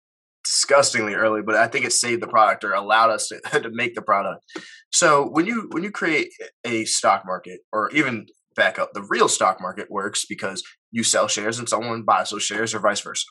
disgustingly 0.46 1.16
early, 1.16 1.42
but 1.42 1.56
I 1.56 1.68
think 1.68 1.86
it 1.86 1.92
saved 1.92 2.22
the 2.22 2.28
product 2.28 2.64
or 2.64 2.74
allowed 2.74 3.10
us 3.10 3.30
to, 3.30 3.40
to 3.62 3.70
make 3.72 3.96
the 3.96 4.02
product. 4.02 4.44
So 4.92 5.28
when 5.28 5.46
you 5.46 5.68
when 5.72 5.84
you 5.84 5.92
create 5.92 6.30
a 6.64 6.86
stock 6.86 7.24
market 7.26 7.60
or 7.74 7.90
even 7.92 8.28
back 8.56 8.80
up. 8.80 8.94
The 8.94 9.06
real 9.10 9.28
stock 9.28 9.60
market 9.62 9.90
works 9.90 10.26
because 10.26 10.64
you 10.92 11.04
sell 11.04 11.28
shares 11.28 11.60
and 11.60 11.68
someone 11.68 12.04
buys 12.04 12.30
those 12.30 12.44
shares 12.44 12.74
or 12.74 12.80
vice 12.80 13.02
versa. 13.02 13.26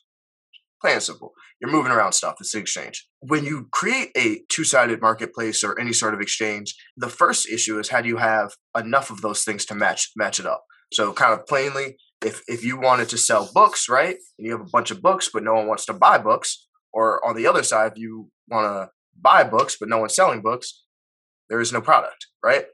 Plain 0.80 0.94
and 0.94 1.02
simple. 1.02 1.32
You're 1.60 1.70
moving 1.70 1.92
around 1.92 2.12
stuff. 2.12 2.36
It's 2.40 2.54
an 2.54 2.60
exchange. 2.60 3.06
When 3.20 3.44
you 3.44 3.68
create 3.72 4.10
a 4.16 4.40
two 4.50 4.64
sided 4.64 5.00
marketplace 5.00 5.64
or 5.64 5.80
any 5.80 5.92
sort 5.92 6.14
of 6.14 6.20
exchange, 6.20 6.74
the 6.96 7.08
first 7.08 7.48
issue 7.48 7.78
is 7.78 7.88
how 7.88 8.02
do 8.02 8.08
you 8.08 8.18
have 8.18 8.52
enough 8.76 9.10
of 9.10 9.22
those 9.22 9.44
things 9.44 9.64
to 9.66 9.74
match 9.74 10.10
match 10.16 10.38
it 10.38 10.46
up? 10.46 10.64
So 10.92 11.12
kind 11.12 11.32
of 11.32 11.46
plainly, 11.46 11.96
if 12.24 12.42
if 12.48 12.64
you 12.64 12.78
wanted 12.78 13.08
to 13.10 13.18
sell 13.18 13.48
books, 13.52 13.88
right, 13.88 14.16
and 14.38 14.46
you 14.46 14.52
have 14.52 14.60
a 14.60 14.70
bunch 14.70 14.90
of 14.90 15.00
books, 15.00 15.30
but 15.32 15.42
no 15.42 15.54
one 15.54 15.66
wants 15.66 15.86
to 15.86 15.94
buy 15.94 16.18
books, 16.18 16.66
or 16.92 17.24
on 17.26 17.34
the 17.34 17.46
other 17.46 17.62
side, 17.62 17.92
if 17.92 17.98
you 17.98 18.28
want 18.48 18.66
to 18.66 18.90
buy 19.18 19.44
books, 19.44 19.76
but 19.78 19.88
no 19.88 19.98
one's 19.98 20.14
selling 20.14 20.42
books, 20.42 20.84
there 21.48 21.60
is 21.60 21.72
no 21.72 21.80
product, 21.80 22.26
right? 22.42 22.66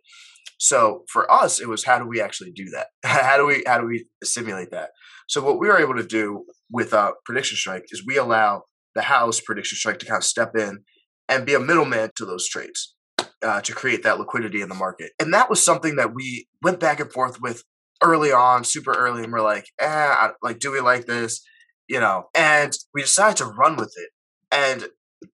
So 0.60 1.04
for 1.08 1.30
us, 1.32 1.58
it 1.58 1.68
was 1.68 1.84
how 1.84 1.98
do 1.98 2.06
we 2.06 2.20
actually 2.20 2.52
do 2.52 2.66
that? 2.74 2.88
how 3.04 3.38
do 3.38 3.46
we 3.46 3.64
how 3.66 3.80
do 3.80 3.86
we 3.86 4.06
simulate 4.22 4.70
that? 4.70 4.90
So 5.26 5.42
what 5.42 5.58
we 5.58 5.68
were 5.68 5.78
able 5.78 5.96
to 5.96 6.06
do 6.06 6.44
with 6.70 6.92
uh, 6.92 7.12
Prediction 7.24 7.56
Strike 7.56 7.86
is 7.90 8.04
we 8.06 8.18
allow 8.18 8.64
the 8.94 9.02
house 9.02 9.40
Prediction 9.40 9.76
Strike 9.76 9.98
to 10.00 10.06
kind 10.06 10.18
of 10.18 10.24
step 10.24 10.54
in 10.54 10.80
and 11.28 11.46
be 11.46 11.54
a 11.54 11.60
middleman 11.60 12.10
to 12.16 12.26
those 12.26 12.46
trades 12.46 12.94
uh, 13.42 13.62
to 13.62 13.72
create 13.72 14.02
that 14.02 14.18
liquidity 14.18 14.60
in 14.60 14.68
the 14.68 14.74
market. 14.74 15.12
And 15.18 15.32
that 15.32 15.48
was 15.48 15.64
something 15.64 15.96
that 15.96 16.14
we 16.14 16.46
went 16.62 16.78
back 16.78 17.00
and 17.00 17.10
forth 17.10 17.40
with 17.40 17.64
early 18.02 18.32
on, 18.32 18.64
super 18.64 18.92
early, 18.92 19.22
and 19.24 19.32
we're 19.32 19.40
like, 19.40 19.66
eh, 19.78 20.28
like, 20.42 20.58
do 20.58 20.72
we 20.72 20.80
like 20.80 21.06
this? 21.06 21.42
You 21.88 22.00
know, 22.00 22.24
and 22.34 22.76
we 22.92 23.00
decided 23.00 23.38
to 23.38 23.46
run 23.46 23.76
with 23.76 23.94
it. 23.96 24.10
And 24.52 24.88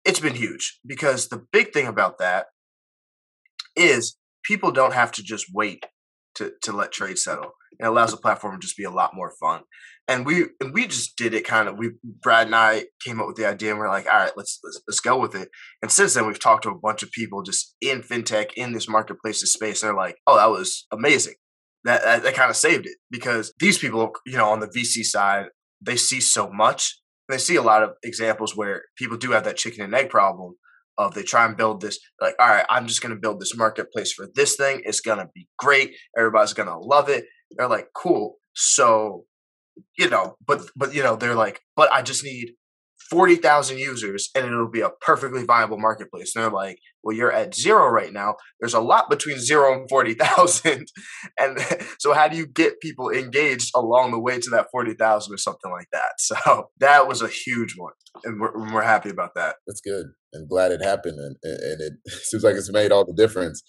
it's 0.04 0.20
been 0.20 0.34
huge 0.34 0.80
because 0.84 1.28
the 1.28 1.44
big 1.52 1.72
thing 1.72 1.86
about 1.86 2.18
that 2.18 2.46
is 3.76 4.16
people 4.44 4.70
don't 4.70 4.94
have 4.94 5.12
to 5.12 5.22
just 5.22 5.46
wait 5.52 5.84
to 6.36 6.52
to 6.62 6.72
let 6.72 6.92
trade 6.92 7.18
settle. 7.18 7.52
It 7.78 7.86
allows 7.86 8.10
the 8.10 8.16
platform 8.16 8.54
to 8.54 8.64
just 8.64 8.76
be 8.76 8.84
a 8.84 8.90
lot 8.90 9.14
more 9.14 9.32
fun. 9.40 9.62
And 10.08 10.26
we 10.26 10.46
and 10.60 10.72
we 10.72 10.86
just 10.86 11.16
did 11.16 11.34
it 11.34 11.46
kind 11.46 11.68
of. 11.68 11.78
We 11.78 11.92
Brad 12.04 12.46
and 12.46 12.56
I 12.56 12.86
came 13.04 13.20
up 13.20 13.26
with 13.26 13.36
the 13.36 13.46
idea, 13.46 13.70
and 13.70 13.78
we're 13.78 13.88
like, 13.88 14.06
all 14.06 14.18
right, 14.18 14.32
let's 14.36 14.58
let's, 14.64 14.82
let's 14.88 15.00
go 15.00 15.18
with 15.18 15.34
it. 15.34 15.48
And 15.80 15.90
since 15.90 16.14
then, 16.14 16.26
we've 16.26 16.40
talked 16.40 16.64
to 16.64 16.70
a 16.70 16.78
bunch 16.78 17.02
of 17.02 17.12
people 17.12 17.42
just 17.42 17.74
in 17.80 18.02
fintech 18.02 18.52
in 18.56 18.72
this 18.72 18.88
marketplace 18.88 19.40
space. 19.40 19.80
They're 19.80 19.94
like, 19.94 20.16
oh, 20.26 20.36
that 20.36 20.50
was 20.50 20.86
amazing. 20.92 21.34
That, 21.84 22.02
that 22.02 22.22
that 22.24 22.34
kind 22.34 22.50
of 22.50 22.56
saved 22.56 22.86
it 22.86 22.96
because 23.10 23.52
these 23.58 23.78
people, 23.78 24.12
you 24.26 24.36
know, 24.36 24.50
on 24.50 24.60
the 24.60 24.68
VC 24.68 25.04
side, 25.04 25.46
they 25.80 25.96
see 25.96 26.20
so 26.20 26.50
much. 26.50 27.00
They 27.28 27.38
see 27.38 27.56
a 27.56 27.62
lot 27.62 27.82
of 27.82 27.90
examples 28.02 28.56
where 28.56 28.82
people 28.96 29.16
do 29.16 29.32
have 29.32 29.44
that 29.44 29.56
chicken 29.56 29.84
and 29.84 29.94
egg 29.94 30.10
problem 30.10 30.54
of 30.98 31.14
they 31.14 31.22
try 31.22 31.44
and 31.44 31.56
build 31.56 31.80
this 31.80 31.98
like 32.20 32.34
all 32.38 32.48
right 32.48 32.66
i'm 32.70 32.86
just 32.86 33.00
going 33.02 33.14
to 33.14 33.20
build 33.20 33.40
this 33.40 33.56
marketplace 33.56 34.12
for 34.12 34.28
this 34.34 34.56
thing 34.56 34.82
it's 34.84 35.00
going 35.00 35.18
to 35.18 35.28
be 35.34 35.48
great 35.58 35.94
everybody's 36.16 36.52
going 36.52 36.68
to 36.68 36.78
love 36.78 37.08
it. 37.08 37.24
They're 37.50 37.68
like 37.68 37.88
cool. 37.94 38.36
So 38.54 39.24
you 39.98 40.08
know 40.08 40.36
but 40.46 40.62
but 40.76 40.94
you 40.94 41.02
know 41.02 41.16
they're 41.16 41.34
like 41.34 41.60
but 41.76 41.90
i 41.92 42.02
just 42.02 42.22
need 42.24 42.52
40,000 43.12 43.78
users 43.78 44.30
and 44.34 44.46
it'll 44.46 44.70
be 44.70 44.80
a 44.80 44.88
perfectly 45.02 45.44
viable 45.44 45.76
marketplace. 45.76 46.34
And 46.34 46.42
they're 46.42 46.50
like, 46.50 46.78
well, 47.04 47.14
you're 47.14 47.30
at 47.30 47.54
zero 47.54 47.88
right 47.88 48.10
now. 48.10 48.36
There's 48.58 48.72
a 48.72 48.80
lot 48.80 49.10
between 49.10 49.38
zero 49.38 49.74
and 49.78 49.88
40,000. 49.88 50.88
And 51.38 51.58
so, 51.98 52.14
how 52.14 52.28
do 52.28 52.36
you 52.36 52.46
get 52.46 52.80
people 52.80 53.10
engaged 53.10 53.70
along 53.74 54.12
the 54.12 54.18
way 54.18 54.38
to 54.38 54.50
that 54.50 54.68
40,000 54.72 55.32
or 55.32 55.36
something 55.36 55.70
like 55.70 55.88
that? 55.92 56.12
So, 56.18 56.70
that 56.78 57.06
was 57.06 57.20
a 57.20 57.28
huge 57.28 57.74
one. 57.76 57.92
And 58.24 58.40
we're, 58.40 58.72
we're 58.72 58.82
happy 58.82 59.10
about 59.10 59.34
that. 59.34 59.56
That's 59.66 59.82
good. 59.82 60.06
And 60.32 60.48
glad 60.48 60.72
it 60.72 60.82
happened. 60.82 61.18
And, 61.18 61.36
and 61.42 61.80
it 61.80 61.92
seems 62.06 62.44
like 62.44 62.56
it's 62.56 62.72
made 62.72 62.92
all 62.92 63.04
the 63.04 63.12
difference. 63.12 63.62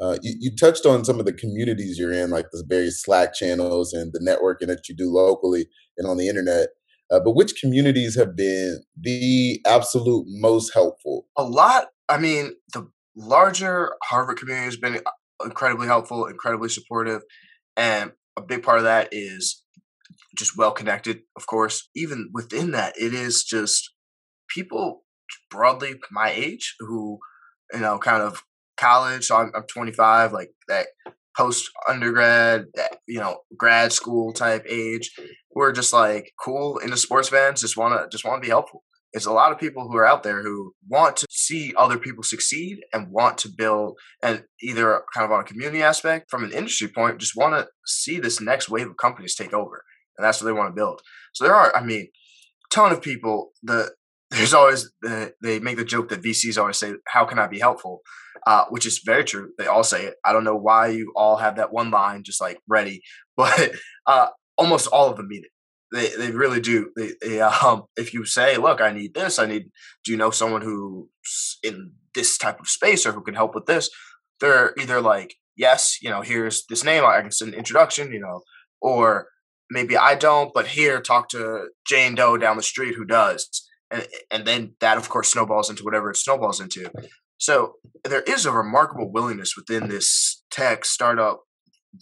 Uh, 0.00 0.16
you, 0.22 0.34
you, 0.40 0.56
touched 0.56 0.86
on 0.86 1.04
some 1.04 1.18
of 1.18 1.26
the 1.26 1.32
communities 1.32 1.98
you're 1.98 2.12
in, 2.12 2.30
like 2.30 2.46
the 2.52 2.64
various 2.68 3.02
Slack 3.02 3.34
channels 3.34 3.92
and 3.94 4.12
the 4.12 4.20
networking 4.20 4.68
that 4.68 4.88
you 4.88 4.94
do 4.94 5.10
locally 5.10 5.66
and 5.96 6.06
on 6.06 6.18
the 6.18 6.28
internet. 6.28 6.68
Uh, 7.10 7.20
but 7.20 7.32
which 7.32 7.60
communities 7.60 8.16
have 8.16 8.34
been 8.34 8.82
the 9.00 9.60
absolute 9.66 10.24
most 10.26 10.72
helpful? 10.74 11.26
A 11.36 11.44
lot. 11.44 11.88
I 12.08 12.18
mean, 12.18 12.52
the 12.72 12.88
larger 13.14 13.94
Harvard 14.04 14.38
community 14.38 14.64
has 14.64 14.76
been 14.76 14.96
uh, 14.96 15.10
incredibly 15.44 15.86
helpful, 15.86 16.26
incredibly 16.26 16.68
supportive. 16.68 17.22
And 17.76 18.12
a 18.36 18.42
big 18.42 18.62
part 18.62 18.78
of 18.78 18.84
that 18.84 19.08
is 19.12 19.62
just 20.36 20.56
well 20.56 20.72
connected, 20.72 21.20
of 21.36 21.46
course. 21.46 21.88
Even 21.94 22.30
within 22.32 22.72
that, 22.72 22.94
it 22.96 23.14
is 23.14 23.44
just 23.44 23.92
people 24.48 25.04
broadly 25.50 25.94
my 26.10 26.30
age 26.30 26.74
who, 26.80 27.18
you 27.72 27.80
know, 27.80 27.98
kind 27.98 28.22
of 28.22 28.42
college. 28.76 29.26
So 29.26 29.36
I'm, 29.36 29.52
I'm 29.54 29.64
25, 29.64 30.32
like 30.32 30.50
that 30.68 30.86
post 31.36 31.70
undergrad, 31.88 32.64
you 33.06 33.20
know, 33.20 33.38
grad 33.56 33.92
school 33.92 34.32
type 34.32 34.64
age, 34.68 35.10
who 35.52 35.60
are 35.62 35.72
just 35.72 35.92
like 35.92 36.32
cool 36.40 36.78
into 36.78 36.96
sports 36.96 37.28
fans, 37.28 37.60
just 37.60 37.76
wanna 37.76 38.06
just 38.10 38.24
wanna 38.24 38.40
be 38.40 38.48
helpful. 38.48 38.82
It's 39.12 39.26
a 39.26 39.32
lot 39.32 39.52
of 39.52 39.58
people 39.58 39.88
who 39.88 39.96
are 39.96 40.06
out 40.06 40.22
there 40.22 40.42
who 40.42 40.74
want 40.88 41.16
to 41.16 41.26
see 41.30 41.72
other 41.78 41.96
people 41.96 42.22
succeed 42.22 42.80
and 42.92 43.10
want 43.10 43.38
to 43.38 43.48
build 43.48 43.98
and 44.22 44.44
either 44.60 45.02
kind 45.14 45.24
of 45.24 45.32
on 45.32 45.40
a 45.40 45.44
community 45.44 45.82
aspect 45.82 46.30
from 46.30 46.44
an 46.44 46.52
industry 46.52 46.88
point, 46.88 47.18
just 47.18 47.36
want 47.36 47.54
to 47.54 47.66
see 47.86 48.18
this 48.18 48.42
next 48.42 48.68
wave 48.68 48.88
of 48.88 48.96
companies 48.98 49.34
take 49.34 49.54
over. 49.54 49.82
And 50.18 50.24
that's 50.26 50.40
what 50.40 50.46
they 50.46 50.52
want 50.52 50.68
to 50.68 50.78
build. 50.78 51.00
So 51.32 51.44
there 51.44 51.54
are, 51.54 51.74
I 51.74 51.82
mean, 51.82 52.08
ton 52.70 52.92
of 52.92 53.00
people. 53.00 53.52
The 53.62 53.90
there's 54.30 54.54
always 54.54 54.90
the, 55.02 55.32
they 55.42 55.60
make 55.60 55.76
the 55.76 55.84
joke 55.84 56.08
that 56.08 56.22
VCs 56.22 56.58
always 56.58 56.78
say, 56.78 56.94
"How 57.06 57.24
can 57.24 57.38
I 57.38 57.46
be 57.46 57.58
helpful?" 57.58 58.02
Uh, 58.46 58.64
which 58.68 58.86
is 58.86 59.00
very 59.04 59.24
true. 59.24 59.50
They 59.58 59.66
all 59.66 59.84
say 59.84 60.04
it. 60.06 60.14
I 60.24 60.32
don't 60.32 60.44
know 60.44 60.56
why 60.56 60.88
you 60.88 61.12
all 61.16 61.36
have 61.36 61.56
that 61.56 61.72
one 61.72 61.90
line 61.90 62.22
just 62.22 62.40
like 62.40 62.58
ready, 62.68 63.02
but 63.36 63.72
uh, 64.06 64.28
almost 64.58 64.88
all 64.88 65.08
of 65.10 65.16
them 65.16 65.28
mean 65.28 65.42
it. 65.44 65.50
They 65.92 66.16
they 66.16 66.32
really 66.32 66.60
do. 66.60 66.90
They, 66.96 67.12
they, 67.20 67.40
um, 67.64 67.84
if 67.96 68.12
you 68.12 68.24
say, 68.24 68.56
"Look, 68.56 68.80
I 68.80 68.92
need 68.92 69.14
this. 69.14 69.38
I 69.38 69.46
need," 69.46 69.70
do 70.04 70.12
you 70.12 70.18
know 70.18 70.30
someone 70.30 70.62
who's 70.62 71.58
in 71.62 71.92
this 72.14 72.38
type 72.38 72.60
of 72.60 72.68
space 72.68 73.06
or 73.06 73.12
who 73.12 73.22
can 73.22 73.34
help 73.34 73.54
with 73.54 73.66
this? 73.66 73.90
They're 74.40 74.74
either 74.78 75.00
like, 75.00 75.36
"Yes, 75.56 75.98
you 76.02 76.10
know, 76.10 76.22
here's 76.22 76.64
this 76.68 76.84
name. 76.84 77.04
I 77.04 77.20
can 77.20 77.30
send 77.30 77.52
an 77.52 77.58
introduction," 77.58 78.12
you 78.12 78.20
know, 78.20 78.42
or 78.80 79.28
maybe 79.70 79.96
I 79.96 80.14
don't, 80.16 80.52
but 80.52 80.68
here, 80.68 81.00
talk 81.00 81.28
to 81.30 81.68
Jane 81.86 82.16
Doe 82.16 82.36
down 82.36 82.56
the 82.56 82.62
street 82.62 82.94
who 82.96 83.04
does 83.04 83.65
and, 83.90 84.06
and 84.30 84.46
then 84.46 84.74
that 84.80 84.98
of 84.98 85.08
course 85.08 85.32
snowballs 85.32 85.70
into 85.70 85.84
whatever 85.84 86.10
it 86.10 86.16
snowballs 86.16 86.60
into 86.60 86.90
so 87.38 87.74
there 88.04 88.22
is 88.22 88.46
a 88.46 88.52
remarkable 88.52 89.10
willingness 89.10 89.54
within 89.56 89.88
this 89.88 90.42
tech 90.50 90.84
startup 90.84 91.42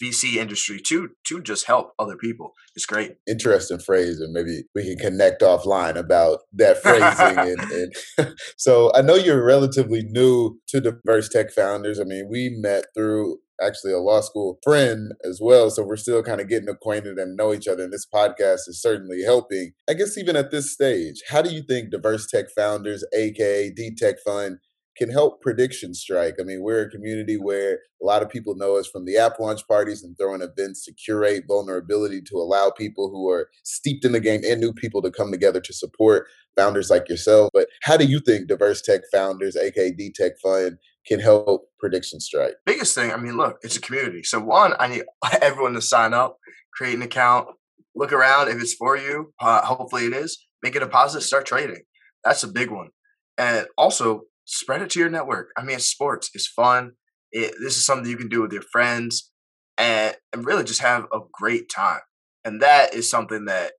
VC 0.02 0.36
industry 0.36 0.80
to 0.80 1.10
to 1.28 1.40
just 1.42 1.66
help 1.66 1.92
other 1.98 2.16
people. 2.16 2.54
It's 2.74 2.86
great. 2.86 3.16
Interesting 3.28 3.78
phrase, 3.78 4.20
and 4.20 4.32
maybe 4.32 4.64
we 4.74 4.84
can 4.84 4.96
connect 4.98 5.42
offline 5.42 5.96
about 5.96 6.40
that 6.54 6.82
phrasing. 6.82 7.38
and, 7.38 7.94
and 8.18 8.34
so 8.56 8.90
I 8.94 9.02
know 9.02 9.14
you're 9.14 9.44
relatively 9.44 10.02
new 10.02 10.58
to 10.68 10.80
diverse 10.80 11.28
tech 11.28 11.52
founders. 11.52 12.00
I 12.00 12.04
mean, 12.04 12.28
we 12.28 12.56
met 12.60 12.86
through 12.94 13.38
actually 13.60 13.92
a 13.92 13.98
law 13.98 14.20
school 14.20 14.58
friend 14.62 15.12
as 15.24 15.40
well. 15.42 15.70
So 15.70 15.82
we're 15.82 15.96
still 15.96 16.22
kind 16.22 16.40
of 16.40 16.48
getting 16.48 16.68
acquainted 16.68 17.18
and 17.18 17.36
know 17.36 17.52
each 17.52 17.68
other. 17.68 17.84
And 17.84 17.92
this 17.92 18.06
podcast 18.06 18.68
is 18.68 18.80
certainly 18.80 19.22
helping. 19.22 19.72
I 19.88 19.94
guess 19.94 20.18
even 20.18 20.36
at 20.36 20.50
this 20.50 20.72
stage, 20.72 21.22
how 21.28 21.42
do 21.42 21.50
you 21.50 21.62
think 21.62 21.90
diverse 21.90 22.26
tech 22.26 22.46
founders, 22.56 23.04
aka 23.14 23.70
D 23.70 23.94
Tech 23.96 24.16
Fund, 24.24 24.58
can 24.96 25.10
help 25.10 25.40
prediction 25.40 25.94
strike. 25.94 26.36
I 26.40 26.44
mean, 26.44 26.62
we're 26.62 26.82
a 26.82 26.90
community 26.90 27.36
where 27.36 27.80
a 28.02 28.06
lot 28.06 28.22
of 28.22 28.28
people 28.28 28.54
know 28.54 28.76
us 28.76 28.88
from 28.88 29.04
the 29.04 29.16
app 29.16 29.40
launch 29.40 29.66
parties 29.66 30.02
and 30.02 30.16
throwing 30.16 30.42
events 30.42 30.84
to 30.84 30.92
curate 30.92 31.44
vulnerability 31.48 32.20
to 32.22 32.36
allow 32.36 32.70
people 32.70 33.10
who 33.10 33.28
are 33.28 33.48
steeped 33.64 34.04
in 34.04 34.12
the 34.12 34.20
game 34.20 34.42
and 34.46 34.60
new 34.60 34.72
people 34.72 35.02
to 35.02 35.10
come 35.10 35.32
together 35.32 35.60
to 35.60 35.72
support 35.72 36.26
founders 36.56 36.90
like 36.90 37.08
yourself. 37.08 37.50
But 37.52 37.68
how 37.82 37.96
do 37.96 38.04
you 38.04 38.20
think 38.20 38.48
diverse 38.48 38.80
tech 38.80 39.02
founders, 39.12 39.56
aka 39.56 39.90
D 39.92 40.12
Tech 40.14 40.32
Fund, 40.42 40.78
can 41.06 41.20
help 41.20 41.68
prediction 41.78 42.20
strike? 42.20 42.54
Biggest 42.66 42.94
thing, 42.94 43.12
I 43.12 43.16
mean, 43.16 43.36
look, 43.36 43.58
it's 43.62 43.76
a 43.76 43.80
community. 43.80 44.22
So 44.22 44.40
one, 44.40 44.74
I 44.78 44.88
need 44.88 45.04
everyone 45.42 45.74
to 45.74 45.82
sign 45.82 46.14
up, 46.14 46.38
create 46.74 46.94
an 46.94 47.02
account, 47.02 47.48
look 47.94 48.12
around. 48.12 48.48
If 48.48 48.60
it's 48.60 48.74
for 48.74 48.96
you, 48.96 49.32
uh, 49.40 49.64
hopefully 49.64 50.06
it 50.06 50.12
is. 50.12 50.46
Make 50.62 50.76
a 50.76 50.80
deposit, 50.80 51.22
start 51.22 51.46
trading. 51.46 51.82
That's 52.24 52.42
a 52.42 52.48
big 52.48 52.70
one. 52.70 52.88
And 53.36 53.66
also 53.76 54.22
spread 54.44 54.82
it 54.82 54.90
to 54.90 55.00
your 55.00 55.10
network. 55.10 55.48
I 55.56 55.62
mean, 55.62 55.78
sports 55.78 56.30
is 56.34 56.46
fun. 56.46 56.92
It, 57.32 57.54
this 57.60 57.76
is 57.76 57.84
something 57.84 58.10
you 58.10 58.16
can 58.16 58.28
do 58.28 58.42
with 58.42 58.52
your 58.52 58.62
friends, 58.62 59.30
and 59.76 60.14
and 60.32 60.46
really 60.46 60.64
just 60.64 60.80
have 60.80 61.04
a 61.12 61.18
great 61.32 61.68
time. 61.68 62.00
And 62.44 62.62
that 62.62 62.94
is 62.94 63.10
something 63.10 63.46
that 63.46 63.72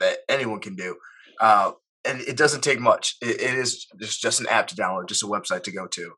that 0.00 0.18
anyone 0.28 0.60
can 0.60 0.74
do. 0.74 0.96
Uh, 1.38 1.72
and 2.04 2.20
it 2.22 2.36
doesn't 2.36 2.62
take 2.62 2.80
much. 2.80 3.16
It, 3.20 3.40
it 3.40 3.54
is 3.54 3.86
just 4.00 4.20
just 4.20 4.40
an 4.40 4.46
app 4.48 4.68
to 4.68 4.76
download, 4.76 5.08
just 5.08 5.22
a 5.22 5.26
website 5.26 5.62
to 5.64 5.72
go 5.72 5.86
to 5.86 6.12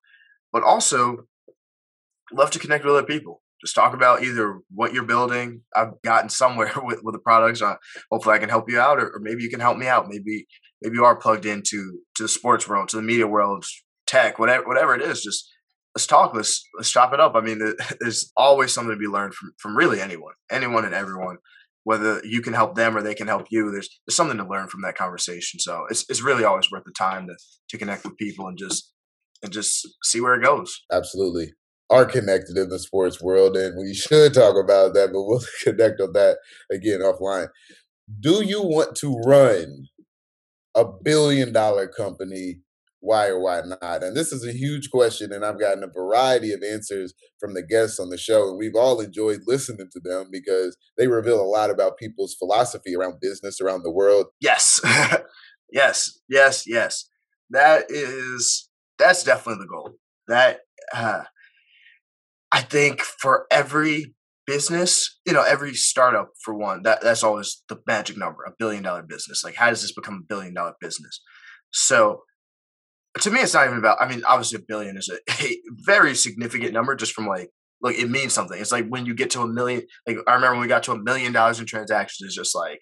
but 0.54 0.62
also 0.62 1.26
love 2.32 2.50
to 2.52 2.58
connect 2.58 2.84
with 2.84 2.94
other 2.94 3.06
people. 3.06 3.42
Just 3.60 3.74
talk 3.74 3.92
about 3.92 4.22
either 4.22 4.60
what 4.72 4.94
you're 4.94 5.04
building. 5.04 5.62
I've 5.74 6.00
gotten 6.02 6.30
somewhere 6.30 6.72
with, 6.82 7.00
with 7.02 7.14
the 7.14 7.18
products. 7.18 7.60
Uh, 7.60 7.74
hopefully, 8.10 8.36
I 8.36 8.38
can 8.38 8.48
help 8.48 8.70
you 8.70 8.78
out, 8.78 8.98
or, 8.98 9.08
or, 9.08 9.20
maybe 9.20 9.42
you 9.42 9.50
can 9.50 9.60
help 9.60 9.76
me 9.76 9.88
out. 9.88 10.08
Maybe 10.08 10.46
maybe 10.80 10.94
you 10.96 11.04
are 11.04 11.16
plugged 11.16 11.44
into 11.44 11.98
to 12.16 12.22
the 12.22 12.28
sports 12.28 12.68
world, 12.68 12.88
to 12.90 12.96
the 12.96 13.02
media 13.02 13.26
world, 13.26 13.66
tech, 14.06 14.38
whatever 14.38 14.64
whatever 14.64 14.94
it 14.94 15.02
is. 15.02 15.22
Just 15.22 15.50
let's 15.94 16.06
talk. 16.06 16.34
Let's 16.34 16.62
let's 16.76 16.90
chop 16.90 17.12
it 17.12 17.20
up. 17.20 17.34
I 17.34 17.40
mean, 17.40 17.58
there's 18.00 18.30
always 18.36 18.72
something 18.72 18.94
to 18.94 18.98
be 18.98 19.06
learned 19.06 19.34
from 19.34 19.52
from 19.58 19.76
really 19.76 20.00
anyone, 20.00 20.34
anyone 20.50 20.84
and 20.84 20.94
everyone. 20.94 21.38
Whether 21.84 22.20
you 22.24 22.40
can 22.40 22.54
help 22.54 22.74
them 22.74 22.96
or 22.96 23.02
they 23.02 23.14
can 23.14 23.26
help 23.26 23.46
you, 23.50 23.70
there's 23.70 23.88
there's 24.06 24.16
something 24.16 24.38
to 24.38 24.48
learn 24.48 24.68
from 24.68 24.82
that 24.82 24.96
conversation. 24.96 25.60
So 25.60 25.84
it's 25.90 26.04
it's 26.08 26.22
really 26.22 26.44
always 26.44 26.70
worth 26.70 26.84
the 26.84 26.92
time 26.92 27.26
to 27.28 27.36
to 27.70 27.78
connect 27.78 28.04
with 28.04 28.16
people 28.16 28.46
and 28.48 28.58
just 28.58 28.92
and 29.42 29.52
just 29.52 29.86
see 30.02 30.20
where 30.20 30.34
it 30.34 30.44
goes. 30.44 30.82
Absolutely. 30.90 31.52
Are 31.90 32.06
connected 32.06 32.56
in 32.56 32.70
the 32.70 32.78
sports 32.78 33.20
world, 33.20 33.56
and 33.56 33.78
we 33.78 33.92
should 33.94 34.32
talk 34.32 34.56
about 34.56 34.94
that, 34.94 35.12
but 35.12 35.22
we'll 35.22 35.42
connect 35.62 36.00
on 36.00 36.12
that 36.14 36.38
again 36.72 37.00
offline. 37.00 37.48
Do 38.20 38.42
you 38.42 38.62
want 38.62 38.96
to 38.96 39.14
run 39.24 39.86
a 40.74 40.84
billion 40.84 41.52
dollar 41.52 41.86
company? 41.86 42.60
Why 43.04 43.26
or 43.26 43.38
why 43.38 43.60
not? 43.60 44.02
And 44.02 44.16
this 44.16 44.32
is 44.32 44.46
a 44.46 44.52
huge 44.52 44.90
question, 44.90 45.30
and 45.30 45.44
I've 45.44 45.60
gotten 45.60 45.84
a 45.84 45.88
variety 45.88 46.52
of 46.52 46.62
answers 46.62 47.12
from 47.38 47.52
the 47.52 47.62
guests 47.62 48.00
on 48.00 48.08
the 48.08 48.16
show, 48.16 48.48
and 48.48 48.58
we've 48.58 48.74
all 48.74 48.98
enjoyed 48.98 49.40
listening 49.46 49.88
to 49.92 50.00
them 50.00 50.28
because 50.32 50.74
they 50.96 51.06
reveal 51.06 51.38
a 51.38 51.44
lot 51.44 51.68
about 51.68 51.98
people's 51.98 52.34
philosophy 52.34 52.96
around 52.96 53.20
business 53.20 53.60
around 53.60 53.82
the 53.82 53.92
world. 53.92 54.28
Yes, 54.40 54.80
yes, 55.70 56.18
yes, 56.30 56.64
yes. 56.66 57.04
That 57.50 57.84
is 57.90 58.70
that's 58.98 59.22
definitely 59.22 59.64
the 59.64 59.68
goal. 59.68 59.90
That 60.28 60.60
uh, 60.94 61.24
I 62.50 62.62
think 62.62 63.02
for 63.02 63.46
every 63.50 64.14
business, 64.46 65.18
you 65.26 65.34
know, 65.34 65.42
every 65.42 65.74
startup 65.74 66.30
for 66.42 66.54
one, 66.54 66.84
that 66.84 67.02
that's 67.02 67.22
always 67.22 67.62
the 67.68 67.76
magic 67.86 68.16
number, 68.16 68.44
a 68.44 68.52
billion 68.58 68.82
dollar 68.82 69.02
business. 69.02 69.44
Like, 69.44 69.56
how 69.56 69.68
does 69.68 69.82
this 69.82 69.92
become 69.92 70.22
a 70.24 70.26
billion 70.26 70.54
dollar 70.54 70.72
business? 70.80 71.20
So, 71.70 72.22
to 73.20 73.30
me, 73.30 73.40
it's 73.40 73.54
not 73.54 73.66
even 73.66 73.78
about. 73.78 74.00
I 74.00 74.08
mean, 74.08 74.22
obviously, 74.24 74.58
a 74.58 74.64
billion 74.66 74.96
is 74.96 75.08
a, 75.08 75.18
a 75.44 75.56
very 75.84 76.14
significant 76.14 76.72
number 76.72 76.94
just 76.94 77.12
from 77.12 77.26
like 77.26 77.50
like 77.80 77.98
it 77.98 78.10
means 78.10 78.32
something. 78.32 78.60
It's 78.60 78.72
like 78.72 78.88
when 78.88 79.06
you 79.06 79.14
get 79.14 79.30
to 79.30 79.42
a 79.42 79.46
million. 79.46 79.82
Like 80.06 80.18
I 80.26 80.34
remember 80.34 80.54
when 80.54 80.62
we 80.62 80.68
got 80.68 80.82
to 80.84 80.92
a 80.92 81.02
million 81.02 81.32
dollars 81.32 81.60
in 81.60 81.66
transactions. 81.66 82.26
It's 82.26 82.34
just 82.34 82.54
like 82.54 82.80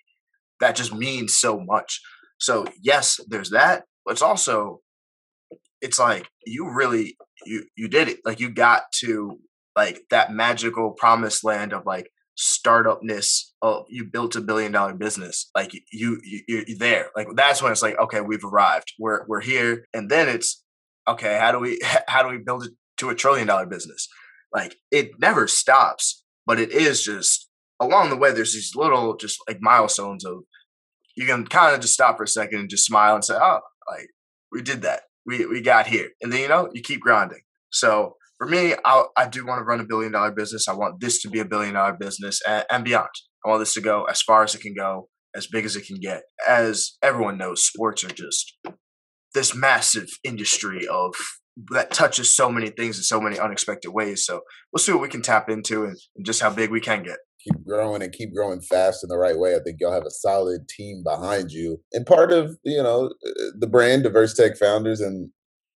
that 0.60 0.76
just 0.76 0.94
means 0.94 1.36
so 1.36 1.60
much. 1.60 2.00
So 2.38 2.66
yes, 2.80 3.20
there's 3.28 3.50
that, 3.50 3.84
but 4.04 4.12
it's 4.12 4.22
also 4.22 4.80
it's 5.80 5.98
like 5.98 6.28
you 6.46 6.72
really 6.72 7.16
you 7.44 7.64
you 7.76 7.88
did 7.88 8.08
it. 8.08 8.20
Like 8.24 8.40
you 8.40 8.48
got 8.48 8.84
to 9.00 9.38
like 9.76 10.02
that 10.10 10.32
magical 10.32 10.92
promised 10.92 11.44
land 11.44 11.72
of 11.72 11.84
like 11.84 12.10
startupness 12.38 13.50
of 13.60 13.84
you 13.88 14.04
built 14.04 14.36
a 14.36 14.40
billion 14.40 14.72
dollar 14.72 14.94
business 14.94 15.50
like 15.54 15.74
you, 15.74 16.18
you 16.22 16.44
you're 16.48 16.64
there. 16.78 17.10
Like 17.14 17.28
that's 17.34 17.62
when 17.62 17.72
it's 17.72 17.82
like 17.82 17.98
okay 17.98 18.20
we've 18.20 18.44
arrived. 18.44 18.92
We're 18.98 19.26
we're 19.26 19.40
here. 19.40 19.86
And 19.92 20.10
then 20.10 20.28
it's 20.28 20.62
okay 21.08 21.38
how 21.38 21.52
do 21.52 21.58
we 21.58 21.80
how 22.08 22.22
do 22.22 22.28
we 22.28 22.38
build 22.38 22.64
it 22.64 22.72
to 22.98 23.10
a 23.10 23.14
trillion 23.14 23.46
dollar 23.46 23.66
business? 23.66 24.08
Like 24.52 24.76
it 24.90 25.12
never 25.18 25.46
stops 25.46 26.24
but 26.46 26.58
it 26.58 26.70
is 26.72 27.02
just 27.04 27.48
along 27.80 28.10
the 28.10 28.16
way 28.16 28.32
there's 28.32 28.54
these 28.54 28.74
little 28.74 29.16
just 29.16 29.38
like 29.48 29.58
milestones 29.60 30.24
of 30.24 30.44
you 31.16 31.26
can 31.26 31.46
kind 31.46 31.74
of 31.74 31.80
just 31.80 31.94
stop 31.94 32.16
for 32.16 32.24
a 32.24 32.28
second 32.28 32.60
and 32.60 32.70
just 32.70 32.86
smile 32.86 33.14
and 33.14 33.24
say 33.24 33.34
oh 33.34 33.60
like 33.90 34.08
we 34.52 34.62
did 34.62 34.82
that. 34.82 35.00
We 35.26 35.46
we 35.46 35.60
got 35.60 35.86
here. 35.86 36.10
And 36.20 36.32
then 36.32 36.40
you 36.40 36.48
know 36.48 36.70
you 36.72 36.82
keep 36.82 37.00
grinding. 37.00 37.40
So 37.70 38.16
for 38.42 38.48
me, 38.48 38.74
I, 38.84 39.04
I 39.16 39.28
do 39.28 39.46
want 39.46 39.60
to 39.60 39.64
run 39.64 39.78
a 39.78 39.84
billion 39.84 40.10
dollar 40.10 40.32
business. 40.32 40.66
I 40.66 40.74
want 40.74 41.00
this 41.00 41.22
to 41.22 41.30
be 41.30 41.38
a 41.38 41.44
billion 41.44 41.74
dollar 41.74 41.92
business 41.92 42.40
and, 42.44 42.64
and 42.72 42.84
beyond. 42.84 43.10
I 43.44 43.48
want 43.48 43.60
this 43.60 43.74
to 43.74 43.80
go 43.80 44.02
as 44.06 44.20
far 44.20 44.42
as 44.42 44.52
it 44.52 44.62
can 44.62 44.74
go, 44.74 45.08
as 45.36 45.46
big 45.46 45.64
as 45.64 45.76
it 45.76 45.86
can 45.86 46.00
get. 46.00 46.22
As 46.48 46.96
everyone 47.04 47.38
knows, 47.38 47.64
sports 47.64 48.02
are 48.02 48.08
just 48.08 48.58
this 49.32 49.54
massive 49.54 50.08
industry 50.24 50.88
of 50.88 51.14
that 51.70 51.92
touches 51.92 52.34
so 52.34 52.50
many 52.50 52.70
things 52.70 52.96
in 52.96 53.04
so 53.04 53.20
many 53.20 53.38
unexpected 53.38 53.92
ways. 53.92 54.24
So 54.24 54.40
we'll 54.72 54.80
see 54.80 54.90
what 54.90 55.02
we 55.02 55.08
can 55.08 55.22
tap 55.22 55.48
into 55.48 55.84
and, 55.84 55.96
and 56.16 56.26
just 56.26 56.42
how 56.42 56.50
big 56.50 56.72
we 56.72 56.80
can 56.80 57.04
get 57.04 57.18
keep 57.42 57.64
growing 57.66 58.02
and 58.02 58.12
keep 58.12 58.32
growing 58.34 58.60
fast 58.60 59.02
in 59.02 59.08
the 59.08 59.18
right 59.18 59.38
way, 59.38 59.54
I 59.54 59.58
think 59.64 59.78
you'll 59.80 59.92
have 59.92 60.06
a 60.06 60.10
solid 60.10 60.68
team 60.68 61.02
behind 61.04 61.50
you. 61.50 61.78
And 61.92 62.06
part 62.06 62.32
of, 62.32 62.56
you 62.62 62.82
know, 62.82 63.10
the 63.58 63.66
brand 63.66 64.04
Diverse 64.04 64.34
Tech 64.34 64.56
Founders 64.58 65.00
and 65.00 65.30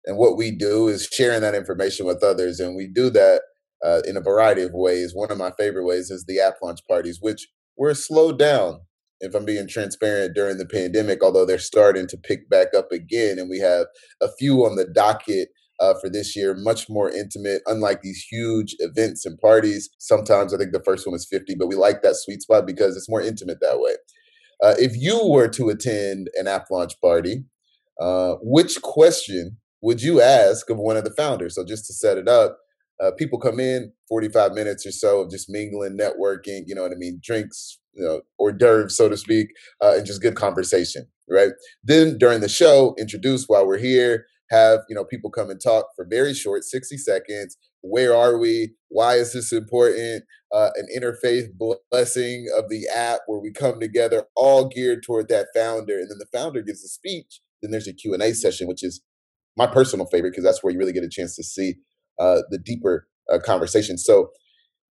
and 0.07 0.17
what 0.17 0.37
we 0.37 0.51
do 0.53 0.89
is 0.89 1.09
sharing 1.13 1.41
that 1.41 1.55
information 1.55 2.07
with 2.07 2.23
others. 2.23 2.61
And 2.61 2.77
we 2.77 2.87
do 2.87 3.11
that 3.11 3.43
uh, 3.85 4.03
in 4.07 4.17
a 4.17 4.21
variety 4.21 4.63
of 4.63 4.71
ways. 4.73 5.13
One 5.15 5.31
of 5.31 5.39
my 5.39 5.51
favorite 5.59 5.85
ways 5.85 6.11
is 6.11 6.25
the 6.25 6.41
app 6.41 6.55
launch 6.63 6.81
parties, 6.89 7.19
which 7.21 7.49
were 7.77 7.95
slowed 7.95 8.39
down, 8.39 8.81
if 9.21 9.35
I'm 9.35 9.45
being 9.45 9.69
transparent, 9.69 10.35
during 10.35 10.59
the 10.59 10.67
pandemic, 10.67 11.23
although 11.23 11.45
they're 11.45 11.59
starting 11.59 12.07
to 12.09 12.17
pick 12.17 12.49
back 12.49 12.69
up 12.75 12.93
again. 12.93 13.39
And 13.39 13.51
we 13.51 13.59
have 13.59 13.87
a 14.23 14.29
few 14.39 14.65
on 14.65 14.77
the 14.77 14.87
docket 14.87 15.49
uh, 15.81 15.95
for 16.01 16.09
this 16.09 16.37
year, 16.37 16.55
much 16.55 16.89
more 16.89 17.11
intimate, 17.11 17.63
unlike 17.67 18.01
these 18.01 18.25
huge 18.31 18.77
events 18.79 19.27
and 19.27 19.39
parties. 19.39 19.91
Sometimes 19.99 20.55
I 20.55 20.59
think 20.59 20.73
the 20.73 20.83
first 20.85 21.07
one 21.07 21.13
was 21.13 21.27
50, 21.27 21.57
but 21.57 21.67
we 21.67 21.75
like 21.75 22.03
that 22.03 22.17
sweet 22.17 22.43
spot 22.43 22.67
because 22.67 22.97
it's 22.97 23.11
more 23.11 23.21
intimate 23.21 23.59
that 23.61 23.81
way. 23.81 23.97
Uh, 24.63 24.75
if 24.79 24.97
you 24.97 25.29
were 25.29 25.49
to 25.49 25.69
attend 25.69 26.31
an 26.35 26.47
app 26.47 26.71
launch 26.71 26.99
party, 27.03 27.45
uh, 28.01 28.37
which 28.41 28.81
question 28.81 29.59
would 29.87 30.03
you 30.03 30.21
ask 30.21 30.69
of 30.69 30.79
one 30.79 30.97
of 30.97 31.05
the 31.05 31.15
founders? 31.15 31.55
So 31.55 31.65
just 31.65 31.87
to 31.87 31.93
set 31.93 32.19
it 32.19 32.27
up, 32.27 32.59
uh, 33.01 33.13
people 33.17 33.39
come 33.39 33.61
in 33.61 33.93
45 34.09 34.51
minutes 34.51 34.85
or 34.85 34.91
so 34.91 35.21
of 35.21 35.31
just 35.31 35.49
mingling, 35.49 35.97
networking, 35.97 36.65
you 36.67 36.75
know 36.75 36.83
what 36.83 36.91
I 36.91 36.97
mean, 36.97 37.21
drinks, 37.23 37.79
you 37.93 38.03
know, 38.03 38.23
hors 38.37 38.53
d'oeuvres, 38.53 38.97
so 38.97 39.09
to 39.09 39.17
speak, 39.17 39.51
uh, 39.81 39.95
and 39.97 40.05
just 40.05 40.21
good 40.21 40.35
conversation, 40.35 41.07
right? 41.31 41.53
Then 41.85 42.19
during 42.19 42.41
the 42.41 42.49
show, 42.49 42.97
introduce 42.99 43.45
while 43.47 43.65
we're 43.65 43.79
here, 43.79 44.27
have 44.51 44.81
you 44.89 44.95
know 44.95 45.05
people 45.05 45.31
come 45.31 45.51
and 45.51 45.61
talk 45.61 45.87
for 45.97 46.07
very 46.09 46.33
short 46.33 46.63
60 46.63 46.99
seconds 46.99 47.57
where 47.81 48.15
are 48.15 48.39
we 48.39 48.75
why 48.91 49.15
is 49.15 49.33
this 49.33 49.53
important 49.53 50.23
uh, 50.55 50.71
an 50.77 50.87
interfaith 50.97 51.49
blessing 51.91 52.47
of 52.57 52.69
the 52.69 52.87
app 52.95 53.23
where 53.27 53.41
we 53.41 53.51
come 53.51 53.81
together 53.81 54.25
all 54.37 54.69
geared 54.69 55.03
toward 55.03 55.29
that 55.29 55.49
founder 55.53 55.99
and 55.99 56.09
then 56.09 56.19
the 56.19 56.39
founder 56.39 56.63
gives 56.63 56.85
a 56.85 56.89
speech 56.89 57.41
then 57.61 57.73
there's 57.73 57.89
a 57.89 57.93
q&a 57.93 58.33
session 58.35 58.69
which 58.69 58.85
is 58.85 59.01
my 59.57 59.67
personal 59.67 60.07
favorite 60.07 60.31
because 60.31 60.45
that's 60.45 60.63
where 60.63 60.73
you 60.73 60.79
really 60.79 60.93
get 60.93 61.05
a 61.05 61.09
chance 61.09 61.35
to 61.37 61.43
see 61.43 61.77
uh, 62.19 62.43
the 62.51 62.59
deeper 62.59 63.09
uh, 63.33 63.39
conversation. 63.39 63.99
So, 63.99 64.31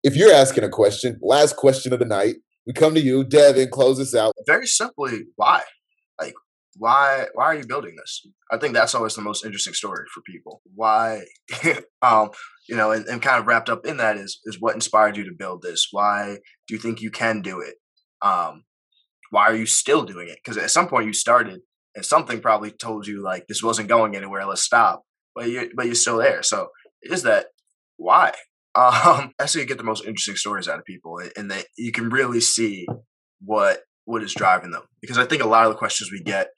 if 0.02 0.16
you're 0.16 0.32
asking 0.32 0.64
a 0.64 0.68
question, 0.70 1.18
last 1.22 1.56
question 1.56 1.92
of 1.92 1.98
the 1.98 2.06
night, 2.06 2.36
we 2.66 2.72
come 2.72 2.94
to 2.94 3.00
you, 3.00 3.24
Devin. 3.24 3.68
Close 3.70 3.98
this 3.98 4.14
out. 4.14 4.32
Very 4.46 4.66
simply, 4.66 5.24
why? 5.36 5.62
Like, 6.18 6.34
why? 6.76 7.26
Why 7.34 7.44
are 7.46 7.56
you 7.56 7.66
building 7.66 7.96
this? 7.96 8.26
I 8.50 8.56
think 8.56 8.74
that's 8.74 8.94
always 8.94 9.14
the 9.14 9.22
most 9.22 9.44
interesting 9.44 9.74
story 9.74 10.04
for 10.14 10.22
people. 10.22 10.62
Why? 10.74 11.22
um, 12.02 12.30
you 12.68 12.76
know, 12.76 12.92
and, 12.92 13.06
and, 13.06 13.20
kind 13.20 13.40
of 13.40 13.46
wrapped 13.46 13.68
up 13.68 13.84
in 13.84 13.96
that 13.98 14.16
is 14.16 14.40
is 14.44 14.60
what 14.60 14.74
inspired 14.74 15.16
you 15.16 15.24
to 15.24 15.34
build 15.36 15.62
this. 15.62 15.88
Why 15.90 16.38
do 16.66 16.74
you 16.74 16.80
think 16.80 17.00
you 17.00 17.10
can 17.10 17.42
do 17.42 17.60
it? 17.60 17.74
Um, 18.22 18.64
why 19.30 19.46
are 19.46 19.56
you 19.56 19.66
still 19.66 20.04
doing 20.04 20.28
it? 20.28 20.38
Because 20.42 20.56
at 20.56 20.70
some 20.70 20.88
point 20.88 21.06
you 21.06 21.12
started 21.12 21.60
and 21.94 22.04
something 22.04 22.40
probably 22.40 22.70
told 22.70 23.06
you 23.06 23.22
like 23.22 23.46
this 23.46 23.62
wasn't 23.62 23.88
going 23.88 24.16
anywhere. 24.16 24.44
Let's 24.44 24.62
stop. 24.62 25.04
But 25.34 25.48
you 25.48 25.70
but 25.74 25.86
you're 25.86 25.94
still 25.94 26.18
there. 26.18 26.42
So 26.42 26.68
is 27.02 27.22
that 27.22 27.46
why? 27.96 28.32
Um, 28.72 29.32
that's 29.36 29.54
how 29.54 29.60
you 29.60 29.66
get 29.66 29.78
the 29.78 29.82
most 29.82 30.04
interesting 30.04 30.36
stories 30.36 30.68
out 30.68 30.78
of 30.78 30.84
people, 30.84 31.20
and 31.36 31.50
that 31.50 31.66
you 31.76 31.90
can 31.90 32.08
really 32.08 32.40
see 32.40 32.86
what 33.44 33.80
what 34.04 34.22
is 34.22 34.32
driving 34.32 34.70
them. 34.70 34.82
Because 35.00 35.18
I 35.18 35.24
think 35.24 35.42
a 35.42 35.48
lot 35.48 35.66
of 35.66 35.72
the 35.72 35.76
questions 35.76 36.12
we 36.12 36.22
get 36.22 36.50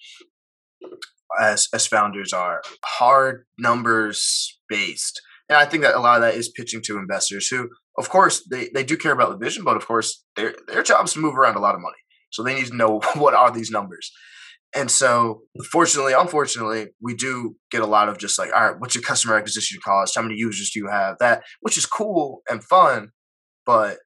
as 1.40 1.68
as 1.72 1.86
founders 1.86 2.34
are 2.34 2.60
hard 2.84 3.46
numbers 3.58 4.58
based, 4.68 5.22
and 5.48 5.56
I 5.56 5.64
think 5.64 5.84
that 5.84 5.94
a 5.94 6.00
lot 6.00 6.16
of 6.16 6.22
that 6.22 6.34
is 6.34 6.50
pitching 6.50 6.82
to 6.82 6.98
investors 6.98 7.48
who, 7.48 7.70
of 7.96 8.10
course, 8.10 8.46
they 8.50 8.68
they 8.74 8.84
do 8.84 8.98
care 8.98 9.12
about 9.12 9.30
the 9.30 9.42
vision, 9.42 9.64
but 9.64 9.78
of 9.78 9.86
course, 9.86 10.22
their 10.36 10.54
their 10.68 10.82
job 10.82 11.06
is 11.06 11.14
to 11.14 11.18
move 11.18 11.36
around 11.36 11.56
a 11.56 11.60
lot 11.60 11.74
of 11.74 11.80
money. 11.80 11.96
So 12.30 12.42
they 12.42 12.54
need 12.54 12.66
to 12.66 12.76
know 12.76 13.00
what 13.14 13.34
are 13.34 13.50
these 13.50 13.70
numbers. 13.70 14.12
And 14.74 14.90
so, 14.90 15.42
fortunately, 15.70 16.14
unfortunately, 16.14 16.88
we 17.00 17.14
do 17.14 17.56
get 17.70 17.82
a 17.82 17.86
lot 17.86 18.08
of 18.08 18.18
just 18.18 18.38
like, 18.38 18.50
all 18.54 18.70
right, 18.70 18.76
what's 18.78 18.94
your 18.94 19.02
customer 19.02 19.36
acquisition 19.36 19.80
cost? 19.84 20.14
How 20.14 20.22
many 20.22 20.36
users 20.36 20.70
do 20.70 20.80
you 20.80 20.88
have? 20.88 21.16
That, 21.20 21.42
which 21.60 21.76
is 21.76 21.84
cool 21.84 22.42
and 22.48 22.64
fun, 22.64 23.10
but 23.66 23.98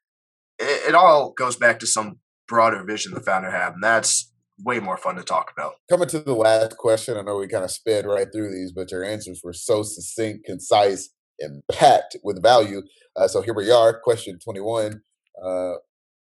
it, 0.59 0.89
it 0.89 0.95
all 0.95 1.33
goes 1.33 1.57
back 1.57 1.79
to 1.81 1.87
some 1.87 2.19
broader 2.49 2.83
vision 2.85 3.15
the 3.15 3.21
founder 3.21 3.51
had, 3.51 3.75
and 3.75 3.83
that's 3.83 4.33
way 4.65 4.81
more 4.81 4.97
fun 4.97 5.17
to 5.17 5.23
talk 5.23 5.53
about. 5.57 5.75
Coming 5.89 6.09
to 6.09 6.21
the 6.21 6.35
last 6.35 6.77
question, 6.77 7.17
I 7.17 7.23
know 7.23 7.37
we 7.37 7.49
kind 7.49 7.65
of 7.65 7.71
sped 7.71 8.07
right 8.07 8.27
through 8.33 8.53
these, 8.53 8.73
but 8.73 8.91
your 8.91 9.05
answers 9.05 9.41
were 9.45 9.53
so 9.53 9.83
succinct, 9.83 10.47
concise, 10.47 11.11
and 11.39 11.63
packed 11.71 12.17
with 12.23 12.43
value. 12.43 12.83
Uh, 13.15 13.29
so 13.29 13.43
here 13.43 13.55
we 13.55 13.71
are, 13.71 14.01
question 14.01 14.39
21. 14.43 15.03
Uh, 15.45 15.73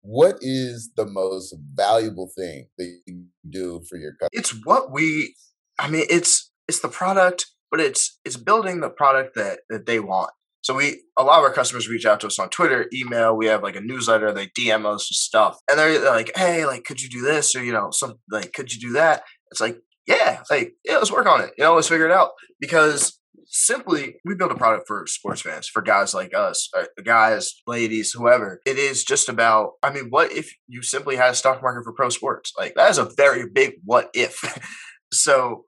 what 0.05 0.37
is 0.41 0.91
the 0.95 1.05
most 1.05 1.55
valuable 1.73 2.29
thing 2.37 2.67
that 2.77 2.99
you 3.07 3.25
do 3.49 3.81
for 3.89 3.97
your 3.97 4.11
customer? 4.11 4.29
It's 4.33 4.51
what 4.63 4.91
we 4.91 5.35
I 5.79 5.89
mean 5.89 6.05
it's 6.09 6.51
it's 6.67 6.79
the 6.79 6.89
product, 6.89 7.47
but 7.71 7.79
it's 7.79 8.19
it's 8.23 8.37
building 8.37 8.81
the 8.81 8.89
product 8.89 9.35
that 9.35 9.61
that 9.69 9.85
they 9.85 9.99
want. 9.99 10.31
So 10.61 10.75
we 10.75 11.03
a 11.17 11.23
lot 11.23 11.39
of 11.39 11.43
our 11.43 11.53
customers 11.53 11.89
reach 11.89 12.05
out 12.05 12.19
to 12.21 12.27
us 12.27 12.39
on 12.39 12.49
Twitter, 12.49 12.87
email, 12.93 13.35
we 13.35 13.47
have 13.47 13.63
like 13.63 13.75
a 13.75 13.81
newsletter, 13.81 14.31
they 14.31 14.47
DM 14.47 14.85
us 14.85 15.07
stuff. 15.11 15.57
And 15.69 15.79
they're, 15.79 15.99
they're 15.99 16.11
like, 16.11 16.31
"Hey, 16.35 16.65
like 16.65 16.83
could 16.83 17.01
you 17.01 17.09
do 17.09 17.21
this 17.21 17.55
or 17.55 17.63
you 17.63 17.73
know, 17.73 17.89
some 17.91 18.15
like 18.31 18.53
could 18.53 18.71
you 18.71 18.79
do 18.79 18.93
that?" 18.93 19.23
It's 19.51 19.61
like, 19.61 19.77
"Yeah, 20.07 20.43
like 20.49 20.73
yeah, 20.83 20.97
let's 20.97 21.11
work 21.11 21.27
on 21.27 21.41
it. 21.41 21.51
You 21.57 21.63
know, 21.63 21.75
let's 21.75 21.87
figure 21.87 22.07
it 22.07 22.11
out." 22.11 22.31
Because 22.59 23.19
simply 23.45 24.15
we 24.25 24.35
build 24.35 24.51
a 24.51 24.55
product 24.55 24.87
for 24.87 25.05
sports 25.07 25.41
fans 25.41 25.67
for 25.67 25.81
guys 25.81 26.13
like 26.13 26.35
us 26.35 26.69
uh, 26.77 26.85
guys 27.03 27.61
ladies 27.67 28.13
whoever. 28.13 28.61
It 28.65 28.77
is 28.77 29.03
just 29.03 29.29
about 29.29 29.73
i 29.83 29.91
mean 29.91 30.07
what 30.09 30.31
if 30.31 30.53
you 30.67 30.81
simply 30.81 31.15
had 31.15 31.31
a 31.31 31.35
stock 31.35 31.61
market 31.61 31.83
for 31.83 31.93
pro 31.93 32.09
sports? 32.09 32.53
Like 32.57 32.75
that 32.75 32.91
is 32.91 32.97
a 32.97 33.09
very 33.17 33.45
big 33.49 33.73
what 33.83 34.09
if. 34.13 34.39
So 35.13 35.65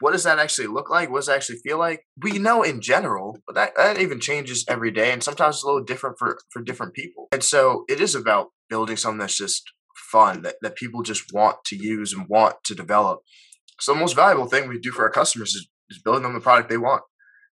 what 0.00 0.12
does 0.12 0.24
that 0.24 0.38
actually 0.38 0.66
look 0.68 0.90
like? 0.90 1.10
What 1.10 1.18
does 1.18 1.28
it 1.28 1.34
actually 1.34 1.58
feel 1.58 1.78
like? 1.78 2.00
We 2.20 2.38
know 2.38 2.62
in 2.62 2.80
general 2.80 3.38
but 3.46 3.54
that, 3.54 3.72
that 3.76 4.00
even 4.00 4.18
changes 4.18 4.64
every 4.68 4.90
day 4.90 5.12
and 5.12 5.22
sometimes 5.22 5.56
it's 5.56 5.62
a 5.62 5.66
little 5.66 5.84
different 5.84 6.16
for 6.18 6.38
for 6.50 6.62
different 6.62 6.94
people. 6.94 7.28
And 7.32 7.44
so 7.44 7.84
it 7.88 8.00
is 8.00 8.14
about 8.14 8.48
building 8.68 8.96
something 8.96 9.18
that's 9.18 9.36
just 9.36 9.70
fun 10.10 10.42
that, 10.42 10.56
that 10.62 10.76
people 10.76 11.02
just 11.02 11.32
want 11.32 11.58
to 11.66 11.76
use 11.76 12.12
and 12.12 12.26
want 12.28 12.56
to 12.64 12.74
develop. 12.74 13.20
So 13.80 13.92
the 13.94 14.00
most 14.00 14.16
valuable 14.16 14.46
thing 14.46 14.68
we 14.68 14.78
do 14.78 14.90
for 14.90 15.02
our 15.02 15.10
customers 15.10 15.54
is, 15.54 15.68
is 15.90 16.00
building 16.02 16.22
them 16.22 16.34
the 16.34 16.40
product 16.40 16.68
they 16.68 16.76
want 16.76 17.02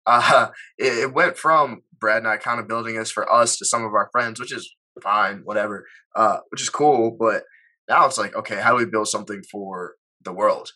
uh, 0.07 0.49
it, 0.79 1.05
it, 1.05 1.15
went 1.15 1.37
from 1.37 1.83
Brad 2.01 2.19
and 2.19 2.29
I 2.29 2.37
kind 2.37 2.61
of 2.61 2.69
building 2.69 2.97
this 2.97 3.11
for 3.11 3.31
us 3.33 3.57
to 3.59 3.65
some 3.65 3.85
of 3.85 3.95
our 3.95 4.09
friends, 4.13 4.41
which 4.41 4.53
is 4.53 4.75
fine, 5.03 5.41
whatever, 5.45 5.87
uh, 6.15 6.39
which 6.51 6.63
is 6.63 6.69
cool. 6.69 7.17
But 7.19 7.45
now 7.89 8.07
it's 8.07 8.19
like, 8.19 8.35
okay, 8.35 8.61
how 8.61 8.73
do 8.73 8.77
we 8.77 8.91
build 8.91 9.09
something 9.09 9.43
for 9.51 9.95
the 10.23 10.33
world? 10.33 10.71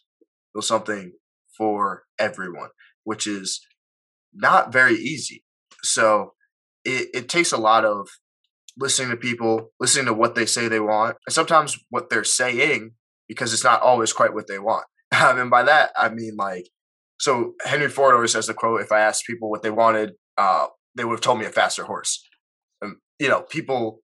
Build 0.55 0.65
something 0.65 1.13
for 1.57 2.05
everyone, 2.19 2.71
which 3.05 3.27
is 3.27 3.61
not 4.33 4.73
very 4.73 4.95
easy. 4.95 5.45
So 5.83 6.35
it, 6.85 7.09
it 7.15 7.29
takes 7.29 7.53
a 7.53 7.59
lot 7.59 7.85
of 7.85 8.09
listening 8.77 9.11
to 9.11 9.17
people, 9.17 9.73
listening 9.81 10.07
to 10.07 10.15
what 10.15 10.35
they 10.35 10.47
say 10.47 10.69
they 10.69 10.81
want, 10.81 11.17
and 11.27 11.35
sometimes 11.35 11.77
what 11.91 12.11
they're 12.11 12.25
saying 12.25 12.93
because 13.29 13.53
it's 13.53 13.65
not 13.65 13.83
always 13.83 14.13
quite 14.13 14.33
what 14.33 14.47
they 14.47 14.59
want. 14.59 14.87
and 15.13 15.51
by 15.51 15.63
that, 15.65 15.91
I 15.97 16.09
mean 16.09 16.37
like 16.37 16.69
so 17.19 17.55
Henry 17.65 17.89
Ford 17.89 18.15
always 18.15 18.33
says 18.33 18.47
the 18.47 18.55
quote: 18.55 18.81
"If 18.81 18.93
I 18.93 19.01
asked 19.01 19.27
people 19.27 19.51
what 19.51 19.63
they 19.63 19.71
wanted, 19.71 20.13
uh, 20.37 20.67
they 20.95 21.05
would 21.05 21.15
have 21.15 21.21
told 21.21 21.39
me 21.39 21.47
a 21.47 21.51
faster 21.51 21.85
horse." 21.85 22.25
And, 22.81 22.97
you 23.19 23.29
know, 23.29 23.43
people 23.43 24.01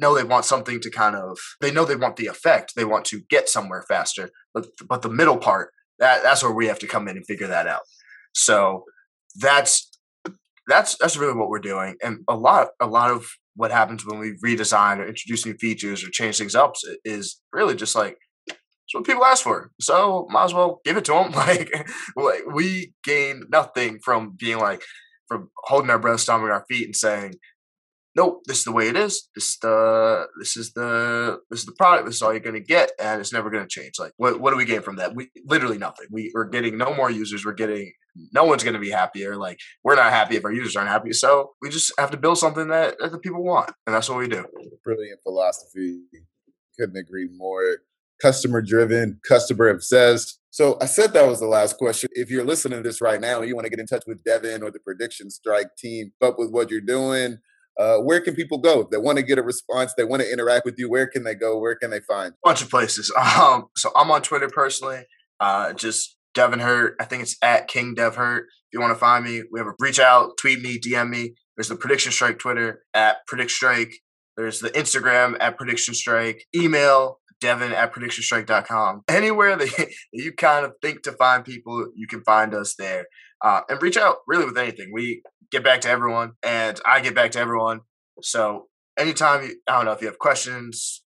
know 0.00 0.14
they 0.14 0.24
want 0.24 0.44
something 0.44 0.80
to 0.80 0.90
kind 0.90 1.14
of 1.14 1.38
they 1.60 1.70
know 1.70 1.84
they 1.84 1.94
want 1.94 2.16
the 2.16 2.26
effect 2.26 2.72
they 2.74 2.84
want 2.84 3.04
to 3.04 3.20
get 3.28 3.48
somewhere 3.48 3.84
faster 3.86 4.30
but 4.54 4.66
but 4.88 5.02
the 5.02 5.10
middle 5.10 5.36
part 5.36 5.70
that 5.98 6.22
that's 6.22 6.42
where 6.42 6.52
we 6.52 6.66
have 6.66 6.78
to 6.78 6.86
come 6.86 7.06
in 7.06 7.16
and 7.16 7.26
figure 7.26 7.46
that 7.46 7.66
out 7.66 7.82
so 8.34 8.84
that's 9.36 9.90
that's 10.66 10.96
that's 10.96 11.16
really 11.16 11.34
what 11.34 11.50
we're 11.50 11.58
doing 11.58 11.96
and 12.02 12.20
a 12.28 12.34
lot 12.34 12.68
a 12.80 12.86
lot 12.86 13.10
of 13.10 13.26
what 13.56 13.70
happens 13.70 14.06
when 14.06 14.18
we 14.18 14.32
redesign 14.44 14.98
or 14.98 15.06
introduce 15.06 15.44
new 15.44 15.54
features 15.54 16.02
or 16.02 16.08
change 16.10 16.38
things 16.38 16.54
up 16.54 16.74
is 17.04 17.40
really 17.52 17.74
just 17.74 17.94
like 17.94 18.16
it's 18.90 18.94
what 18.94 19.06
people 19.06 19.24
ask 19.24 19.44
for 19.44 19.70
so 19.80 20.26
might 20.30 20.44
as 20.44 20.54
well 20.54 20.80
give 20.84 20.96
it 20.96 21.04
to 21.04 21.12
them 21.12 21.30
like, 21.32 21.72
like 22.16 22.42
we 22.52 22.92
gain 23.04 23.44
nothing 23.50 23.98
from 24.04 24.34
being 24.36 24.58
like 24.58 24.82
from 25.28 25.48
holding 25.64 25.90
our 25.90 25.98
breath 25.98 26.20
stomping 26.20 26.50
our 26.50 26.64
feet 26.68 26.86
and 26.86 26.96
saying 26.96 27.34
nope, 28.16 28.42
this 28.46 28.58
is 28.58 28.64
the 28.64 28.72
way 28.72 28.88
it 28.88 28.96
is. 28.96 29.28
This 29.34 29.58
the 29.58 30.26
this 30.38 30.56
is 30.56 30.72
the 30.72 31.38
this 31.50 31.60
is 31.60 31.66
the 31.66 31.72
product. 31.72 32.06
This 32.06 32.16
is 32.16 32.22
all 32.22 32.32
you're 32.32 32.40
gonna 32.40 32.60
get, 32.60 32.92
and 32.98 33.20
it's 33.20 33.32
never 33.32 33.50
gonna 33.50 33.68
change. 33.68 33.94
Like, 33.98 34.12
what 34.16 34.40
what 34.40 34.50
do 34.50 34.56
we 34.56 34.64
gain 34.64 34.82
from 34.82 34.96
that? 34.96 35.14
We 35.14 35.30
literally 35.46 35.78
nothing. 35.78 36.06
We 36.10 36.30
we're 36.34 36.48
getting 36.48 36.76
no 36.76 36.94
more 36.94 37.10
users. 37.10 37.44
We're 37.44 37.52
getting 37.52 37.92
no 38.32 38.44
one's 38.44 38.64
gonna 38.64 38.78
be 38.78 38.90
happier. 38.90 39.36
Like, 39.36 39.58
we're 39.84 39.96
not 39.96 40.12
happy 40.12 40.36
if 40.36 40.44
our 40.44 40.52
users 40.52 40.76
aren't 40.76 40.90
happy. 40.90 41.12
So 41.12 41.52
we 41.62 41.70
just 41.70 41.92
have 41.98 42.10
to 42.10 42.16
build 42.16 42.38
something 42.38 42.68
that, 42.68 42.98
that 42.98 43.12
the 43.12 43.18
people 43.18 43.42
want, 43.42 43.72
and 43.86 43.94
that's 43.94 44.08
what 44.08 44.18
we 44.18 44.28
do. 44.28 44.44
Brilliant 44.84 45.20
philosophy. 45.22 46.02
Couldn't 46.78 46.96
agree 46.96 47.28
more. 47.36 47.78
Customer 48.22 48.62
driven, 48.62 49.20
customer 49.26 49.68
obsessed. 49.68 50.38
So 50.50 50.76
I 50.80 50.86
said 50.86 51.12
that 51.12 51.28
was 51.28 51.40
the 51.40 51.46
last 51.46 51.78
question. 51.78 52.10
If 52.12 52.30
you're 52.30 52.44
listening 52.44 52.82
to 52.82 52.88
this 52.88 53.00
right 53.00 53.20
now 53.20 53.38
and 53.38 53.48
you 53.48 53.54
want 53.54 53.66
to 53.66 53.70
get 53.70 53.78
in 53.78 53.86
touch 53.86 54.02
with 54.06 54.22
Devin 54.24 54.62
or 54.62 54.70
the 54.70 54.80
Prediction 54.80 55.30
Strike 55.30 55.76
team, 55.78 56.12
up 56.20 56.38
with 56.38 56.50
what 56.50 56.70
you're 56.70 56.80
doing, 56.80 57.38
uh, 57.78 57.98
where 57.98 58.20
can 58.20 58.34
people 58.34 58.58
go 58.58 58.80
if 58.80 58.90
they 58.90 58.98
want 58.98 59.16
to 59.16 59.22
get 59.22 59.38
a 59.38 59.42
response? 59.42 59.94
They 59.96 60.04
want 60.04 60.22
to 60.22 60.30
interact 60.30 60.64
with 60.64 60.74
you. 60.76 60.90
Where 60.90 61.06
can 61.06 61.24
they 61.24 61.34
go? 61.34 61.58
Where 61.58 61.76
can 61.76 61.90
they 61.90 62.00
find? 62.00 62.32
A 62.32 62.48
bunch 62.48 62.62
of 62.62 62.70
places. 62.70 63.12
Um, 63.40 63.66
so 63.76 63.90
I'm 63.96 64.10
on 64.10 64.22
Twitter 64.22 64.48
personally. 64.48 65.04
Uh, 65.38 65.72
just 65.72 66.16
Devin 66.34 66.60
Hurt. 66.60 66.96
I 67.00 67.04
think 67.04 67.22
it's 67.22 67.36
at 67.42 67.68
King 67.68 67.94
Dev 67.94 68.16
Hurt. 68.16 68.42
If 68.42 68.74
you 68.74 68.80
want 68.80 68.92
to 68.92 68.98
find 68.98 69.24
me, 69.24 69.42
we 69.50 69.58
have 69.58 69.66
a 69.66 69.72
reach 69.80 69.98
out, 69.98 70.32
tweet 70.38 70.60
me, 70.60 70.78
DM 70.78 71.08
me. 71.08 71.34
There's 71.56 71.68
the 71.68 71.76
Prediction 71.76 72.12
Strike 72.12 72.38
Twitter 72.38 72.82
at 72.92 73.26
Predict 73.26 73.50
Strike. 73.50 73.94
There's 74.36 74.60
the 74.60 74.70
Instagram 74.70 75.36
at 75.40 75.56
Prediction 75.56 75.94
Strike. 75.94 76.44
Email 76.54 77.20
Devin 77.40 77.72
at 77.72 77.92
predictionstrike.com. 77.92 79.02
Anywhere 79.08 79.56
that 79.56 79.88
you 80.12 80.32
kind 80.32 80.64
of 80.64 80.72
think 80.82 81.02
to 81.02 81.12
find 81.12 81.44
people, 81.44 81.86
you 81.94 82.06
can 82.06 82.22
find 82.22 82.54
us 82.54 82.74
there. 82.78 83.06
Uh, 83.42 83.62
and 83.68 83.82
reach 83.82 83.96
out 83.96 84.18
really 84.26 84.44
with 84.44 84.58
anything. 84.58 84.90
We 84.92 85.22
get 85.50 85.64
back 85.64 85.80
to 85.82 85.88
everyone, 85.88 86.32
and 86.42 86.78
I 86.84 87.00
get 87.00 87.14
back 87.14 87.30
to 87.32 87.40
everyone. 87.40 87.80
So 88.22 88.66
anytime 88.98 89.42
you, 89.42 89.56
I 89.66 89.76
don't 89.76 89.86
know 89.86 89.92
if 89.92 90.02
you 90.02 90.08
have 90.08 90.18
questions, 90.18 91.02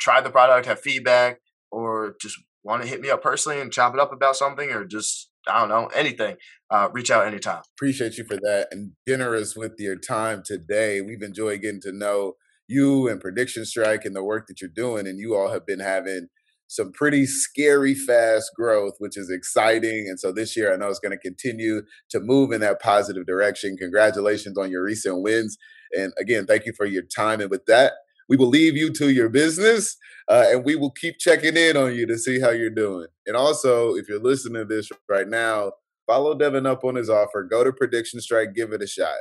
try 0.00 0.20
the 0.20 0.30
product, 0.30 0.66
have 0.66 0.80
feedback, 0.80 1.38
or 1.70 2.16
just 2.20 2.36
want 2.64 2.82
to 2.82 2.88
hit 2.88 3.00
me 3.00 3.10
up 3.10 3.22
personally 3.22 3.60
and 3.60 3.70
chop 3.70 3.94
it 3.94 4.00
up 4.00 4.12
about 4.12 4.36
something, 4.36 4.70
or 4.70 4.86
just 4.86 5.30
I 5.46 5.60
don't 5.60 5.68
know 5.68 5.86
anything, 5.94 6.36
uh, 6.70 6.88
reach 6.92 7.10
out 7.10 7.26
anytime. 7.26 7.62
Appreciate 7.76 8.16
you 8.16 8.24
for 8.24 8.36
that 8.36 8.68
and 8.70 8.92
generous 9.06 9.54
with 9.54 9.74
your 9.78 9.96
time 9.96 10.42
today. 10.44 11.02
We've 11.02 11.22
enjoyed 11.22 11.60
getting 11.60 11.82
to 11.82 11.92
know 11.92 12.34
you 12.68 13.08
and 13.08 13.20
Prediction 13.20 13.64
Strike 13.64 14.04
and 14.04 14.14
the 14.14 14.24
work 14.24 14.46
that 14.48 14.60
you're 14.60 14.70
doing, 14.70 15.06
and 15.06 15.18
you 15.18 15.34
all 15.34 15.50
have 15.50 15.66
been 15.66 15.80
having 15.80 16.28
some 16.68 16.92
pretty 16.92 17.26
scary 17.26 17.94
fast 17.94 18.50
growth, 18.56 18.94
which 18.98 19.16
is 19.16 19.30
exciting. 19.30 20.06
And 20.08 20.18
so 20.18 20.32
this 20.32 20.56
year, 20.56 20.72
I 20.72 20.76
know 20.76 20.88
it's 20.88 20.98
going 20.98 21.16
to 21.16 21.18
continue 21.18 21.82
to 22.10 22.20
move 22.20 22.52
in 22.52 22.60
that 22.60 22.80
positive 22.80 23.26
direction. 23.26 23.76
Congratulations 23.76 24.58
on 24.58 24.70
your 24.70 24.82
recent 24.82 25.22
wins. 25.22 25.56
And 25.96 26.12
again, 26.18 26.46
thank 26.46 26.66
you 26.66 26.72
for 26.76 26.86
your 26.86 27.04
time. 27.04 27.40
And 27.40 27.50
with 27.50 27.66
that, 27.66 27.92
we 28.28 28.36
will 28.36 28.48
leave 28.48 28.76
you 28.76 28.92
to 28.94 29.10
your 29.10 29.28
business 29.28 29.96
uh, 30.28 30.46
and 30.48 30.64
we 30.64 30.74
will 30.74 30.90
keep 30.90 31.18
checking 31.18 31.56
in 31.56 31.76
on 31.76 31.94
you 31.94 32.06
to 32.08 32.18
see 32.18 32.40
how 32.40 32.50
you're 32.50 32.70
doing. 32.70 33.06
And 33.26 33.36
also, 33.36 33.94
if 33.94 34.08
you're 34.08 34.22
listening 34.22 34.54
to 34.54 34.64
this 34.64 34.90
right 35.08 35.28
now, 35.28 35.72
follow 36.08 36.36
Devin 36.36 36.66
up 36.66 36.82
on 36.82 36.96
his 36.96 37.08
offer. 37.08 37.44
Go 37.44 37.62
to 37.62 37.72
Prediction 37.72 38.20
Strike, 38.20 38.54
give 38.54 38.72
it 38.72 38.82
a 38.82 38.86
shot, 38.88 39.18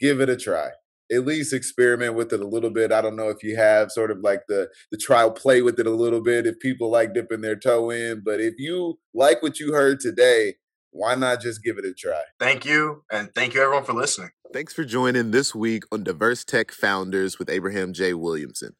give 0.00 0.20
it 0.20 0.28
a 0.28 0.36
try 0.36 0.70
at 1.10 1.24
least 1.24 1.52
experiment 1.52 2.14
with 2.14 2.32
it 2.32 2.40
a 2.40 2.46
little 2.46 2.70
bit. 2.70 2.92
I 2.92 3.00
don't 3.00 3.16
know 3.16 3.28
if 3.28 3.42
you 3.42 3.56
have 3.56 3.90
sort 3.90 4.10
of 4.10 4.18
like 4.20 4.42
the 4.48 4.68
the 4.90 4.98
trial 4.98 5.30
play 5.30 5.62
with 5.62 5.78
it 5.78 5.86
a 5.86 5.90
little 5.90 6.22
bit 6.22 6.46
if 6.46 6.58
people 6.60 6.90
like 6.90 7.14
dipping 7.14 7.40
their 7.40 7.56
toe 7.56 7.90
in, 7.90 8.22
but 8.24 8.40
if 8.40 8.54
you 8.58 8.98
like 9.14 9.42
what 9.42 9.58
you 9.58 9.72
heard 9.72 10.00
today, 10.00 10.54
why 10.90 11.14
not 11.14 11.40
just 11.40 11.62
give 11.62 11.78
it 11.78 11.84
a 11.84 11.92
try? 11.92 12.22
Thank 12.38 12.64
you 12.64 13.04
and 13.10 13.34
thank 13.34 13.54
you 13.54 13.62
everyone 13.62 13.84
for 13.84 13.94
listening. 13.94 14.30
Thanks 14.52 14.72
for 14.72 14.84
joining 14.84 15.30
this 15.30 15.54
week 15.54 15.84
on 15.92 16.04
Diverse 16.04 16.44
Tech 16.44 16.72
Founders 16.72 17.38
with 17.38 17.50
Abraham 17.50 17.92
J. 17.92 18.14
Williamson. 18.14 18.76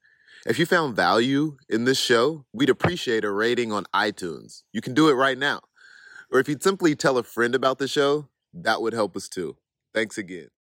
If 0.47 0.59
you 0.59 0.66
found 0.66 0.97
value 0.97 1.57
in 1.68 1.85
this 1.85 1.99
show, 1.99 2.47
we'd 2.53 2.70
appreciate 2.70 3.24
a 3.24 3.31
rating 3.31 3.72
on 3.72 3.85
iTunes. 3.95 4.62
You 4.72 4.81
can 4.81 4.95
do 4.95 5.09
it 5.09 5.14
right 5.14 5.37
now. 5.37 5.61
Or 6.33 6.41
if 6.41 6.49
you'd 6.49 6.62
simply 6.62 6.95
tell 6.95 7.18
a 7.18 7.22
friend 7.22 7.55
about 7.55 7.79
the 7.79 7.89
show, 7.89 8.29
that 8.55 8.81
would 8.81 8.93
help 8.93 9.16
us 9.16 9.29
too. 9.29 9.57
Thanks 9.95 10.16
again. 10.16 10.49